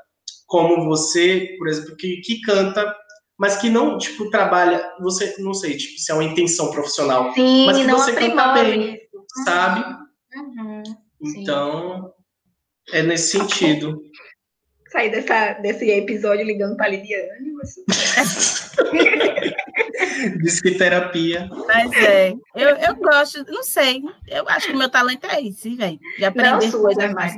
como 0.47 0.87
você, 0.87 1.55
por 1.59 1.69
exemplo, 1.69 1.95
que, 1.97 2.23
que 2.23 2.41
canta, 2.41 2.97
mas 3.39 3.57
que 3.57 3.71
não, 3.71 3.97
tipo, 3.97 4.29
trabalha, 4.31 4.95
você, 4.99 5.37
não 5.39 5.55
sei, 5.55 5.77
tipo, 5.77 5.99
se 6.01 6.11
é 6.11 6.15
uma 6.15 6.25
intenção 6.25 6.73
profissional, 6.73 7.33
Sim, 7.35 7.67
mas 7.67 7.79
que 7.79 7.87
você 7.87 8.13
canta 8.13 8.53
bem, 8.55 8.95
isso. 8.95 9.45
sabe? 9.45 9.85
Uhum. 10.35 10.83
Então, 11.23 12.13
é 12.93 13.03
nesse 13.03 13.39
sentido. 13.39 14.03
Sair 14.91 15.11
dessa, 15.11 15.53
desse 15.61 15.89
episódio 15.89 16.45
ligando 16.45 16.77
para 16.77 16.87
a 16.87 16.89
Lidiane, 16.89 17.53
mas... 17.53 17.77
Diz 20.43 20.61
que 20.61 20.73
terapia. 20.73 21.49
Mas 21.67 21.93
é, 21.93 22.33
eu, 22.57 22.69
eu 22.71 22.97
gosto, 22.97 23.45
não 23.49 23.63
sei, 23.63 24.03
eu 24.27 24.49
acho 24.49 24.67
que 24.67 24.73
o 24.73 24.79
meu 24.79 24.89
talento 24.89 25.27
é 25.27 25.41
esse, 25.43 25.77
velho, 25.77 25.99
de 26.17 26.25
aprender 26.25 26.73
não, 26.73 26.83
coisas 26.83 27.13
mais. 27.13 27.35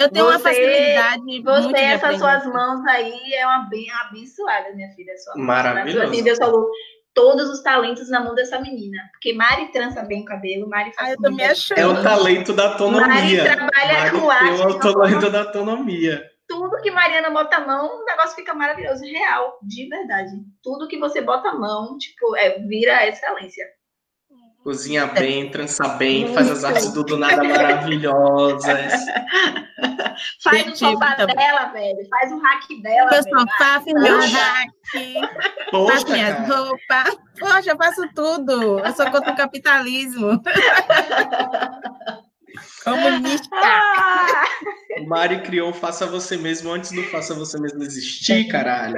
Eu 0.00 0.10
tenho 0.10 0.24
você, 0.24 0.32
uma 0.32 0.38
facilidade. 0.38 1.42
Você, 1.42 1.76
essas 1.76 2.18
suas 2.18 2.46
mãos 2.46 2.86
aí, 2.86 3.34
é 3.34 3.46
uma 3.46 3.68
bem 3.68 3.86
abençoada, 3.90 4.72
minha 4.74 4.90
filha. 4.94 5.16
Sua 5.18 5.36
Maravilhoso. 5.36 6.06
Assim, 6.06 6.22
Deus 6.22 6.38
falou 6.38 6.68
todos 7.12 7.50
os 7.50 7.62
talentos 7.62 8.08
na 8.08 8.20
mão 8.20 8.34
dessa 8.34 8.58
menina. 8.58 8.98
Porque 9.12 9.34
Mari 9.34 9.70
trança 9.72 10.02
bem 10.02 10.22
o 10.22 10.24
cabelo, 10.24 10.68
Mari 10.68 10.92
faz. 10.94 11.10
Ah, 11.10 11.12
eu 11.12 11.16
tô 11.18 11.30
me 11.30 11.42
achando. 11.42 11.78
É 11.78 11.86
o 11.86 12.02
talento 12.02 12.52
da 12.54 12.72
autonomia. 12.72 13.08
Mari 13.08 13.42
trabalha 13.42 13.98
Mari 13.98 14.10
com 14.18 14.30
arte. 14.30 14.62
É 14.62 14.66
o 14.66 14.78
talento 14.78 15.30
da 15.30 15.40
autonomia 15.40 16.30
tudo 16.50 16.82
que 16.82 16.90
Mariana 16.90 17.30
bota 17.30 17.58
a 17.58 17.64
mão, 17.64 17.86
o 17.86 18.04
negócio 18.04 18.34
fica 18.34 18.52
maravilhoso, 18.52 19.04
real, 19.04 19.56
de 19.62 19.88
verdade. 19.88 20.32
Tudo 20.60 20.88
que 20.88 20.98
você 20.98 21.20
bota 21.20 21.50
a 21.50 21.54
mão, 21.54 21.96
tipo, 21.96 22.34
é, 22.34 22.58
vira 22.58 23.06
excelência. 23.06 23.64
Cozinha 24.62 25.06
bem, 25.06 25.50
trança 25.50 25.88
bem, 25.88 26.24
Muito. 26.24 26.34
faz 26.34 26.50
as 26.50 26.64
artes 26.64 26.92
do, 26.92 27.02
do 27.02 27.16
nada 27.16 27.42
maravilhosas. 27.42 28.92
faz 30.44 30.66
o 30.66 30.76
sofá 30.76 31.14
então. 31.14 31.26
dela, 31.28 31.66
velho. 31.72 32.08
Faz 32.10 32.30
o 32.30 32.38
hack 32.38 32.82
dela. 32.82 33.10
Meu 33.10 33.22
sofá, 33.22 33.80
fiz 33.80 33.94
meu 33.94 34.20
hack. 34.20 34.70
Poxa, 35.70 35.92
faço 35.92 36.12
minhas 36.12 36.48
roupas. 36.48 37.18
Poxa, 37.38 37.70
eu 37.70 37.76
faço 37.78 38.06
tudo. 38.14 38.80
Eu 38.80 38.92
sou 38.92 39.10
contra 39.10 39.32
o 39.32 39.36
capitalismo. 39.36 40.42
Comunista. 42.84 43.48
Ah! 43.52 44.44
O 44.98 45.06
Mari 45.06 45.42
criou 45.42 45.72
Faça 45.72 46.06
Você 46.06 46.36
Mesmo 46.36 46.72
antes 46.72 46.92
do 46.92 47.02
Faça 47.04 47.34
Você 47.34 47.58
Mesmo 47.60 47.82
existir, 47.82 48.48
caralho. 48.48 48.94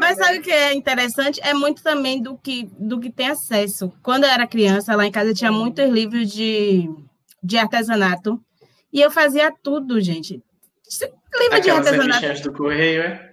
Mas 0.00 0.18
sabe 0.18 0.38
o 0.38 0.42
que 0.42 0.50
é 0.50 0.74
interessante? 0.74 1.40
É 1.42 1.54
muito 1.54 1.82
também 1.82 2.22
do 2.22 2.36
que, 2.36 2.68
do 2.78 3.00
que 3.00 3.10
tem 3.10 3.28
acesso. 3.28 3.92
Quando 4.02 4.24
eu 4.24 4.30
era 4.30 4.46
criança, 4.46 4.94
lá 4.94 5.06
em 5.06 5.12
casa 5.12 5.34
tinha 5.34 5.50
muitos 5.50 5.88
livros 5.90 6.30
de, 6.30 6.88
de 7.42 7.58
artesanato. 7.58 8.40
E 8.92 9.00
eu 9.00 9.10
fazia 9.10 9.52
tudo, 9.62 10.00
gente. 10.00 10.42
Livro 11.34 11.56
Aquelas 11.56 11.62
de 11.62 11.70
artesanato. 11.70 12.42
do 12.42 12.52
correio, 12.52 13.02
é? 13.02 13.32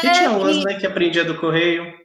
Que 0.00 0.06
é, 0.06 0.12
tinha 0.12 0.30
umas, 0.30 0.56
e... 0.56 0.64
né, 0.64 0.74
que 0.74 0.86
aprendia 0.86 1.24
do 1.24 1.38
correio. 1.38 2.02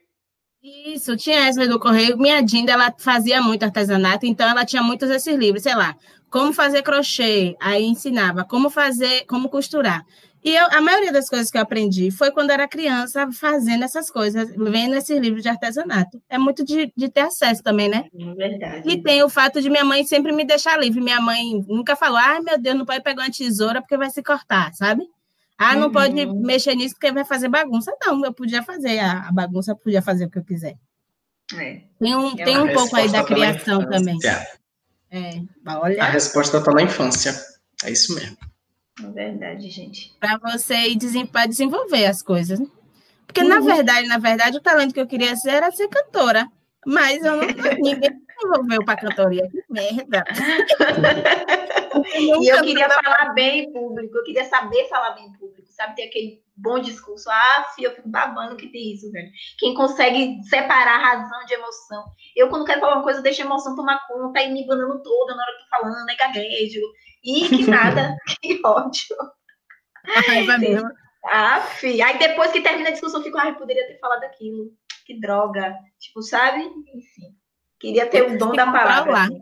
Isso, 0.62 1.16
tinha 1.16 1.48
essa 1.48 1.66
do 1.66 1.78
correio. 1.78 2.18
Minha 2.18 2.42
Dinda, 2.42 2.72
ela 2.72 2.94
fazia 2.98 3.40
muito 3.40 3.64
artesanato, 3.64 4.26
então 4.26 4.48
ela 4.48 4.64
tinha 4.64 4.82
muitos 4.82 5.08
desses 5.08 5.34
livros, 5.36 5.62
sei 5.62 5.74
lá, 5.74 5.96
como 6.30 6.52
fazer 6.52 6.82
crochê, 6.82 7.56
aí 7.60 7.84
ensinava 7.84 8.44
como 8.44 8.70
fazer, 8.70 9.24
como 9.26 9.48
costurar. 9.48 10.04
E 10.44 10.54
eu, 10.54 10.66
a 10.70 10.80
maioria 10.80 11.12
das 11.12 11.28
coisas 11.28 11.50
que 11.50 11.58
eu 11.58 11.62
aprendi 11.62 12.10
foi 12.10 12.30
quando 12.30 12.50
era 12.50 12.68
criança, 12.68 13.28
fazendo 13.32 13.82
essas 13.82 14.10
coisas, 14.10 14.48
vendo 14.56 14.94
esses 14.94 15.18
livros 15.18 15.42
de 15.42 15.48
artesanato. 15.48 16.22
É 16.28 16.38
muito 16.38 16.64
de, 16.64 16.92
de 16.96 17.08
ter 17.08 17.22
acesso 17.22 17.62
também, 17.62 17.88
né? 17.88 18.04
É 18.18 18.34
verdade. 18.34 18.88
E 18.88 19.02
tem 19.02 19.22
o 19.22 19.28
fato 19.28 19.60
de 19.60 19.68
minha 19.68 19.84
mãe 19.84 20.04
sempre 20.04 20.32
me 20.32 20.44
deixar 20.44 20.78
livre. 20.78 21.00
Minha 21.00 21.20
mãe 21.20 21.64
nunca 21.66 21.96
falou, 21.96 22.18
ai 22.18 22.40
meu 22.40 22.58
Deus, 22.58 22.76
não 22.76 22.86
pode 22.86 23.02
pegar 23.02 23.24
uma 23.24 23.30
tesoura 23.30 23.80
porque 23.80 23.96
vai 23.96 24.10
se 24.10 24.22
cortar, 24.22 24.72
sabe? 24.74 25.02
Ah, 25.58 25.74
não 25.74 25.88
uhum. 25.88 25.92
pode 25.92 26.26
mexer 26.26 26.76
nisso 26.76 26.94
porque 26.94 27.10
vai 27.10 27.24
fazer 27.24 27.48
bagunça. 27.48 27.92
Não, 28.00 28.24
eu 28.24 28.32
podia 28.32 28.62
fazer 28.62 29.00
a, 29.00 29.28
a 29.28 29.32
bagunça, 29.32 29.74
podia 29.74 30.00
fazer 30.00 30.26
o 30.26 30.30
que 30.30 30.38
eu 30.38 30.44
quiser. 30.44 30.76
É. 31.54 31.80
Tem 31.98 32.14
um, 32.14 32.30
é 32.38 32.44
tem 32.44 32.58
um 32.58 32.72
pouco 32.72 32.94
aí 32.94 33.10
da 33.10 33.24
criação 33.24 33.88
também. 33.88 34.18
É, 34.24 34.46
olha. 35.66 36.02
A 36.02 36.06
resposta 36.06 36.58
está 36.58 36.72
na 36.72 36.82
infância. 36.82 37.34
É 37.84 37.90
isso 37.90 38.14
mesmo. 38.14 38.36
É 39.02 39.10
verdade, 39.10 39.70
gente. 39.70 40.16
Para 40.18 40.38
você 40.38 40.74
ir 40.74 41.26
para 41.26 41.46
desenvolver 41.46 42.06
as 42.06 42.22
coisas. 42.22 42.58
Né? 42.58 42.66
Porque, 43.26 43.42
uhum. 43.42 43.48
na 43.48 43.60
verdade, 43.60 44.08
na 44.08 44.18
verdade, 44.18 44.56
o 44.56 44.60
talento 44.60 44.94
que 44.94 45.00
eu 45.00 45.06
queria 45.06 45.36
ser 45.36 45.50
era 45.50 45.70
ser 45.70 45.88
cantora. 45.88 46.48
Mas 46.86 47.22
eu 47.24 47.36
não, 47.36 47.46
ninguém 47.78 48.10
me 48.10 48.22
desenvolveu 48.26 48.84
para 48.84 49.00
cantoria. 49.00 49.48
Que 49.48 49.62
merda. 49.68 50.24
e 52.18 52.48
eu 52.48 52.62
queria 52.62 52.88
falar 52.88 53.32
bem 53.34 53.64
em 53.64 53.72
público, 53.72 54.16
eu 54.16 54.24
queria 54.24 54.44
saber 54.44 54.88
falar 54.88 55.10
bem 55.12 55.26
em 55.26 55.32
público, 55.32 55.67
sabe? 55.78 55.94
Ter 55.94 56.08
aquele 56.08 56.42
bom 56.56 56.80
discurso. 56.80 57.30
Ah, 57.30 57.72
filho, 57.74 57.88
eu 57.88 57.94
fico 57.94 58.08
babando 58.08 58.56
que 58.56 58.70
tem 58.70 58.92
isso, 58.92 59.10
velho. 59.12 59.30
Quem 59.58 59.74
consegue 59.74 60.42
separar 60.42 60.98
razão 60.98 61.44
de 61.46 61.54
emoção. 61.54 62.04
Eu, 62.36 62.48
quando 62.48 62.64
quero 62.64 62.80
falar 62.80 62.96
uma 62.96 63.04
coisa, 63.04 63.22
deixo 63.22 63.42
a 63.42 63.44
emoção 63.44 63.76
tomar 63.76 64.06
conta 64.08 64.42
e 64.42 64.52
me 64.52 64.66
banando 64.66 65.00
toda 65.02 65.34
na 65.34 65.42
hora 65.42 65.52
que 65.52 65.64
tô 65.64 65.70
falando, 65.70 66.08
aí 66.08 66.16
gaguejo. 66.16 66.80
E 67.24 67.48
que 67.48 67.66
nada, 67.70 68.16
que 68.42 68.60
ódio. 68.66 69.16
Mesmo. 70.58 70.90
Ah, 71.24 71.60
fi. 71.60 72.02
Aí 72.02 72.18
depois 72.18 72.50
que 72.50 72.60
termina 72.60 72.88
a 72.88 72.92
discussão, 72.92 73.20
eu 73.20 73.24
fico, 73.24 73.38
ah, 73.38 73.48
eu 73.48 73.54
poderia 73.54 73.86
ter 73.86 73.98
falado 73.98 74.24
aquilo. 74.24 74.72
Que 75.06 75.18
droga. 75.20 75.76
Tipo, 75.98 76.22
sabe? 76.22 76.60
Enfim. 76.60 77.36
Queria 77.78 78.06
ter 78.06 78.22
o 78.22 78.36
dom 78.36 78.52
da 78.52 78.66
palavra. 78.66 79.22
Assim. 79.22 79.40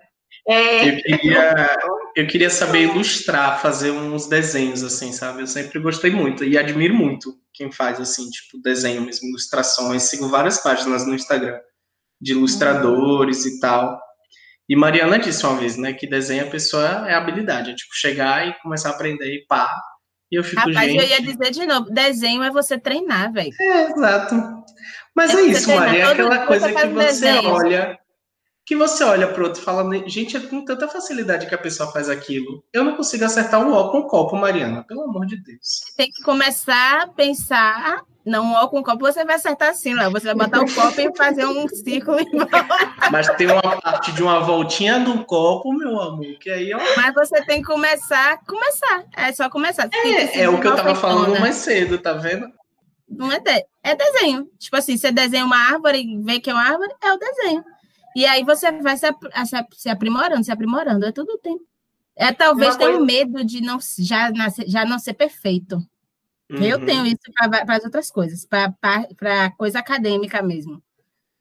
É... 0.49 0.89
Eu, 0.89 1.03
queria, 1.03 1.77
eu 2.15 2.27
queria 2.27 2.51
saber 2.51 2.83
ilustrar, 2.83 3.61
fazer 3.61 3.91
uns 3.91 4.27
desenhos, 4.27 4.85
assim, 4.85 5.13
sabe? 5.13 5.43
Eu 5.43 5.47
sempre 5.47 5.81
gostei 5.81 6.11
muito 6.11 6.45
e 6.45 6.57
admiro 6.57 6.95
muito 6.95 7.35
quem 7.53 7.73
faz, 7.73 8.01
assim, 8.01 8.29
tipo, 8.31 8.61
desenho 8.63 9.03
mesmo, 9.03 9.29
ilustrações. 9.29 10.05
Sigo 10.05 10.29
várias 10.29 10.59
páginas 10.59 11.07
no 11.07 11.15
Instagram 11.15 11.59
de 12.21 12.33
ilustradores 12.33 13.45
uhum. 13.45 13.51
e 13.51 13.61
tal. 13.61 14.01
E 14.69 14.75
Mariana 14.75 15.19
disse 15.19 15.47
uma 15.47 15.57
vez, 15.57 15.77
né, 15.77 15.93
que 15.93 16.07
desenho 16.09 16.45
a 16.45 16.51
pessoa 16.51 17.09
é 17.09 17.15
habilidade, 17.15 17.71
é 17.71 17.75
tipo 17.75 17.95
chegar 17.95 18.49
e 18.49 18.55
começar 18.61 18.91
a 18.91 18.93
aprender 18.93 19.33
e 19.33 19.47
pá. 19.47 19.71
E 20.31 20.37
eu 20.37 20.43
fico, 20.43 20.61
Rapaz, 20.61 20.91
gente... 20.91 21.05
eu 21.05 21.09
ia 21.09 21.23
dizer 21.23 21.51
de 21.53 21.67
novo, 21.67 21.89
desenho 21.91 22.43
é 22.43 22.51
você 22.51 22.77
treinar, 22.77 23.33
velho. 23.33 23.53
É, 23.61 23.91
exato. 23.93 24.35
Mas 25.15 25.33
é, 25.33 25.41
é 25.41 25.43
isso, 25.43 25.75
Maria, 25.75 26.01
é 26.01 26.03
aquela 26.05 26.47
coisa 26.47 26.69
que 26.73 26.87
você 26.89 27.05
desenho. 27.05 27.49
olha, 27.49 27.99
que 28.67 28.75
você 28.75 29.05
olha 29.05 29.29
pro 29.29 29.45
outro 29.45 29.63
e 29.63 29.65
fala, 29.65 29.89
gente, 30.09 30.37
é 30.37 30.41
com 30.41 30.65
tanta 30.65 30.89
facilidade 30.89 31.47
que 31.47 31.55
a 31.55 31.59
pessoa 31.59 31.91
faz 31.93 32.11
aquilo. 32.11 32.65
Eu 32.73 32.83
não 32.83 32.97
consigo 32.97 33.25
acertar 33.25 33.61
um 33.61 33.73
ó 33.73 33.91
com 33.91 33.99
um 33.99 34.09
copo, 34.09 34.37
Mariana, 34.37 34.83
pelo 34.83 35.03
amor 35.03 35.25
de 35.25 35.41
Deus. 35.41 35.83
Tem 35.97 36.11
que 36.11 36.21
começar 36.23 37.03
a 37.03 37.07
pensar 37.07 38.03
não, 38.27 38.45
um 38.45 38.55
ó 38.55 38.67
com 38.67 38.83
copo 38.83 39.07
você 39.07 39.25
vai 39.25 39.37
acertar 39.37 39.69
assim, 39.69 39.95
lá. 39.95 40.09
Você 40.09 40.27
vai 40.27 40.35
botar 40.35 40.61
o 40.61 40.75
copo 40.75 41.01
e 41.01 41.17
fazer 41.17 41.47
um 41.47 41.69
círculo 41.69 42.19
em 42.19 42.29
volta. 42.29 42.67
Mas 43.13 43.29
tem 43.37 43.47
uma 43.47 43.81
parte 43.81 44.11
de 44.11 44.21
uma 44.21 44.41
voltinha 44.41 44.99
do 44.99 45.25
copo, 45.25 45.73
meu 45.73 46.01
amor, 46.01 46.37
que 46.41 46.51
aí 46.51 46.73
é 46.73 46.97
Mas 46.97 47.15
você 47.15 47.47
tem 47.47 47.63
que 47.63 47.69
começar, 47.69 48.41
começar. 48.45 49.05
É 49.17 49.33
só 49.33 49.49
começar. 49.49 49.89
É, 49.93 50.41
é 50.41 50.49
o 50.49 50.61
que 50.61 50.67
eu 50.67 50.75
tava 50.75 50.97
falando 50.97 51.39
mais 51.39 51.55
cedo, 51.55 51.99
tá 51.99 52.15
vendo? 52.15 52.49
Não 53.09 53.31
é, 53.31 53.39
de... 53.39 53.65
é 53.85 53.95
desenho. 53.95 54.51
Tipo 54.59 54.77
assim, 54.77 54.97
você 54.97 55.13
desenha 55.13 55.45
uma 55.45 55.57
árvore 55.57 56.03
e 56.03 56.21
vê 56.21 56.41
que 56.41 56.51
é 56.51 56.53
uma 56.53 56.65
árvore, 56.65 56.93
é 57.01 57.13
o 57.13 57.19
desenho. 57.19 57.65
E 58.17 58.25
aí 58.25 58.43
você 58.43 58.73
vai 58.73 58.97
se, 58.97 59.07
se 59.75 59.91
aprimorando, 59.91 60.43
se 60.43 60.51
aprimorando, 60.51 61.05
é 61.05 61.13
tudo 61.13 61.35
o 61.35 61.39
tempo. 61.39 61.63
É, 62.17 62.33
talvez 62.33 62.75
tenha 62.75 62.93
coisa... 62.93 63.05
medo 63.05 63.45
de 63.45 63.61
não, 63.61 63.79
já, 63.99 64.33
já 64.67 64.87
não 64.87 64.99
ser 64.99 65.13
perfeito. 65.13 65.77
Uhum. 66.51 66.63
Eu 66.63 66.83
tenho 66.83 67.05
isso 67.05 67.21
para 67.35 67.77
as 67.77 67.85
outras 67.85 68.11
coisas, 68.11 68.47
para 68.47 69.51
coisa 69.59 69.81
acadêmica 69.81 70.41
mesmo. 70.41 70.83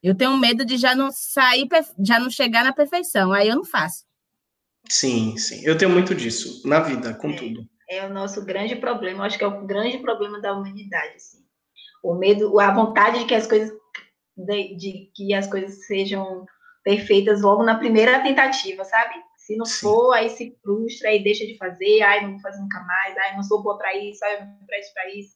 Eu 0.03 0.13
tenho 0.13 0.35
medo 0.35 0.65
de 0.65 0.75
já 0.75 0.93
não 0.93 1.13
sair, 1.13 1.65
já 1.97 2.19
não 2.19 2.29
chegar 2.29 2.65
na 2.65 2.73
perfeição, 2.73 3.31
aí 3.31 3.47
eu 3.47 3.55
não 3.55 3.63
faço. 3.63 4.03
Sim, 4.89 5.37
sim. 5.37 5.61
Eu 5.63 5.77
tenho 5.77 5.91
muito 5.91 6.13
disso 6.13 6.67
na 6.67 6.81
vida, 6.81 7.13
com 7.13 7.29
é, 7.29 7.35
tudo. 7.37 7.65
É 7.89 8.05
o 8.05 8.13
nosso 8.13 8.43
grande 8.43 8.75
problema, 8.75 9.19
eu 9.19 9.27
acho 9.27 9.37
que 9.37 9.45
é 9.45 9.47
o 9.47 9.65
grande 9.65 9.99
problema 9.99 10.41
da 10.41 10.51
humanidade, 10.51 11.15
assim. 11.15 11.37
O 12.03 12.15
medo, 12.15 12.59
a 12.59 12.69
vontade 12.73 13.19
de 13.19 13.25
que 13.25 13.33
as 13.33 13.47
coisas 13.47 13.71
de, 14.37 14.75
de 14.75 15.11
que 15.15 15.33
as 15.33 15.47
coisas 15.47 15.85
sejam 15.87 16.45
perfeitas 16.85 17.41
logo 17.41 17.63
na 17.63 17.79
primeira 17.79 18.21
tentativa, 18.21 18.85
sabe? 18.85 19.15
Se 19.35 19.57
não 19.57 19.65
Sim. 19.65 19.81
for, 19.81 20.13
aí 20.13 20.29
se 20.29 20.55
frustra 20.61 21.11
e 21.11 21.23
deixa 21.23 21.45
de 21.45 21.57
fazer, 21.57 22.01
ai, 22.03 22.21
não 22.21 22.33
vou 22.33 22.39
fazer 22.39 22.61
nunca 22.61 22.79
mais, 22.81 23.17
ai, 23.17 23.35
não 23.35 23.43
sou 23.43 23.61
boa 23.61 23.77
para 23.77 23.97
isso, 23.97 24.23
ai, 24.23 24.39
não 24.39 24.65
presto 24.67 24.93
para 24.93 25.09
isso. 25.09 25.35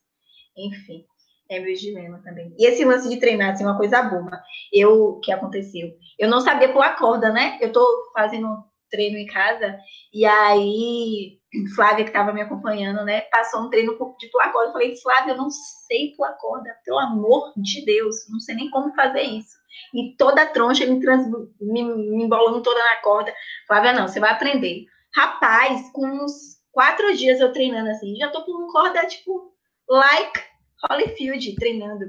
Enfim, 0.55 1.03
é 1.49 1.59
meu 1.59 1.73
dilema 1.73 2.21
também. 2.23 2.53
E 2.57 2.65
esse 2.65 2.85
lance 2.85 3.09
de 3.09 3.19
treinar, 3.19 3.51
assim, 3.51 3.63
uma 3.63 3.77
coisa 3.77 4.01
boa. 4.03 4.41
Eu, 4.71 5.19
que 5.23 5.31
aconteceu? 5.31 5.89
Eu 6.19 6.29
não 6.29 6.39
sabia 6.39 6.71
pular 6.71 6.95
corda, 6.95 7.31
né? 7.33 7.57
Eu 7.59 7.71
tô 7.71 7.83
fazendo 8.13 8.47
treino 8.91 9.17
em 9.17 9.25
casa, 9.25 9.77
e 10.13 10.25
aí 10.25 11.38
Flávia, 11.75 12.03
que 12.03 12.11
estava 12.11 12.31
me 12.31 12.41
acompanhando, 12.41 13.03
né, 13.03 13.21
passou 13.21 13.61
um 13.61 13.69
treino 13.69 13.93
de 14.19 14.29
pular 14.29 14.51
corda. 14.51 14.69
Eu 14.69 14.73
falei, 14.73 14.95
Flávia, 14.97 15.33
eu 15.33 15.37
não 15.37 15.49
sei 15.49 16.13
pular 16.15 16.33
corda, 16.33 16.69
pelo 16.85 16.99
amor 16.99 17.53
de 17.57 17.83
Deus, 17.85 18.15
não 18.29 18.39
sei 18.39 18.55
nem 18.55 18.69
como 18.69 18.93
fazer 18.93 19.23
isso 19.23 19.59
e 19.93 20.15
toda 20.17 20.41
a 20.41 20.47
troncha 20.47 20.85
me, 20.85 20.99
trans, 20.99 21.25
me, 21.59 21.83
me 21.83 22.23
embolando 22.23 22.61
toda 22.61 22.79
na 22.79 22.97
corda. 22.97 23.33
Flávia, 23.67 23.93
não, 23.93 24.07
você 24.07 24.19
vai 24.19 24.31
aprender. 24.31 24.85
Rapaz, 25.15 25.89
com 25.91 26.05
uns 26.05 26.59
quatro 26.71 27.15
dias 27.15 27.39
eu 27.39 27.51
treinando 27.51 27.89
assim, 27.89 28.15
já 28.15 28.29
tô 28.29 28.43
com 28.43 28.67
corda, 28.71 29.05
tipo, 29.07 29.53
like 29.87 30.41
Holyfield 30.89 31.55
treinando. 31.55 32.05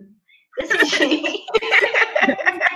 Assim, 0.61 1.23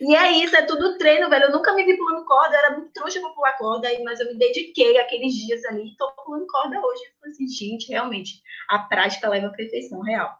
e 0.00 0.14
é 0.14 0.30
isso, 0.32 0.56
é 0.56 0.62
tudo 0.62 0.96
treino, 0.98 1.30
velho. 1.30 1.44
Eu 1.44 1.52
nunca 1.52 1.72
me 1.74 1.84
vi 1.84 1.96
pulando 1.96 2.24
corda, 2.24 2.56
era 2.56 2.70
muito 2.72 2.92
trouxa 2.92 3.20
pra 3.20 3.30
pular 3.30 3.56
corda, 3.58 3.88
mas 4.04 4.20
eu 4.20 4.26
me 4.26 4.38
dediquei 4.38 4.98
aqueles 4.98 5.34
dias 5.34 5.64
ali 5.64 5.88
e 5.88 5.96
tô 5.96 6.10
pulando 6.24 6.46
corda 6.46 6.78
hoje. 6.78 7.02
Eu 7.02 7.12
falei 7.20 7.32
assim, 7.32 7.48
gente, 7.48 7.88
realmente, 7.88 8.42
a 8.68 8.78
prática 8.80 9.28
leva 9.28 9.48
à 9.48 9.50
perfeição 9.50 10.00
real. 10.00 10.30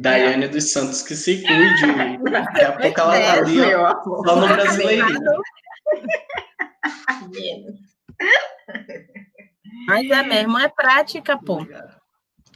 Daiane 0.00 0.44
é. 0.44 0.48
dos 0.48 0.70
Santos 0.70 1.02
que 1.02 1.16
se 1.16 1.42
cuide. 1.42 2.18
Daqui 2.30 2.64
a 2.64 2.72
pouco 2.72 3.00
ela 3.00 3.20
tá 3.20 3.32
ali, 3.34 3.74
ó, 3.74 4.02
só 4.02 4.36
no 4.36 4.48
brasileirinho. 4.48 5.18
Mas 9.86 10.10
é 10.10 10.22
mesmo, 10.22 10.58
é 10.58 10.68
prática, 10.68 11.38
pô. 11.38 11.66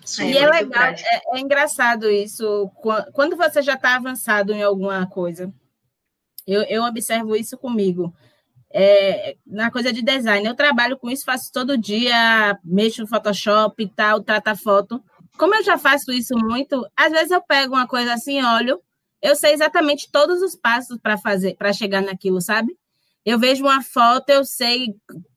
Sim, 0.05 0.33
e 0.33 0.37
é, 0.37 0.43
é 0.43 0.49
legal, 0.49 0.83
é, 0.83 0.97
é, 1.33 1.41
engraçado 1.41 2.11
isso. 2.11 2.71
Quando 3.15 3.37
você 3.37 3.63
já 3.63 3.75
está 3.75 3.97
avançado 3.97 4.53
em 4.53 4.63
alguma 4.63 5.07
coisa, 5.07 5.53
eu, 6.47 6.63
eu 6.63 6.83
observo 6.85 7.37
isso 7.37 7.57
comigo. 7.57 8.15
É, 8.75 9.37
na 9.47 9.71
coisa 9.71 9.93
de 9.93 10.01
design, 10.03 10.47
eu 10.47 10.55
trabalho 10.55 10.97
com 10.97 11.11
isso, 11.11 11.25
faço 11.25 11.53
todo 11.53 11.77
dia, 11.77 12.59
mexo 12.65 13.03
no 13.03 13.07
Photoshop 13.07 13.83
e 13.83 13.89
tal, 13.89 14.23
trata 14.23 14.57
foto 14.57 15.03
como 15.39 15.55
eu 15.55 15.65
já 15.65 15.79
faço 15.79 16.13
isso 16.13 16.37
muito, 16.37 16.87
às 16.97 17.11
vezes 17.11 17.31
eu 17.31 17.43
pego 17.43 17.75
uma 17.75 17.87
coisa 17.87 18.15
assim, 18.15 18.43
olho, 18.43 18.81
eu 19.21 19.35
sei 19.35 19.53
exatamente 19.53 20.11
todos 20.11 20.43
os 20.43 20.55
passos 20.55 20.99
para 20.99 21.17
fazer, 21.19 21.57
para 21.57 21.73
chegar 21.73 22.03
naquilo, 22.03 22.41
sabe? 22.41 22.77
Eu 23.25 23.39
vejo 23.39 23.65
uma 23.65 23.83
foto, 23.83 24.31
eu 24.31 24.45
sei 24.45 24.95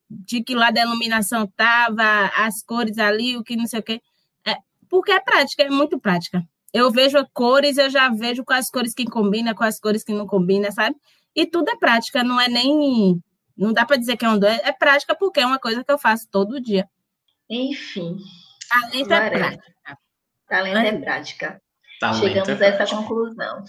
de 0.09 0.43
que 0.43 0.55
lado 0.55 0.77
a 0.77 0.81
iluminação 0.81 1.47
tava, 1.47 2.31
as 2.35 2.63
cores 2.63 2.97
ali, 2.97 3.37
o 3.37 3.43
que 3.43 3.55
não 3.55 3.67
sei 3.67 3.79
o 3.79 3.83
quê. 3.83 4.01
É, 4.45 4.55
porque 4.89 5.11
é 5.11 5.19
prática, 5.19 5.63
é 5.63 5.69
muito 5.69 5.99
prática. 5.99 6.43
Eu 6.75 6.91
vejo 6.91 7.25
cores, 7.31 7.77
eu 7.77 7.89
já 7.89 8.09
vejo 8.09 8.43
quais 8.43 8.69
cores 8.69 8.93
que 8.93 9.05
combinam, 9.05 9.55
quais 9.55 9.79
cores 9.79 10.03
que 10.03 10.11
não 10.11 10.27
combinam, 10.27 10.69
sabe? 10.73 10.93
E 11.33 11.45
tudo 11.45 11.71
é 11.71 11.77
prática, 11.77 12.21
não 12.21 12.37
é 12.37 12.49
nem. 12.49 13.23
Não 13.57 13.71
dá 13.71 13.85
para 13.85 13.95
dizer 13.95 14.17
que 14.17 14.25
é 14.25 14.29
um 14.29 14.43
é, 14.43 14.59
é 14.61 14.73
prática 14.73 15.15
porque 15.15 15.39
é 15.39 15.45
uma 15.45 15.57
coisa 15.57 15.85
que 15.85 15.89
eu 15.89 15.97
faço 15.97 16.27
todo 16.29 16.59
dia. 16.59 16.85
Enfim. 17.49 18.17
Talento 18.67 19.13
é 19.13 19.29
prática. 19.29 19.97
Talento 20.49 20.77
é 20.77 20.99
prática. 20.99 21.61
Talento 21.97 22.19
Chegamos 22.19 22.61
é 22.61 22.65
a 22.65 22.67
essa 22.67 22.93
conclusão. 22.93 23.63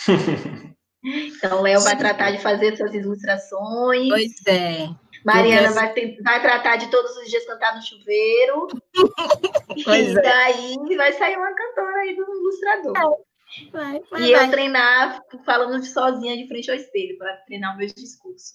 então, 1.04 1.62
Léo 1.62 1.80
vai 1.82 1.96
tratar 1.96 2.32
de 2.32 2.38
fazer 2.38 2.76
suas 2.76 2.92
ilustrações. 2.92 4.08
Pois 4.08 4.46
é. 4.48 4.88
Mariana 5.24 5.70
vai, 5.72 5.92
ter, 5.92 6.16
vai 6.22 6.40
tratar 6.40 6.76
de 6.76 6.90
todos 6.90 7.16
os 7.16 7.28
dias 7.28 7.44
cantar 7.46 7.76
no 7.76 7.82
chuveiro. 7.82 8.66
E 9.76 9.84
é. 9.88 10.14
daí 10.14 10.96
vai 10.96 11.12
sair 11.12 11.36
uma 11.36 11.54
cantora 11.54 12.00
aí 12.00 12.16
do 12.16 12.22
ilustrador. 12.22 12.96
É. 12.96 13.30
Vai, 13.70 14.00
vai, 14.10 14.22
e 14.22 14.32
vai. 14.32 14.44
eu 14.46 14.50
treinar 14.50 15.22
falando 15.44 15.84
sozinha 15.84 16.36
de 16.36 16.48
frente 16.48 16.70
ao 16.70 16.76
espelho, 16.76 17.16
para 17.16 17.36
treinar 17.46 17.74
o 17.74 17.78
meu 17.78 17.86
discurso. 17.86 18.54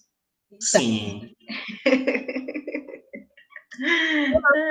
Sim. 0.59 1.33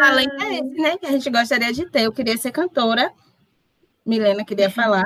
Talento 0.01 0.43
é 0.43 0.55
esse, 0.55 0.81
né? 0.81 0.99
Que 0.99 1.07
a 1.07 1.11
gente 1.13 1.31
gostaria 1.31 1.73
de 1.73 1.91
ter. 1.91 2.03
Eu 2.03 2.13
queria 2.13 2.37
ser 2.37 2.53
cantora. 2.53 3.13
Milena 4.05 4.45
queria 4.45 4.71
falar. 4.71 5.05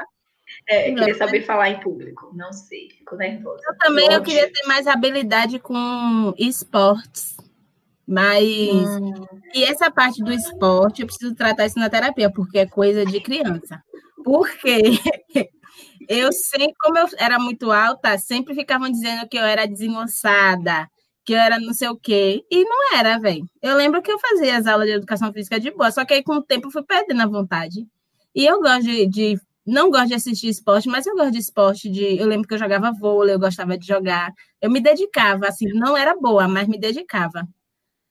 É, 0.69 0.91
eu 0.91 0.95
queria 0.95 1.15
saber 1.15 1.43
falar 1.43 1.71
em 1.71 1.81
público. 1.81 2.31
Não 2.35 2.53
sei, 2.53 2.89
fico 2.91 3.17
nervosa. 3.17 3.63
Eu 3.67 3.79
também 3.79 4.13
eu 4.13 4.23
queria 4.23 4.53
ter 4.53 4.67
mais 4.67 4.87
habilidade 4.87 5.59
com 5.59 6.35
esportes. 6.39 7.37
Mas. 8.07 8.43
Hum. 8.43 9.13
E 9.55 9.65
essa 9.65 9.91
parte 9.91 10.23
do 10.23 10.33
esporte, 10.33 11.03
eu 11.03 11.07
preciso 11.07 11.35
tratar 11.35 11.67
isso 11.67 11.79
na 11.79 11.91
terapia, 11.91 12.31
porque 12.31 12.59
é 12.59 12.67
coisa 12.67 13.05
de 13.05 13.21
criança. 13.21 13.83
Porque 14.25 14.83
eu 16.09 16.33
sempre, 16.33 16.75
como 16.81 16.99
eu 16.99 17.07
era 17.19 17.39
muito 17.39 17.71
alta, 17.71 18.17
sempre 18.17 18.55
ficavam 18.55 18.91
dizendo 18.91 19.29
que 19.29 19.37
eu 19.37 19.45
era 19.45 19.67
desengonçada, 19.67 20.89
que 21.25 21.35
eu 21.35 21.39
era 21.39 21.61
não 21.61 21.75
sei 21.75 21.89
o 21.89 21.97
quê. 21.97 22.43
E 22.51 22.65
não 22.65 22.97
era, 22.97 23.19
velho. 23.19 23.45
Eu 23.61 23.77
lembro 23.77 24.01
que 24.01 24.11
eu 24.11 24.19
fazia 24.19 24.57
as 24.57 24.67
aulas 24.67 24.87
de 24.87 24.95
educação 24.95 25.31
física 25.31 25.61
de 25.61 25.71
boa, 25.71 25.91
só 25.91 26.05
que 26.05 26.15
aí 26.15 26.23
com 26.23 26.37
o 26.37 26.43
tempo 26.43 26.69
eu 26.69 26.73
fui 26.73 26.83
perdendo 26.83 27.23
a 27.23 27.27
vontade. 27.27 27.87
E 28.35 28.47
eu 28.47 28.61
gosto 28.61 28.85
de, 28.85 29.07
de, 29.07 29.41
Não 29.69 29.91
gosto 29.91 30.09
de 30.09 30.15
assistir 30.15 30.49
esporte, 30.49 30.89
mas 30.89 31.07
eu 31.07 31.15
gosto 31.15 31.31
de 31.31 31.39
esporte. 31.39 31.91
De, 31.91 32.19
eu 32.19 32.27
lembro 32.27 32.49
que 32.49 32.55
eu 32.55 32.59
jogava 32.59 32.91
vôlei, 32.91 33.35
eu 33.35 33.39
gostava 33.39 33.77
de 33.77 33.87
jogar. 33.87 34.33
Eu 34.63 34.71
me 34.71 34.81
dedicava, 34.81 35.47
assim, 35.47 35.67
não 35.75 35.95
era 35.95 36.17
boa, 36.17 36.49
mas 36.49 36.67
me 36.67 36.79
dedicava. 36.79 37.47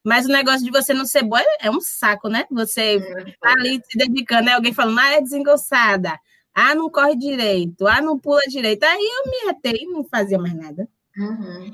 Mas 0.05 0.27
o 0.27 0.31
negócio 0.31 0.63
de 0.63 0.69
você 0.69 0.93
não 0.93 1.03
ser 1.03 1.23
boa 1.23 1.41
é 1.59 1.71
um 1.71 1.81
saco, 1.81 2.29
né? 2.29 2.45
Você 2.51 2.99
tá 3.41 3.53
ali 3.53 3.81
se 3.89 3.97
dedicando, 3.97 4.43
né? 4.43 4.53
Alguém 4.53 4.71
falando, 4.71 4.99
ah, 4.99 5.13
é 5.13 5.21
desengonçada. 5.21 6.19
Ah, 6.53 6.75
não 6.75 6.91
corre 6.91 7.15
direito. 7.15 7.87
Ah, 7.87 8.01
não 8.01 8.19
pula 8.19 8.41
direito. 8.47 8.83
Aí 8.83 9.11
eu 9.25 9.31
me 9.31 9.47
retei 9.47 9.81
e 9.81 9.91
não 9.91 10.03
fazia 10.03 10.37
mais 10.37 10.53
nada. 10.53 10.87
Uhum. 11.17 11.71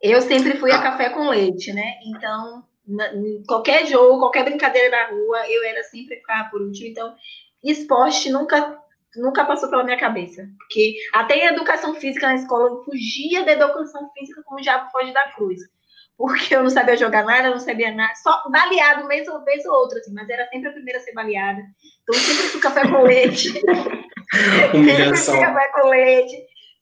Eu 0.00 0.22
sempre 0.22 0.56
fui 0.58 0.72
a 0.72 0.80
café 0.80 1.10
com 1.10 1.28
leite, 1.28 1.70
né? 1.70 2.00
Então, 2.06 2.64
qualquer 3.46 3.86
jogo, 3.86 4.20
qualquer 4.20 4.44
brincadeira 4.44 4.88
na 4.88 5.10
rua, 5.10 5.50
eu 5.50 5.64
era 5.64 5.82
sempre 5.84 6.16
ficar 6.16 6.50
por 6.50 6.62
último. 6.62 6.88
Então, 6.88 7.14
esporte 7.62 8.30
nunca 8.30 8.85
nunca 9.16 9.44
passou 9.44 9.68
pela 9.68 9.84
minha 9.84 9.98
cabeça. 9.98 10.46
Porque 10.58 10.96
até 11.12 11.36
em 11.36 11.46
educação 11.46 11.94
física 11.94 12.26
na 12.26 12.36
escola, 12.36 12.68
eu 12.68 12.84
fugia 12.84 13.44
da 13.44 13.52
educação 13.52 14.10
física 14.12 14.42
como 14.44 14.60
o 14.60 14.62
diabo 14.62 14.90
foge 14.90 15.12
da 15.12 15.32
cruz. 15.32 15.60
Porque 16.16 16.54
eu 16.54 16.62
não 16.62 16.70
sabia 16.70 16.96
jogar 16.96 17.24
nada, 17.24 17.48
eu 17.48 17.52
não 17.52 17.60
sabia 17.60 17.94
nada, 17.94 18.14
só 18.14 18.48
baleado 18.50 19.06
vez 19.06 19.28
ou 19.28 19.44
vez 19.44 19.66
ou 19.66 19.74
outra, 19.74 19.98
assim, 19.98 20.14
mas 20.14 20.28
era 20.30 20.48
sempre 20.48 20.70
a 20.70 20.72
primeira 20.72 20.98
a 20.98 21.02
ser 21.02 21.12
baleada. 21.12 21.60
Então, 22.02 22.14
sempre 22.14 22.42
fui 22.44 22.60
café 22.60 22.88
com 22.88 23.02
leite. 23.02 23.52
Sempre 24.72 25.16
fui 25.16 25.40
café 25.40 25.68
com 25.72 25.88
leite 25.88 26.36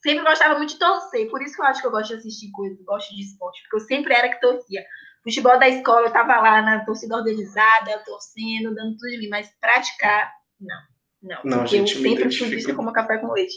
sempre 0.05 0.23
gostava 0.23 0.59
muito 0.59 0.75
de 0.75 0.79
torcer, 0.79 1.31
por 1.31 1.43
isso 1.43 1.57
que 1.57 1.63
eu 1.63 1.65
acho 1.65 1.81
que 1.81 1.87
eu 1.87 1.91
gosto 1.91 2.09
de 2.09 2.17
assistir 2.17 2.51
coisas, 2.51 2.79
gosto 2.85 3.15
de 3.15 3.23
esporte, 3.23 3.63
porque 3.63 3.77
eu 3.77 3.81
sempre 3.81 4.15
era 4.15 4.29
que 4.29 4.39
torcia. 4.39 4.85
Futebol 5.23 5.59
da 5.59 5.67
escola, 5.67 6.07
eu 6.07 6.13
tava 6.13 6.39
lá 6.39 6.61
na 6.61 6.85
torcida 6.85 7.17
organizada, 7.17 8.05
torcendo, 8.05 8.75
dando 8.75 8.99
tudo 8.99 9.11
de 9.11 9.19
mim, 9.19 9.29
mas 9.29 9.51
praticar, 9.59 10.31
não. 10.61 10.94
Não, 11.25 11.39
Não, 11.43 11.67
gente, 11.67 11.97
eu 11.97 12.03
me 12.03 12.11
sempre 12.11 12.37
fui 12.37 12.49
vista 12.49 12.75
como 12.75 12.93
café 12.93 13.17
com 13.17 13.33
leite. 13.33 13.55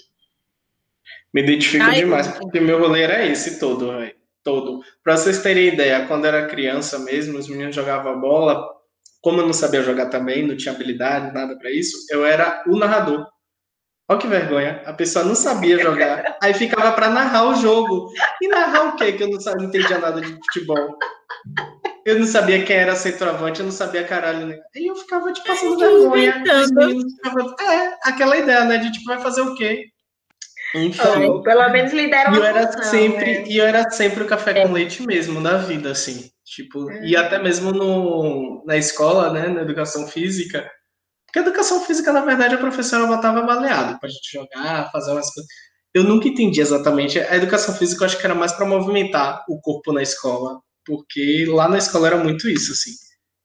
Me 1.33 1.43
identifico 1.43 1.83
Ai, 1.83 1.95
demais, 1.95 2.27
porque 2.27 2.61
meu 2.61 2.79
rolê 2.79 3.01
era 3.01 3.25
esse 3.25 3.59
todo, 3.59 3.91
velho. 3.91 4.15
Todo. 4.41 4.81
Pra 5.03 5.17
vocês 5.17 5.43
terem 5.43 5.67
ideia, 5.67 6.07
quando 6.07 6.25
era 6.25 6.47
criança 6.47 6.97
mesmo, 6.99 7.37
os 7.37 7.49
meninos 7.49 7.75
jogavam 7.75 8.19
bola. 8.21 8.65
Como 9.21 9.41
eu 9.41 9.45
não 9.45 9.53
sabia 9.53 9.83
jogar 9.83 10.05
também, 10.05 10.47
não 10.47 10.55
tinha 10.55 10.73
habilidade, 10.73 11.33
nada 11.33 11.57
pra 11.57 11.69
isso, 11.69 11.97
eu 12.09 12.25
era 12.25 12.63
o 12.67 12.77
narrador. 12.77 13.27
Olha 14.09 14.19
que 14.19 14.27
vergonha. 14.27 14.81
A 14.85 14.93
pessoa 14.93 15.25
não 15.25 15.35
sabia 15.35 15.77
jogar. 15.83 16.37
Aí 16.41 16.53
ficava 16.53 16.93
pra 16.93 17.09
narrar 17.09 17.49
o 17.49 17.55
jogo. 17.55 18.09
E 18.41 18.47
narrar 18.47 18.87
o 18.87 18.95
quê? 18.95 19.11
Que 19.11 19.23
eu 19.23 19.29
não, 19.29 19.39
sabia, 19.41 19.63
não 19.63 19.69
entendia 19.69 19.99
nada 19.99 20.21
de 20.21 20.27
futebol. 20.27 20.97
Eu 22.07 22.17
não 22.17 22.25
sabia 22.25 22.63
quem 22.63 22.77
era 22.77 22.95
centroavante, 22.95 23.59
eu 23.59 23.65
não 23.65 23.71
sabia 23.73 24.01
caralho 24.05 24.47
nenhum. 24.47 24.61
Aí 24.73 24.87
eu 24.87 24.95
ficava, 24.95 25.29
tipo, 25.33 25.45
passando 25.45 25.77
vergonha. 25.77 26.41
Meninos 26.73 27.13
ficavam, 27.15 27.55
é, 27.59 27.97
aquela 28.01 28.37
ideia, 28.37 28.63
né? 28.63 28.77
De, 28.77 28.93
tipo, 28.93 29.07
vai 29.07 29.19
fazer 29.19 29.41
o 29.41 29.53
quê? 29.55 29.87
Enfim. 30.73 31.01
Ó, 31.01 31.41
pelo 31.41 31.69
menos 31.69 31.91
lidera 31.91 32.31
E 32.31 32.37
eu 32.37 32.45
era 32.45 32.67
função, 32.67 32.83
sempre, 32.83 33.39
né? 33.39 33.43
e 33.49 33.57
eu 33.57 33.65
era 33.65 33.91
sempre 33.91 34.23
o 34.23 34.25
café 34.25 34.65
com 34.65 34.71
leite 34.71 35.05
mesmo 35.05 35.41
na 35.41 35.57
vida, 35.57 35.91
assim. 35.91 36.31
Tipo, 36.45 36.89
e 37.03 37.13
até 37.13 37.39
mesmo 37.39 37.73
no, 37.73 38.63
na 38.65 38.77
escola, 38.77 39.33
né, 39.33 39.49
na 39.49 39.63
educação 39.63 40.07
física. 40.07 40.65
Porque 41.25 41.39
a 41.39 41.41
educação 41.41 41.81
física, 41.81 42.13
na 42.13 42.21
verdade, 42.21 42.55
a 42.55 42.59
professora 42.59 43.05
botava 43.05 43.41
baleado 43.41 43.99
pra 43.99 44.07
gente 44.07 44.31
jogar, 44.31 44.89
fazer 44.93 45.11
umas 45.11 45.29
coisas. 45.33 45.51
Eu 45.93 46.05
nunca 46.05 46.29
entendi 46.29 46.61
exatamente. 46.61 47.19
A 47.19 47.35
educação 47.35 47.75
física 47.75 48.03
eu 48.03 48.05
acho 48.05 48.17
que 48.17 48.25
era 48.25 48.33
mais 48.33 48.53
pra 48.53 48.65
movimentar 48.65 49.43
o 49.49 49.59
corpo 49.59 49.91
na 49.91 50.01
escola. 50.01 50.61
Porque 50.87 51.45
lá 51.47 51.67
na 51.67 51.77
escola 51.77 52.07
era 52.07 52.17
muito 52.17 52.49
isso, 52.49 52.71
assim. 52.71 52.91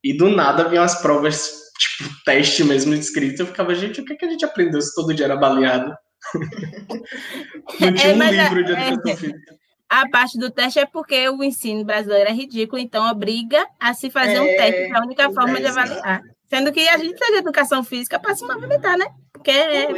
E 0.03 0.16
do 0.16 0.30
nada 0.30 0.68
vinham 0.68 0.84
as 0.84 1.03
provas, 1.03 1.51
tipo, 1.78 2.09
teste 2.24 2.62
mesmo 2.64 2.95
escrito. 2.95 3.40
Eu 3.43 3.47
ficava, 3.49 3.74
gente, 3.74 4.01
o 4.01 4.05
que, 4.05 4.14
que 4.14 4.24
a 4.24 4.30
gente 4.30 4.45
aprendeu 4.45 4.80
se 4.80 4.95
todo 4.95 5.12
dia 5.12 5.26
era 5.26 5.36
baleado? 5.36 5.93
Não 7.80 7.93
tinha 7.95 8.12
É, 8.12 8.14
um 8.14 8.16
mas 8.16 8.38
a- 8.38 8.43
livro 8.45 8.64
de 8.64 8.72
é. 8.72 8.88
educação 8.88 9.16
física. 9.16 9.57
A 9.88 10.09
parte 10.09 10.38
do 10.38 10.51
teste 10.51 10.78
é 10.78 10.86
porque 10.86 11.28
o 11.28 11.45
ensino 11.45 11.84
brasileiro 11.84 12.30
é 12.30 12.32
ridículo, 12.32 12.80
então 12.80 13.11
obriga 13.11 13.66
a 13.78 13.93
se 13.93 14.09
fazer 14.11 14.40
um 14.40 14.45
É, 14.47 14.57
teste, 14.57 14.86
que 14.86 14.93
é 14.93 14.97
a 14.97 15.03
única 15.03 15.30
forma 15.32 15.61
de 15.61 15.66
avaliar. 15.66 16.22
Sendo 16.49 16.72
que 16.72 16.88
a 16.88 16.97
gente 16.97 17.11
precisa 17.14 17.32
de 17.32 17.38
educação 17.43 17.84
física 17.84 18.18
para 18.18 18.34
se 18.34 18.43
movimentar, 18.47 18.97
né? 18.97 19.05
Porque 19.32 19.53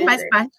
faz 0.05 0.21
é. 0.23 0.29
parte. 0.29 0.57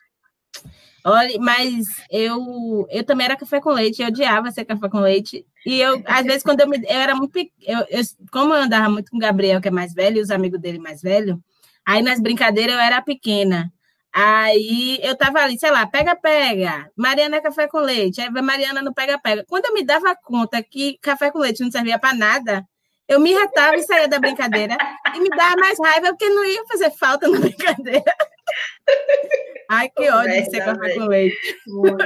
Olha, 1.07 1.37
mas 1.39 1.85
eu, 2.09 2.87
eu 2.89 3.03
também 3.05 3.25
era 3.25 3.37
café 3.37 3.61
com 3.61 3.69
leite, 3.69 4.01
eu 4.01 4.07
odiava 4.07 4.49
ser 4.51 4.65
café 4.65 4.89
com 4.89 4.99
leite. 4.99 5.45
E 5.63 5.79
eu, 5.79 6.01
às 6.05 6.25
vezes, 6.25 6.41
quando 6.41 6.61
eu 6.61 6.67
me. 6.67 6.77
Eu 6.79 6.99
era 6.99 7.15
muito. 7.15 7.37
Eu, 7.61 7.79
eu, 7.89 8.01
como 8.31 8.53
eu 8.55 8.63
andava 8.63 8.89
muito 8.89 9.11
com 9.11 9.17
o 9.17 9.19
Gabriel, 9.19 9.61
que 9.61 9.67
é 9.67 9.71
mais 9.71 9.93
velho, 9.93 10.17
e 10.17 10.21
os 10.21 10.31
amigos 10.31 10.59
dele 10.59 10.79
mais 10.79 11.01
velho, 11.03 11.39
aí 11.85 12.01
nas 12.01 12.19
brincadeiras 12.19 12.73
eu 12.75 12.81
era 12.81 13.01
pequena. 13.03 13.71
Aí 14.13 14.99
eu 15.03 15.15
tava 15.15 15.39
ali, 15.41 15.59
sei 15.59 15.71
lá, 15.71 15.85
pega, 15.85 16.15
pega. 16.15 16.89
Mariana 16.97 17.37
é 17.37 17.41
café 17.41 17.67
com 17.67 17.79
leite. 17.79 18.21
Aí 18.21 18.29
Mariana 18.31 18.81
não 18.81 18.93
pega, 18.93 19.19
pega. 19.19 19.45
Quando 19.47 19.65
eu 19.65 19.73
me 19.73 19.83
dava 19.85 20.15
conta 20.15 20.63
que 20.63 20.97
café 21.01 21.29
com 21.31 21.39
leite 21.39 21.61
não 21.63 21.71
servia 21.71 21.99
para 21.99 22.15
nada, 22.15 22.65
eu 23.07 23.19
me 23.19 23.33
retava 23.33 23.75
e 23.75 23.83
saía 23.83 24.07
da 24.07 24.19
brincadeira. 24.19 24.77
E 25.15 25.19
me 25.19 25.29
dava 25.29 25.55
mais 25.57 25.77
raiva 25.79 26.07
porque 26.09 26.27
não 26.29 26.43
ia 26.45 26.63
fazer 26.67 26.91
falta 26.91 27.27
na 27.27 27.39
brincadeira. 27.39 28.03
Ai, 29.69 29.89
que 29.89 30.09
ódio 30.09 30.43
de 30.43 30.49
ser 30.49 30.63
café 30.65 30.93
com 30.93 31.05
leite. 31.05 31.57
Muito. 31.67 32.05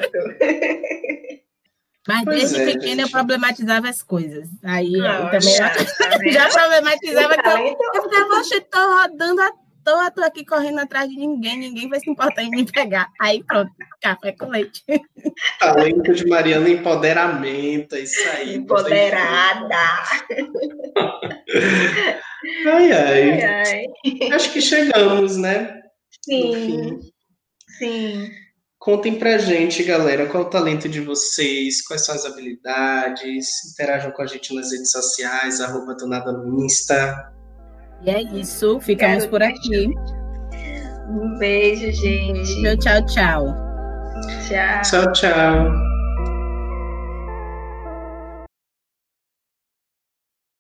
Mas 2.07 2.23
Pois 2.25 2.39
desde 2.51 2.61
é, 2.61 2.65
pequena 2.65 3.01
eu 3.01 3.05
gente. 3.05 3.11
problematizava 3.11 3.89
as 3.89 4.01
coisas. 4.01 4.47
Aí 4.63 4.93
eu 4.93 5.03
Não, 5.03 5.25
também 5.29 5.41
já, 5.55 5.69
tá 5.75 6.17
vendo? 6.17 6.31
já 6.31 6.49
problematizava 6.49 7.33
eu, 7.35 7.43
Talento. 7.43 7.77
eu 7.93 8.03
ficava, 8.03 8.33
oxe, 8.39 8.61
tô 8.61 8.79
rodando 8.95 9.41
à 9.41 9.51
toa, 9.84 10.11
tô 10.11 10.21
aqui 10.21 10.45
correndo 10.45 10.80
atrás 10.80 11.09
de 11.09 11.15
ninguém, 11.15 11.57
ninguém 11.57 11.89
vai 11.89 11.99
se 11.99 12.09
importar 12.09 12.43
em 12.43 12.49
me 12.49 12.65
pegar. 12.65 13.09
Aí 13.19 13.43
pronto, 13.43 13.71
café 14.01 14.32
com 14.32 14.47
leite. 14.47 14.84
Talento 15.59 16.13
de 16.13 16.27
Mariana, 16.27 16.69
empoderamento, 16.69 17.95
é 17.95 17.99
isso 18.01 18.30
aí. 18.30 18.55
Empoderada. 18.55 19.75
Ai, 22.67 22.91
Ai, 22.91 22.91
ai. 22.91 23.41
ai. 23.43 23.86
Acho 24.34 24.53
que 24.53 24.61
chegamos, 24.61 25.38
né? 25.38 25.82
Sim, 26.23 26.99
sim. 27.77 28.32
Contem 28.77 29.19
pra 29.19 29.38
gente, 29.38 29.84
galera, 29.84 30.25
qual 30.27 30.43
o 30.43 30.49
talento 30.49 30.88
de 30.88 31.01
vocês, 31.01 31.82
quais 31.82 32.05
são 32.05 32.15
as 32.15 32.25
habilidades, 32.25 33.47
interajam 33.73 34.11
com 34.11 34.21
a 34.21 34.25
gente 34.25 34.55
nas 34.55 34.71
redes 34.71 34.91
sociais, 34.91 35.59
arroba 35.59 35.95
do 35.95 36.07
nada 36.07 36.32
no 36.32 36.63
Insta. 36.63 37.34
E 38.05 38.09
é 38.09 38.21
isso, 38.21 38.79
ficamos 38.79 39.25
Quero 39.25 39.29
por 39.29 39.43
aqui. 39.43 39.89
Um 41.09 41.37
beijo, 41.37 41.91
gente. 41.91 42.61
Tchau, 42.61 42.77
tchau, 42.77 43.05
tchau. 43.05 43.55
Tchau. 44.47 44.81
Tchau, 44.83 45.13
tchau. 45.13 45.88